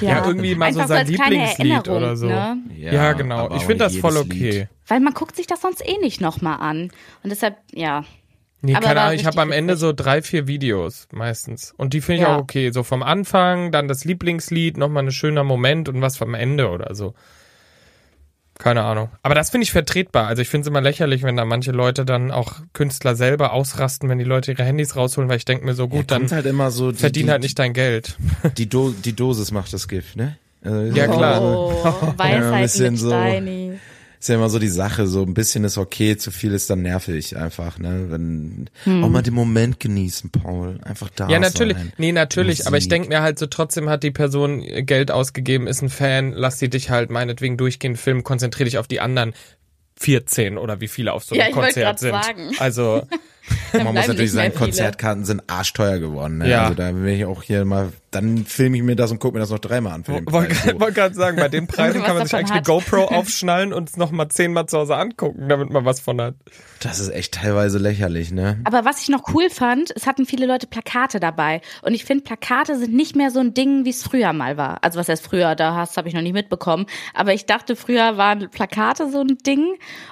Ja, 0.00 0.26
irgendwie 0.26 0.54
mal 0.54 0.72
so 0.74 0.80
Einfach 0.80 0.88
sein 0.88 1.06
als 1.06 1.10
kleine 1.10 1.30
Lieblingslied 1.36 1.72
Erinnerung, 1.72 1.96
oder 1.96 2.16
so. 2.16 2.26
Ne? 2.26 2.58
Ja, 2.76 3.14
genau. 3.14 3.46
aber 3.46 3.56
Ich 3.56 3.62
finde 3.62 3.84
das 3.84 3.96
voll 3.96 4.16
okay. 4.18 4.50
Lied. 4.50 4.68
Weil 4.86 5.00
man 5.00 5.14
guckt 5.14 5.36
sich 5.36 5.46
das 5.46 5.62
sonst 5.62 5.82
eh 5.88 5.96
nicht 5.98 6.20
nochmal 6.20 6.60
an. 6.60 6.90
Und 7.22 7.30
deshalb, 7.30 7.56
ja. 7.72 8.04
Nee, 8.60 8.74
Aber 8.74 8.86
keine 8.86 9.00
Ahnung, 9.00 9.14
ich 9.14 9.24
habe 9.24 9.40
am 9.40 9.52
Ende 9.52 9.76
so 9.76 9.92
drei, 9.94 10.20
vier 10.20 10.46
Videos 10.46 11.08
meistens. 11.10 11.72
Und 11.76 11.94
die 11.94 12.00
finde 12.02 12.22
ich 12.22 12.28
Ja. 12.28 12.36
auch 12.36 12.40
okay. 12.42 12.72
So 12.72 12.82
vom 12.82 13.02
Anfang, 13.02 13.72
dann 13.72 13.88
das 13.88 14.04
Lieblingslied, 14.04 14.76
nochmal 14.76 15.04
ein 15.04 15.12
schöner 15.12 15.44
Moment 15.44 15.88
und 15.88 16.02
was 16.02 16.16
vom 16.18 16.34
Ende 16.34 16.68
oder 16.68 16.94
so. 16.94 17.14
Keine 18.58 18.82
Ahnung. 18.82 19.08
Aber 19.22 19.34
das 19.36 19.50
finde 19.50 19.64
ich 19.64 19.72
vertretbar. 19.72 20.26
Also 20.26 20.42
ich 20.42 20.48
finde 20.48 20.62
es 20.62 20.68
immer 20.68 20.80
lächerlich, 20.80 21.22
wenn 21.22 21.36
da 21.36 21.44
manche 21.44 21.70
Leute 21.70 22.04
dann 22.04 22.30
auch 22.32 22.54
Künstler 22.72 23.14
selber 23.14 23.52
ausrasten, 23.52 24.08
wenn 24.08 24.18
die 24.18 24.24
Leute 24.24 24.50
ihre 24.52 24.64
Handys 24.64 24.96
rausholen, 24.96 25.30
weil 25.30 25.36
ich 25.36 25.44
denke 25.44 25.64
mir 25.64 25.74
so, 25.74 25.86
gut, 25.88 26.10
Ja, 26.10 26.18
dann 26.18 26.30
halt 26.30 26.44
immer 26.46 26.70
so 26.72 26.90
die, 26.90 26.98
verdien 26.98 27.26
die, 27.26 27.32
halt 27.32 27.42
nicht 27.42 27.58
dein 27.58 27.72
Geld. 27.72 28.16
die, 28.56 28.68
Do 28.68 28.90
die 28.90 29.14
Dosis 29.14 29.52
macht 29.52 29.72
das 29.72 29.86
Gift, 29.86 30.16
ne? 30.16 30.36
Also, 30.64 30.92
Ja, 30.96 31.06
klar. 31.06 31.40
Oh, 31.40 31.72
Ja, 31.84 32.10
ein 32.10 32.18
Weisheit 32.18 32.62
bisschen 32.62 32.92
mit 32.94 33.00
so. 33.00 33.10
Steini. 33.10 33.78
Ist 34.20 34.28
ja 34.28 34.34
immer 34.34 34.48
so 34.50 34.58
die 34.58 34.68
Sache, 34.68 35.06
so 35.06 35.22
ein 35.22 35.32
bisschen 35.34 35.62
ist 35.64 35.78
okay, 35.78 36.16
zu 36.16 36.30
viel 36.32 36.52
ist 36.52 36.68
dann 36.70 36.82
nervig 36.82 37.36
einfach, 37.36 37.78
ne? 37.78 38.06
Wenn 38.08 38.68
Hm. 38.84 39.04
auch 39.04 39.08
mal 39.08 39.22
den 39.22 39.34
Moment 39.34 39.78
genießen, 39.78 40.30
Paul, 40.30 40.80
einfach 40.82 41.08
da 41.14 41.28
Ja, 41.28 41.38
natürlich. 41.38 41.76
sein. 41.76 41.92
Nee, 41.98 42.12
natürlich. 42.12 42.66
Aber 42.66 42.76
ich 42.76 42.82
Musik. 42.84 42.90
denke 42.90 43.08
mir 43.08 43.22
halt 43.22 43.38
so, 43.38 43.46
trotzdem 43.46 43.88
hat 43.88 44.02
die 44.02 44.10
Person 44.10 44.60
Geld 44.84 45.10
ausgegeben, 45.12 45.66
ist 45.68 45.82
ein 45.82 45.88
Fan, 45.88 46.32
lass 46.32 46.58
sie 46.58 46.68
dich 46.68 46.90
halt 46.90 47.10
meinetwegen 47.10 47.56
durchgehend 47.56 47.98
filmen, 47.98 48.24
konzentrier 48.24 48.64
dich 48.64 48.78
auf 48.78 48.88
die 48.88 49.00
anderen 49.00 49.34
14 50.00 50.58
oder 50.58 50.80
wie 50.80 50.88
viele 50.88 51.12
auf 51.12 51.24
so 51.24 51.34
einem 51.34 51.48
Ja, 51.48 51.50
Konzert 51.52 51.98
sind. 51.98 52.10
sagen. 52.10 52.50
Also, 52.58 53.02
Man 53.72 53.94
muss 53.94 54.06
natürlich 54.06 54.32
sagen. 54.32 54.54
Konzertkarten 54.54 55.24
sind 55.24 55.42
arschteuer 55.46 55.98
geworden. 55.98 56.38
Ne? 56.38 56.50
Ja. 56.50 56.62
Also 56.64 56.74
da 56.74 56.94
will 56.94 57.12
ich 57.14 57.24
auch 57.24 57.42
hier 57.42 57.64
mal, 57.64 57.92
dann 58.10 58.44
filme 58.46 58.76
ich 58.78 58.82
mir 58.82 58.96
das 58.96 59.10
und 59.10 59.18
gucke 59.18 59.34
mir 59.34 59.40
das 59.40 59.50
noch 59.50 59.58
dreimal 59.58 59.92
an 59.92 60.02
den 60.02 60.32
wollte 60.32 60.54
Preis. 60.54 60.64
So. 60.72 60.80
wollt 60.80 60.94
gerade 60.94 61.14
sagen, 61.14 61.36
bei 61.36 61.48
den 61.48 61.66
Preisen 61.68 62.02
kann 62.02 62.16
man 62.16 62.26
sich 62.26 62.34
eigentlich 62.34 62.50
eine 62.50 62.60
hat. 62.60 62.66
GoPro 62.66 63.04
aufschnallen 63.14 63.72
und 63.72 63.88
es 63.88 63.96
nochmal 63.96 64.28
zehnmal 64.28 64.66
zu 64.66 64.78
Hause 64.78 64.96
angucken, 64.96 65.48
damit 65.48 65.70
man 65.70 65.84
was 65.84 66.00
von 66.00 66.20
hat. 66.20 66.34
Das 66.80 67.00
ist 67.00 67.10
echt 67.10 67.34
teilweise 67.34 67.78
lächerlich, 67.78 68.30
ne? 68.30 68.60
Aber 68.64 68.84
was 68.84 69.02
ich 69.02 69.08
noch 69.08 69.34
cool 69.34 69.50
fand, 69.50 69.92
es 69.96 70.06
hatten 70.06 70.26
viele 70.26 70.46
Leute 70.46 70.66
Plakate 70.66 71.18
dabei. 71.20 71.60
Und 71.82 71.92
ich 71.92 72.04
finde, 72.04 72.24
Plakate 72.24 72.78
sind 72.78 72.94
nicht 72.94 73.16
mehr 73.16 73.30
so 73.30 73.40
ein 73.40 73.52
Ding, 73.52 73.84
wie 73.84 73.90
es 73.90 74.02
früher 74.02 74.32
mal 74.32 74.56
war. 74.56 74.78
Also 74.82 74.98
was 74.98 75.08
heißt 75.08 75.24
früher, 75.24 75.54
da 75.54 75.74
hast, 75.74 75.96
habe 75.96 76.08
ich 76.08 76.14
noch 76.14 76.22
nicht 76.22 76.34
mitbekommen. 76.34 76.86
Aber 77.14 77.34
ich 77.34 77.46
dachte, 77.46 77.74
früher 77.74 78.16
waren 78.16 78.48
Plakate 78.50 79.10
so 79.10 79.20
ein 79.20 79.38
Ding. 79.44 79.66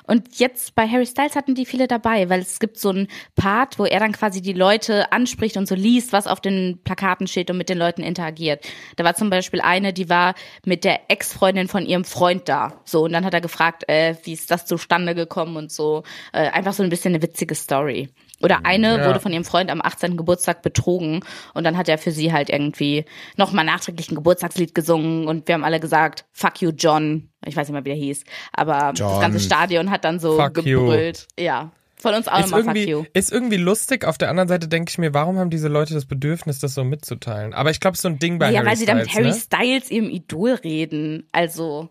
Und 0.04 0.38
jetzt 0.38 0.74
bei 0.74 0.88
Harry 0.88 1.06
Styles 1.06 1.36
hatten 1.36 1.54
die 1.54 1.66
viele 1.66 1.86
dabei, 1.86 2.28
weil 2.28 2.40
es 2.40 2.58
gibt 2.58 2.78
so 2.78 2.90
einen 2.90 3.08
Part, 3.36 3.78
wo 3.78 3.84
er 3.84 4.00
dann 4.00 4.12
quasi 4.12 4.42
die 4.42 4.52
Leute 4.52 5.12
anspricht 5.12 5.56
und 5.56 5.68
so 5.68 5.74
liest, 5.74 6.12
was 6.12 6.26
auf 6.26 6.40
den 6.40 6.80
Plakaten 6.82 7.28
steht 7.28 7.50
und 7.50 7.58
mit 7.58 7.68
den 7.68 7.78
Leuten 7.78 7.85
interagiert. 7.94 8.64
Da 8.96 9.04
war 9.04 9.14
zum 9.14 9.30
Beispiel 9.30 9.60
eine, 9.60 9.92
die 9.92 10.08
war 10.08 10.34
mit 10.64 10.84
der 10.84 11.10
Ex-Freundin 11.10 11.68
von 11.68 11.86
ihrem 11.86 12.04
Freund 12.04 12.48
da. 12.48 12.80
So, 12.84 13.04
und 13.04 13.12
dann 13.12 13.24
hat 13.24 13.34
er 13.34 13.40
gefragt, 13.40 13.88
äh, 13.88 14.14
wie 14.24 14.32
ist 14.32 14.50
das 14.50 14.66
zustande 14.66 15.14
gekommen 15.14 15.56
und 15.56 15.70
so. 15.72 16.02
Äh, 16.32 16.48
einfach 16.50 16.72
so 16.72 16.82
ein 16.82 16.88
bisschen 16.90 17.14
eine 17.14 17.22
witzige 17.22 17.54
Story. 17.54 18.08
Oder 18.42 18.66
eine 18.66 18.98
Ja. 18.98 19.06
wurde 19.08 19.18
von 19.20 19.32
ihrem 19.32 19.44
Freund 19.46 19.70
am 19.70 19.80
18. 19.80 20.16
Geburtstag 20.18 20.60
betrogen 20.60 21.24
und 21.54 21.64
dann 21.64 21.78
hat 21.78 21.88
er 21.88 21.96
für 21.96 22.10
sie 22.10 22.34
halt 22.34 22.50
irgendwie 22.50 23.06
nochmal 23.36 23.64
nachträglich 23.64 24.10
ein 24.10 24.14
Geburtstagslied 24.14 24.74
gesungen 24.74 25.26
und 25.26 25.48
wir 25.48 25.54
haben 25.54 25.64
alle 25.64 25.80
gesagt, 25.80 26.26
fuck 26.32 26.60
you 26.60 26.70
John. 26.76 27.30
Ich 27.46 27.56
weiß 27.56 27.66
nicht 27.68 27.72
mehr, 27.72 27.84
wie 27.86 27.90
der 27.90 27.96
hieß, 27.98 28.24
aber 28.52 28.90
das 28.90 28.98
John. 28.98 29.20
ganze 29.22 29.40
Stadion 29.40 29.90
hat 29.90 30.04
dann 30.04 30.18
so 30.18 30.36
Fuck 30.38 30.58
you. 30.66 30.80
gebrüllt. 30.80 31.28
Ja, 31.38 31.70
von 31.98 32.14
uns 32.14 32.28
auch 32.28 32.38
Ist 32.38 32.46
nochmal 32.50 32.62
fuck 32.64 32.76
irgendwie, 32.76 32.90
you. 32.90 33.04
ist 33.14 33.32
irgendwie 33.32 33.56
lustig. 33.56 34.04
Auf 34.04 34.18
der 34.18 34.28
anderen 34.30 34.48
Seite 34.48 34.68
denke 34.68 34.90
ich 34.90 34.98
mir, 34.98 35.14
warum 35.14 35.38
haben 35.38 35.50
diese 35.50 35.68
Leute 35.68 35.94
das 35.94 36.04
Bedürfnis, 36.04 36.58
das 36.58 36.74
so 36.74 36.84
mitzuteilen? 36.84 37.54
Aber 37.54 37.70
ich 37.70 37.80
glaube, 37.80 37.96
so 37.96 38.08
ein 38.08 38.18
Ding 38.18 38.38
bei 38.38 38.50
Ja, 38.50 38.58
Harry 38.58 38.68
weil 38.68 38.76
sie 38.76 38.86
dann 38.86 38.98
mit 38.98 39.10
Styles, 39.10 39.16
Harry 39.24 39.34
ne? 39.34 39.40
Styles, 39.80 39.90
ihrem 39.90 40.10
Idol, 40.10 40.50
reden. 40.52 41.26
Also, 41.32 41.88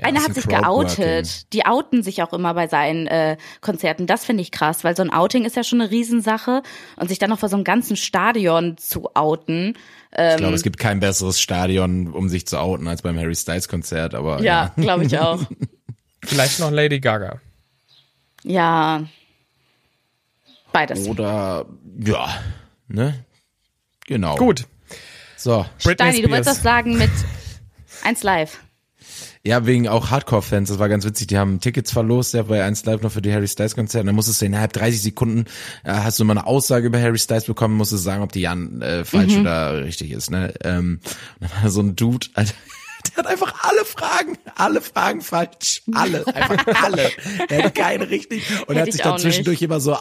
einer 0.00 0.22
hat 0.22 0.34
sich 0.34 0.46
geoutet. 0.46 1.52
Die 1.52 1.66
outen 1.66 2.04
sich 2.04 2.22
auch 2.22 2.32
immer 2.32 2.54
bei 2.54 2.68
seinen 2.68 3.08
äh, 3.08 3.36
Konzerten. 3.60 4.06
Das 4.06 4.24
finde 4.24 4.42
ich 4.42 4.52
krass, 4.52 4.84
weil 4.84 4.94
so 4.96 5.02
ein 5.02 5.12
Outing 5.12 5.44
ist 5.44 5.56
ja 5.56 5.64
schon 5.64 5.80
eine 5.80 5.90
Riesensache. 5.90 6.62
Und 6.96 7.08
sich 7.08 7.18
dann 7.18 7.30
noch 7.30 7.40
vor 7.40 7.48
so 7.48 7.56
einem 7.56 7.64
ganzen 7.64 7.96
Stadion 7.96 8.76
zu 8.78 9.14
outen. 9.14 9.76
Ich 10.12 10.36
glaube, 10.38 10.54
es 10.54 10.62
gibt 10.64 10.78
kein 10.78 10.98
besseres 11.00 11.40
Stadion, 11.40 12.12
um 12.12 12.28
sich 12.28 12.44
zu 12.46 12.58
outen, 12.58 12.88
als 12.88 13.02
beim 13.02 13.16
Harry 13.18 13.34
Styles 13.34 13.68
Konzert, 13.68 14.14
aber 14.14 14.42
Ja, 14.42 14.72
glaube 14.76 15.04
ich 15.04 15.18
auch. 15.20 15.40
Vielleicht 16.24 16.58
noch 16.60 16.70
Lady 16.72 16.98
Gaga. 17.00 17.40
Ja. 18.42 19.04
Beides. 20.72 21.08
Oder 21.08 21.66
ja, 21.98 22.28
ne? 22.88 23.24
Genau. 24.06 24.36
Gut. 24.36 24.66
So. 25.36 25.64
Britney 25.82 26.06
Steini, 26.08 26.22
du 26.22 26.30
wolltest 26.30 26.50
das 26.50 26.62
sagen 26.62 26.98
mit 26.98 27.10
1 28.04 28.22
Live. 28.22 28.58
Ja, 29.42 29.64
wegen 29.64 29.88
auch 29.88 30.10
Hardcore-Fans, 30.10 30.68
das 30.68 30.78
war 30.78 30.90
ganz 30.90 31.06
witzig, 31.06 31.28
die 31.28 31.38
haben 31.38 31.60
Tickets 31.60 31.90
verlost, 31.92 32.34
ja, 32.34 32.42
bei 32.42 32.62
1 32.62 32.84
Live 32.84 33.00
noch 33.00 33.10
für 33.10 33.22
die 33.22 33.32
Harry 33.32 33.48
Styles 33.48 33.74
Konzerte, 33.74 34.02
und 34.02 34.06
dann 34.08 34.14
musstest 34.14 34.42
du 34.42 34.46
innerhalb 34.46 34.74
30 34.74 35.00
Sekunden, 35.00 35.46
äh, 35.82 35.92
hast 35.92 36.20
du 36.20 36.26
mal 36.26 36.36
eine 36.36 36.46
Aussage 36.46 36.86
über 36.88 37.00
Harry 37.00 37.18
Styles 37.18 37.44
bekommen, 37.44 37.74
musstest 37.76 38.04
sagen, 38.04 38.22
ob 38.22 38.32
die 38.32 38.42
Jan 38.42 38.82
äh, 38.82 39.02
falsch 39.06 39.32
Mhm. 39.32 39.40
oder 39.40 39.82
richtig 39.82 40.10
ist, 40.10 40.30
ne, 40.30 40.52
ähm, 40.62 41.00
und 41.40 41.50
dann 41.50 41.62
war 41.62 41.70
so 41.70 41.80
ein 41.80 41.96
Dude, 41.96 42.26
Alter, 42.34 42.52
der 43.08 43.16
hat 43.24 43.26
einfach 43.26 43.54
alle 43.68 43.84
Fragen, 43.84 44.38
alle 44.56 44.80
Fragen 44.80 45.20
falsch, 45.20 45.82
alle, 45.94 46.26
einfach 46.26 46.82
alle, 46.82 47.10
der 47.48 47.64
hat 47.64 47.74
keine 47.74 48.08
richtig, 48.10 48.42
und 48.66 48.76
er 48.76 48.82
hat 48.82 48.86
sich 48.92 48.96
ich 48.96 49.02
dann 49.02 49.18
zwischendurch 49.18 49.62
immer 49.62 49.80
so, 49.80 49.96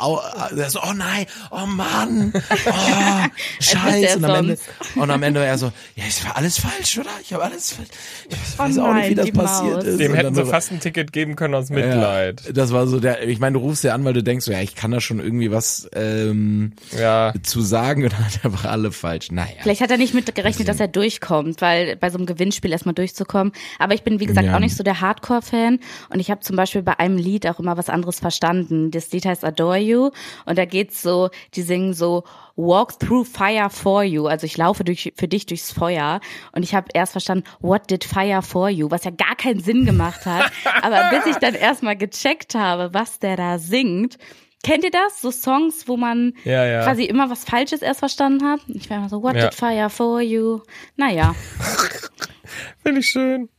der 0.51 0.69
so, 0.69 0.79
oh 0.81 0.93
nein, 0.93 1.25
oh 1.51 1.65
Mann, 1.65 2.33
oh, 2.35 3.25
scheiße, 3.59 4.17
und 4.17 4.25
am 4.25 4.35
Ende, 4.35 4.57
und 4.95 5.11
am 5.11 5.23
Ende 5.23 5.39
war 5.39 5.47
er 5.47 5.57
so, 5.57 5.71
ja, 5.95 6.03
es 6.07 6.23
war 6.25 6.35
alles 6.37 6.59
falsch, 6.59 6.97
oder? 6.97 7.09
Ich 7.21 7.33
habe 7.33 7.43
alles 7.43 7.71
falsch, 7.73 7.89
ich 8.29 8.59
weiß 8.59 8.77
Oh 8.77 8.81
auch 8.83 8.93
nicht, 8.93 9.09
wie 9.09 9.15
nein, 9.15 9.33
das 9.33 9.45
passiert 9.45 9.75
Maus. 9.75 9.83
ist. 9.85 9.99
Dem 9.99 10.11
Und 10.11 10.17
hätten 10.17 10.35
sie 10.35 10.43
so- 10.45 10.49
fast 10.49 10.71
ein 10.71 10.79
Ticket 10.79 11.11
geben 11.13 11.35
können 11.35 11.55
aus 11.55 11.69
Mitleid. 11.69 12.41
ja, 12.45 12.51
das 12.53 12.71
war 12.71 12.87
so 12.87 12.99
der, 12.99 13.27
ich 13.27 13.39
meine, 13.39 13.53
du 13.53 13.59
rufst 13.59 13.83
ja 13.83 13.93
an, 13.93 14.03
weil 14.05 14.13
du 14.13 14.23
denkst 14.23 14.45
so, 14.45 14.51
ja, 14.51 14.61
ich 14.61 14.75
kann 14.75 14.91
da 14.91 15.01
schon 15.01 15.19
irgendwie 15.19 15.51
was 15.51 15.89
ähm, 15.93 16.73
Ja. 16.97 17.33
zu 17.43 17.61
sagen 17.61 18.03
und 18.03 18.13
dann 18.13 18.25
hat 18.25 18.39
er 18.41 18.45
einfach 18.45 18.65
alle 18.65 18.91
falsch. 18.91 19.31
Naja. 19.31 19.49
Vielleicht 19.61 19.81
hat 19.81 19.91
er 19.91 19.97
nicht 19.97 20.13
mit 20.13 20.33
gerechnet, 20.35 20.67
dass 20.67 20.79
er 20.79 20.87
durchkommt, 20.87 21.61
weil 21.61 21.95
bei 21.95 22.09
so 22.09 22.17
einem 22.17 22.25
Gewinnspiel 22.25 22.71
erstmal 22.71 22.88
durchzukommen. 22.93 23.53
Aber 23.79 23.93
ich 23.93 24.03
bin, 24.03 24.19
wie 24.19 24.25
gesagt, 24.25 24.47
Ja. 24.47 24.55
auch 24.55 24.59
nicht 24.59 24.75
so 24.75 24.83
der 24.83 25.01
Hardcore-Fan. 25.01 25.79
Und 26.09 26.19
ich 26.19 26.31
habe 26.31 26.41
zum 26.41 26.55
Beispiel 26.55 26.81
bei 26.81 26.99
einem 26.99 27.17
Lied 27.17 27.47
auch 27.47 27.59
immer 27.59 27.77
was 27.77 27.89
anderes 27.89 28.19
verstanden. 28.19 28.91
Das 28.91 29.11
Lied 29.11 29.25
heißt 29.25 29.43
Adore 29.43 29.77
You. 29.77 30.11
Und 30.45 30.57
da 30.57 30.65
geht's 30.65 31.01
so, 31.01 31.29
die 31.55 31.61
singen 31.61 31.93
so 31.93 32.23
Walk 32.55 32.99
through 32.99 33.25
fire 33.25 33.69
for 33.69 34.03
you. 34.03 34.27
Also 34.27 34.45
ich 34.45 34.57
laufe 34.57 34.83
durch, 34.83 35.13
für 35.15 35.27
dich 35.29 35.45
durchs 35.45 35.71
Feuer. 35.71 36.19
Und 36.51 36.63
ich 36.63 36.75
habe 36.75 36.87
erst 36.93 37.13
verstanden, 37.13 37.45
what 37.61 37.89
did 37.89 38.03
fire 38.03 38.41
for 38.41 38.69
you? 38.69 38.91
Was 38.91 39.05
ja 39.05 39.11
gar 39.11 39.35
keinen 39.35 39.61
Sinn 39.61 39.85
gemacht 39.85 40.25
hat. 40.25 40.51
Aber 40.81 41.09
bis 41.09 41.25
ich 41.25 41.37
dann 41.37 41.53
erstmal 41.55 41.95
gecheckt 41.95 42.55
habe, 42.55 42.93
was 42.93 43.19
der 43.19 43.37
da 43.37 43.59
singt, 43.59 44.17
Kennt 44.61 44.83
ihr 44.83 44.91
das? 44.91 45.21
So 45.21 45.31
Songs, 45.31 45.87
wo 45.87 45.95
man 45.95 46.33
Ja, 46.43 46.65
ja. 46.65 46.83
quasi 46.83 47.05
immer 47.05 47.29
was 47.29 47.45
Falsches 47.45 47.81
erst 47.81 47.99
verstanden 47.99 48.45
hat? 48.45 48.59
Ich 48.67 48.89
war 48.89 48.97
immer 48.97 49.07
so, 49.07 49.23
what 49.23 49.33
Ja. 49.33 49.43
did 49.47 49.53
fire 49.55 49.89
for 49.89 50.19
you? 50.19 50.59
Naja. 50.97 51.33
Finde 52.83 52.99
ich 53.01 53.07
schön. 53.07 53.49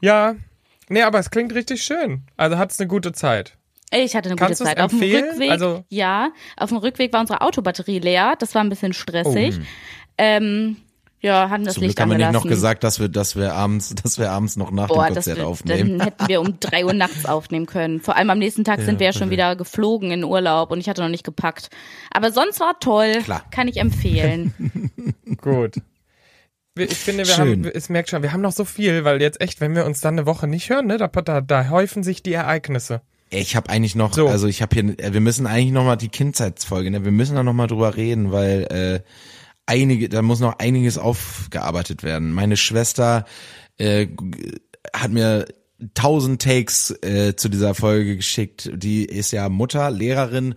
Ja. 0.00 0.36
Nee, 0.88 1.02
aber 1.02 1.18
es 1.18 1.30
klingt 1.30 1.54
richtig 1.54 1.82
schön. 1.82 2.22
Also 2.36 2.58
hat's 2.58 2.78
eine 2.78 2.86
gute 2.88 3.12
Zeit. 3.12 3.56
Ich 3.92 4.14
hatte 4.16 4.28
eine 4.28 4.36
Kannst 4.36 4.60
gute 4.60 4.70
Zeit. 4.70 4.80
Auf 4.80 4.90
dem? 4.90 5.00
Rückweg, 5.00 5.50
Also- 5.50 5.84
ja, 5.88 6.30
auf 6.56 6.68
dem 6.70 6.78
Rückweg 6.78 7.12
war 7.12 7.20
unsere 7.20 7.40
Autobatterie 7.40 7.98
leer. 8.00 8.34
Das 8.38 8.54
war 8.54 8.62
ein 8.62 8.68
bisschen 8.68 8.92
stressig. 8.92 9.56
Oh. 9.58 9.62
Ähm, 10.18 10.76
Ja, 11.22 11.48
haben 11.50 11.64
das 11.64 11.74
Zum 11.74 11.82
Licht 11.82 11.96
Glück 11.96 12.02
haben 12.02 12.10
wir 12.10 12.18
nicht 12.18 12.32
noch 12.32 12.46
gesagt, 12.46 12.84
dass 12.84 13.00
wir, 13.00 13.08
dass 13.08 13.34
wir 13.36 13.54
abends, 13.54 13.94
dass 13.94 14.18
wir 14.18 14.30
abends 14.30 14.56
noch 14.56 14.70
nach 14.70 14.88
Boah, 14.88 15.06
dem 15.06 15.14
das, 15.14 15.24
Konzert 15.24 15.38
wir- 15.38 15.48
aufnehmen. 15.48 15.98
dann 15.98 16.06
hätten 16.08 16.28
wir 16.28 16.40
um 16.40 16.60
drei 16.60 16.84
Uhr 16.84 16.92
nachts 16.92 17.24
aufnehmen 17.26 17.66
können. 17.66 18.00
Vor 18.00 18.16
allem 18.16 18.28
am 18.30 18.38
nächsten 18.38 18.64
Tag 18.64 18.80
sind 18.82 19.00
wir 19.00 19.06
ja 19.06 19.12
schon 19.12 19.30
wieder 19.30 19.56
geflogen 19.56 20.10
in 20.10 20.22
Urlaub 20.24 20.70
und 20.70 20.78
ich 20.78 20.88
hatte 20.88 21.00
noch 21.02 21.08
nicht 21.08 21.24
gepackt. 21.24 21.70
Aber 22.12 22.30
sonst 22.32 22.60
war 22.60 22.78
toll. 22.80 23.22
Klar. 23.24 23.44
Kann 23.50 23.66
ich 23.66 23.78
empfehlen. 23.78 24.52
Gut. 25.40 25.76
Ich 26.76 26.94
finde, 26.94 27.26
wir 27.26 27.32
Schön. 27.32 27.64
haben, 27.64 27.70
es 27.72 27.88
merkt 27.88 28.10
schon, 28.10 28.22
wir 28.22 28.32
haben 28.32 28.42
noch 28.42 28.52
so 28.52 28.64
viel, 28.64 29.04
weil 29.04 29.20
jetzt 29.20 29.40
echt, 29.40 29.60
wenn 29.60 29.74
wir 29.74 29.86
uns 29.86 30.00
dann 30.00 30.14
eine 30.14 30.26
Woche 30.26 30.46
nicht 30.46 30.68
hören, 30.68 30.86
ne, 30.86 30.98
da, 30.98 31.08
da, 31.08 31.40
da 31.40 31.68
häufen 31.70 32.02
sich 32.02 32.22
die 32.22 32.32
Ereignisse. 32.34 33.00
Ich 33.30 33.56
habe 33.56 33.70
eigentlich 33.70 33.94
noch, 33.94 34.14
So. 34.14 34.28
also 34.28 34.46
ich 34.46 34.62
habe 34.62 34.74
hier, 34.74 35.12
wir 35.12 35.20
müssen 35.20 35.46
eigentlich 35.46 35.72
noch 35.72 35.84
mal 35.84 35.96
die 35.96 36.08
Kindheitsfolge, 36.08 36.90
ne? 36.90 37.04
Wir 37.04 37.10
müssen 37.12 37.34
da 37.34 37.42
noch 37.42 37.54
mal 37.54 37.66
drüber 37.66 37.96
reden, 37.96 38.30
weil 38.30 38.62
äh, 38.70 39.00
einige, 39.66 40.08
da 40.08 40.22
muss 40.22 40.38
noch 40.40 40.58
einiges 40.58 40.96
aufgearbeitet 40.96 42.02
werden. 42.04 42.32
Meine 42.32 42.56
Schwester 42.56 43.24
äh, 43.78 44.06
hat 44.94 45.10
mir 45.10 45.46
tausend 45.94 46.40
Takes 46.40 46.90
äh, 47.02 47.34
zu 47.36 47.48
dieser 47.48 47.74
Folge 47.74 48.16
geschickt. 48.16 48.70
Die 48.74 49.04
ist 49.04 49.32
ja 49.32 49.48
Mutter, 49.48 49.90
Lehrerin 49.90 50.54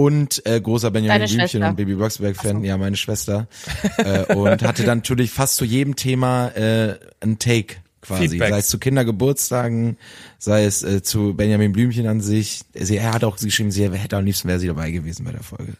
und 0.00 0.46
äh, 0.46 0.60
großer 0.60 0.90
Benjamin 0.90 1.26
Blümchen 1.28 1.62
und 1.62 1.76
Baby 1.76 1.94
Blocksberg 1.94 2.36
Fan, 2.36 2.64
ja 2.64 2.76
meine 2.76 2.96
Schwester 2.96 3.48
äh, 3.98 4.34
und 4.34 4.62
hatte 4.62 4.84
dann 4.84 4.98
natürlich 4.98 5.30
fast 5.30 5.56
zu 5.56 5.64
jedem 5.64 5.96
Thema 5.96 6.48
äh, 6.48 6.98
ein 7.20 7.38
Take 7.38 7.76
quasi, 8.00 8.30
Feedback. 8.30 8.50
sei 8.50 8.58
es 8.58 8.68
zu 8.68 8.78
Kindergeburtstagen, 8.78 9.98
sei 10.38 10.64
es 10.64 10.82
äh, 10.82 11.02
zu 11.02 11.34
Benjamin 11.34 11.72
Blümchen 11.72 12.06
an 12.06 12.20
sich. 12.20 12.62
Sie 12.74 12.96
er 12.96 13.12
hat 13.12 13.24
auch 13.24 13.36
geschrieben, 13.36 13.70
sie 13.70 13.90
hätte 13.90 14.16
am 14.16 14.24
liebsten 14.24 14.48
wäre 14.48 14.58
sie 14.58 14.68
dabei 14.68 14.90
gewesen 14.90 15.24
bei 15.24 15.32
der 15.32 15.42
Folge. 15.42 15.74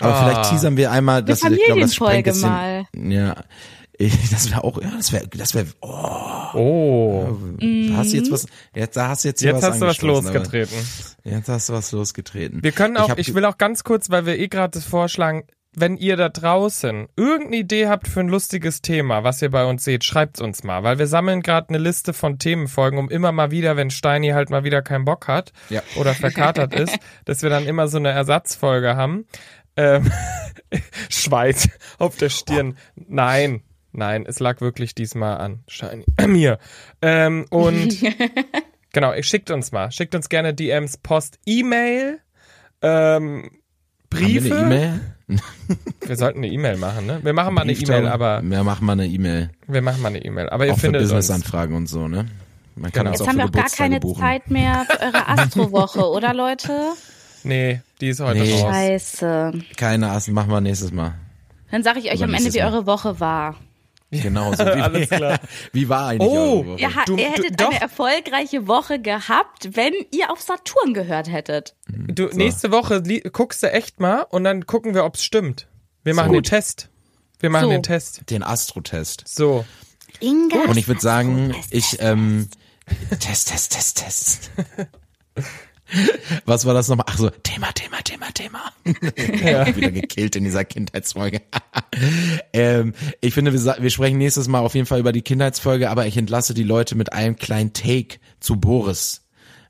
Aber 0.00 0.14
Ah. 0.14 0.24
vielleicht 0.24 0.50
teasern 0.50 0.76
wir 0.76 0.90
einmal, 0.90 1.22
dass 1.22 1.42
ich 1.44 1.64
glaube, 1.64 1.80
das 1.82 1.94
sprengt 1.94 2.26
jetzt 2.26 2.42
den, 2.42 3.10
ja. 3.10 3.36
Ich, 4.06 4.30
das 4.30 4.50
wäre 4.50 4.64
auch, 4.64 4.80
ja, 4.82 4.90
das 4.96 5.12
wäre, 5.12 5.28
das 5.28 5.54
wäre, 5.54 5.66
oh, 5.80 6.08
Oh. 6.54 7.38
da 7.60 7.96
hast 7.96 8.12
du 8.12 8.16
jetzt 8.16 8.30
was, 8.30 8.46
jetzt, 8.74 8.96
da 8.96 9.08
hast 9.08 9.24
du 9.24 9.28
jetzt 9.28 9.40
Jetzt 9.42 9.56
was 9.56 9.62
hast 9.64 9.76
du 9.80 9.86
was 9.86 9.98
angestoßen, 10.02 10.28
aber 10.28 10.38
losgetreten. 10.40 10.76
Jetzt 11.24 11.48
hast 11.48 11.68
du 11.68 11.72
was 11.72 11.92
losgetreten. 11.92 12.62
Wir 12.62 12.72
können 12.72 12.96
auch, 12.96 13.08
hab- 13.10 13.18
ich, 13.18 13.34
will 13.34 13.44
auch 13.44 13.56
ganz 13.58 13.84
kurz, 13.84 14.10
weil 14.10 14.26
wir 14.26 14.38
eh 14.38 14.48
gerade 14.48 14.72
das 14.78 14.84
vorschlagen, 14.84 15.44
wenn 15.74 15.96
ihr 15.96 16.18
da 16.18 16.28
draußen 16.28 17.06
irgendeine 17.16 17.56
Idee 17.56 17.86
habt 17.88 18.06
für 18.06 18.20
ein 18.20 18.28
lustiges 18.28 18.82
Thema, 18.82 19.24
was 19.24 19.40
ihr 19.40 19.50
bei 19.50 19.64
uns 19.64 19.84
seht, 19.84 20.04
schreibt's 20.04 20.42
uns 20.42 20.62
mal, 20.64 20.82
weil 20.82 20.98
wir 20.98 21.06
sammeln 21.06 21.40
gerade 21.40 21.70
eine 21.70 21.78
Liste 21.78 22.12
von 22.12 22.38
Themenfolgen, 22.38 22.98
um 22.98 23.08
immer 23.08 23.32
mal 23.32 23.50
wieder, 23.50 23.74
wenn 23.76 23.88
Steini 23.90 24.30
halt 24.30 24.50
mal 24.50 24.64
wieder 24.64 24.82
keinen 24.82 25.06
Bock 25.06 25.28
hat 25.28 25.52
Ja. 25.70 25.82
oder 25.96 26.12
verkatert 26.12 26.74
ist, 26.74 26.98
dass 27.24 27.40
wir 27.42 27.48
dann 27.48 27.64
immer 27.64 27.88
so 27.88 27.96
eine 27.96 28.10
Ersatzfolge 28.10 28.96
haben. 28.96 29.24
Ähm, 29.76 30.12
Schweiß 31.08 31.68
auf 31.98 32.16
der 32.18 32.28
Stirn. 32.28 32.76
Nein, 32.94 33.62
nein, 33.92 34.24
es 34.26 34.40
lag 34.40 34.60
wirklich 34.60 34.94
diesmal 34.94 35.38
an 35.38 35.60
Steini. 35.68 36.04
Mir. 36.26 36.58
Ähm, 37.00 37.46
und 37.50 37.96
genau, 38.92 39.12
ihr 39.12 39.22
schickt 39.22 39.50
uns 39.50 39.72
mal, 39.72 39.90
schickt 39.92 40.14
uns 40.14 40.28
gerne 40.28 40.54
DMs, 40.54 40.96
Post, 40.98 41.38
E-Mail, 41.46 42.20
ähm, 42.82 43.50
Briefe. 44.10 44.50
Haben 44.50 44.70
wir 44.70 44.76
eine 44.76 44.84
E-Mail? 44.84 45.00
Wir 46.06 46.16
sollten 46.16 46.38
eine 46.38 46.48
E-Mail 46.48 46.76
machen, 46.76 47.06
ne? 47.06 47.20
Wir 47.22 47.32
machen 47.32 47.54
mal 47.54 47.62
eine? 47.62 47.72
E-Mail, 47.72 48.06
aber 48.06 48.42
Ja, 48.42 48.62
machen 48.64 48.84
wir 48.84 48.92
eine 48.92 49.06
E-Mail. 49.06 49.50
wir 49.66 49.80
machen 49.80 50.02
mal 50.02 50.08
eine 50.08 50.22
E-Mail. 50.22 50.50
Aber 50.50 50.66
ihr 50.66 50.72
Auch 50.72 50.76
für 50.76 50.82
findet 50.82 51.02
uns. 51.02 51.10
Business-Anfragen 51.12 51.74
und 51.74 51.86
so, 51.88 52.06
ne? 52.08 52.26
Man 52.74 52.92
kann 52.92 53.04
Genau. 53.04 53.10
Jetzt 53.12 53.22
auch 53.22 53.26
haben 53.28 53.34
für 53.36 53.38
wir 53.38 53.44
auch 53.46 53.52
gar 53.52 53.70
keine 53.70 54.00
buchen. 54.00 54.20
Zeit 54.20 54.50
mehr 54.50 54.84
für 54.90 55.00
eure 55.00 55.28
Astrowoche, 55.28 56.06
oder 56.10 56.34
Leute? 56.34 56.92
Nee, 57.44 57.80
die 58.02 58.08
ist 58.08 58.20
heute 58.20 58.40
Nee. 58.40 58.52
raus. 58.60 58.74
Scheiße. 58.74 59.52
Keine 59.78 60.10
Assen, 60.10 60.34
machen 60.34 60.50
wir 60.50 60.60
nächstes 60.60 60.92
Mal. 60.92 61.14
Dann 61.70 61.82
sage 61.82 62.00
ich 62.00 62.12
euch 62.12 62.22
am 62.22 62.34
Ende, 62.34 62.52
wie 62.52 62.58
Mal. 62.58 62.66
eure 62.66 62.84
Woche 62.86 63.18
war. 63.20 63.56
Genau 64.12 64.52
so. 64.54 64.58
Wie, 64.66 64.80
Alles 64.80 65.08
klar. 65.08 65.40
Wie 65.72 65.88
war 65.88 66.08
eigentlich 66.08 66.28
Oh. 66.30 66.58
eure 66.60 66.66
Woche? 66.66 66.80
Ihr, 66.80 66.94
ha- 66.94 67.04
Du- 67.06 67.16
ihr 67.16 67.24
du- 67.30 67.32
hättet 67.42 67.60
doch. 67.60 67.70
eine 67.70 67.80
erfolgreiche 67.80 68.66
Woche 68.68 69.00
gehabt, 69.00 69.70
wenn 69.76 69.94
ihr 70.12 70.30
auf 70.30 70.40
Saturn 70.42 70.92
gehört 70.94 71.30
hättet. 71.32 71.74
Du, 71.88 72.26
nächste 72.26 72.70
Woche 72.70 73.02
guckst 73.32 73.62
du 73.62 73.72
echt 73.72 74.00
mal 74.00 74.20
und 74.30 74.44
dann 74.44 74.66
gucken 74.66 74.94
wir, 74.94 75.04
ob's 75.04 75.24
stimmt. 75.24 75.66
Wir 76.04 76.14
machen 76.14 76.28
Gut. 76.32 76.46
den 76.46 76.50
Test. 76.50 76.88
Wir 77.40 77.50
machen 77.50 77.64
So. 77.64 77.70
den 77.70 77.82
Test. 77.82 78.30
Den 78.30 78.42
Astro-Test. 78.42 79.24
So. 79.26 79.64
Inga. 80.20 80.64
Und 80.68 80.76
ich 80.76 80.86
würde 80.88 81.00
sagen, 81.00 81.54
ich, 81.70 81.96
ähm, 82.00 82.48
Test, 83.18 83.48
Test, 83.48 83.72
Test, 83.72 83.98
Test. 83.98 84.50
Was 86.46 86.64
war 86.64 86.74
das 86.74 86.88
nochmal? 86.88 87.06
Ach 87.08 87.18
so, 87.18 87.30
Thema, 87.30 87.72
Thema, 87.72 88.02
Thema, 88.02 88.26
Thema. 88.32 88.72
Wieder 89.76 89.90
gekillt 89.90 90.36
in 90.36 90.44
dieser 90.44 90.64
Kindheitsfolge. 90.64 91.42
ähm, 92.52 92.94
ich 93.20 93.34
finde, 93.34 93.52
wir, 93.52 93.76
wir 93.78 93.90
sprechen 93.90 94.18
nächstes 94.18 94.48
Mal 94.48 94.60
auf 94.60 94.74
jeden 94.74 94.86
Fall 94.86 95.00
über 95.00 95.12
die 95.12 95.22
Kindheitsfolge, 95.22 95.90
aber 95.90 96.06
ich 96.06 96.16
entlasse 96.16 96.54
die 96.54 96.62
Leute 96.62 96.94
mit 96.94 97.12
einem 97.12 97.36
kleinen 97.36 97.72
Take 97.72 98.18
zu 98.40 98.56
Boris. 98.56 99.21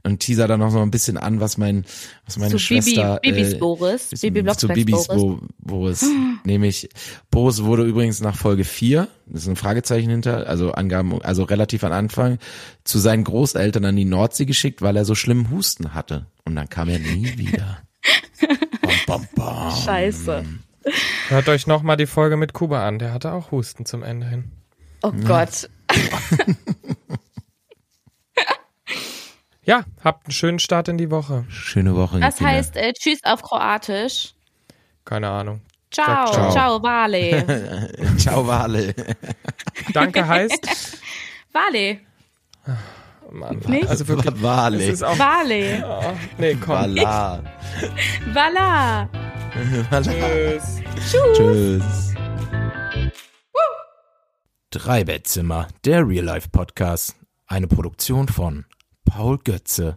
Und 0.05 0.19
teaser 0.19 0.49
dann 0.49 0.59
noch 0.59 0.71
so 0.73 0.81
ein 0.81 0.91
bisschen 0.91 1.17
an, 1.17 1.39
was 1.39 1.59
mein, 1.59 1.85
was 2.27 2.37
meine 2.37 2.51
Zu 2.51 2.57
Bibi- 2.57 2.83
Schwester. 2.83 3.21
Bibis 3.23 3.53
äh, 3.53 3.59
Boris, 3.59 4.13
ist- 4.13 4.21
Bibi 4.23 4.45
zu 4.57 4.67
Bibis 4.67 5.07
Boris. 5.07 5.23
Bo 5.23 5.41
Boris. 5.61 6.05
Nämlich, 6.45 6.89
Boris 7.31 7.63
wurde 7.63 7.85
übrigens 7.85 8.21
nach 8.21 8.35
Folge 8.35 8.65
4, 8.65 9.07
das 9.27 9.43
ist 9.43 9.49
ein 9.49 9.55
Fragezeichen 9.55 10.11
hinter, 10.11 10.49
also 10.49 10.73
Angaben, 10.73 11.23
also 11.23 11.45
relativ 11.45 11.85
am 11.85 11.93
Anfang, 11.93 12.39
zu 12.83 12.99
seinen 12.99 13.23
Großeltern 13.23 13.85
an 13.85 13.95
die 13.95 14.05
Nordsee 14.05 14.45
geschickt, 14.45 14.83
weil 14.83 14.97
er 14.97 15.05
so 15.05 15.15
schlimmen 15.15 15.51
Husten 15.51 15.95
hatte. 15.95 16.27
Und 16.45 16.57
dann 16.57 16.69
kam 16.69 16.89
er 16.89 16.99
nie 16.99 17.33
wieder. 17.39 17.79
bam, 18.83 18.97
bam, 19.07 19.29
bam. 19.37 19.77
Scheiße. 19.85 20.45
Hört 21.29 21.49
euch 21.49 21.69
nochmal 21.69 21.97
die 21.97 22.07
Folge 22.07 22.37
mit 22.37 22.55
Kuba 22.55 22.85
an. 22.89 22.99
Der 22.99 23.13
hatte 23.13 23.31
auch 23.33 23.53
Husten 23.53 23.87
zum 23.87 24.03
Ende 24.03 24.27
hin. 24.29 24.45
Oh 25.05 25.13
Gott. 25.13 25.71
Ja, 29.65 29.85
habt 30.03 30.27
einen 30.27 30.33
schönen 30.33 30.59
Start 30.59 30.89
in 30.89 30.99
die 30.99 31.11
Woche. 31.11 31.45
Schöne 31.49 31.95
Woche. 31.95 32.19
Das 32.19 32.37
Kinder. 32.37 32.53
heißt 32.53 32.77
äh, 32.77 32.93
Tschüss 32.95 33.21
auf 33.23 33.43
Kroatisch. 33.43 34.35
Keine 35.05 35.29
Ahnung. 35.29 35.61
Ciao, 35.91 36.33
ciao, 36.33 36.51
ciao. 36.51 36.83
Vale. 36.83 37.89
Ciao, 38.17 38.47
Wale. 38.47 38.95
Danke 39.93 40.27
heißt. 40.27 40.99
Vale. 41.53 42.01
Mann, 43.31 43.59
Nicht? 43.67 43.89
Also 43.89 44.09
wirklich. 44.09 44.35
Es 44.35 44.43
Wale. 44.43 44.85
ist 44.85 45.05
auch. 45.05 45.19
Vale. 45.19 45.85
Oh, 45.87 46.13
nee, 46.39 46.55
komm. 46.55 46.75
Wala. 46.75 47.43
Voila. 48.33 49.09
Tschüss. 50.03 50.81
Tschüss. 51.37 52.15
Drei 54.71 55.05
Bettzimmer, 55.05 55.69
der 55.85 56.09
Real 56.09 56.25
Life 56.25 56.49
Podcast. 56.51 57.17
Eine 57.47 57.67
Produktion 57.67 58.29
von 58.29 58.65
Paul 59.05 59.39
Götze 59.45 59.97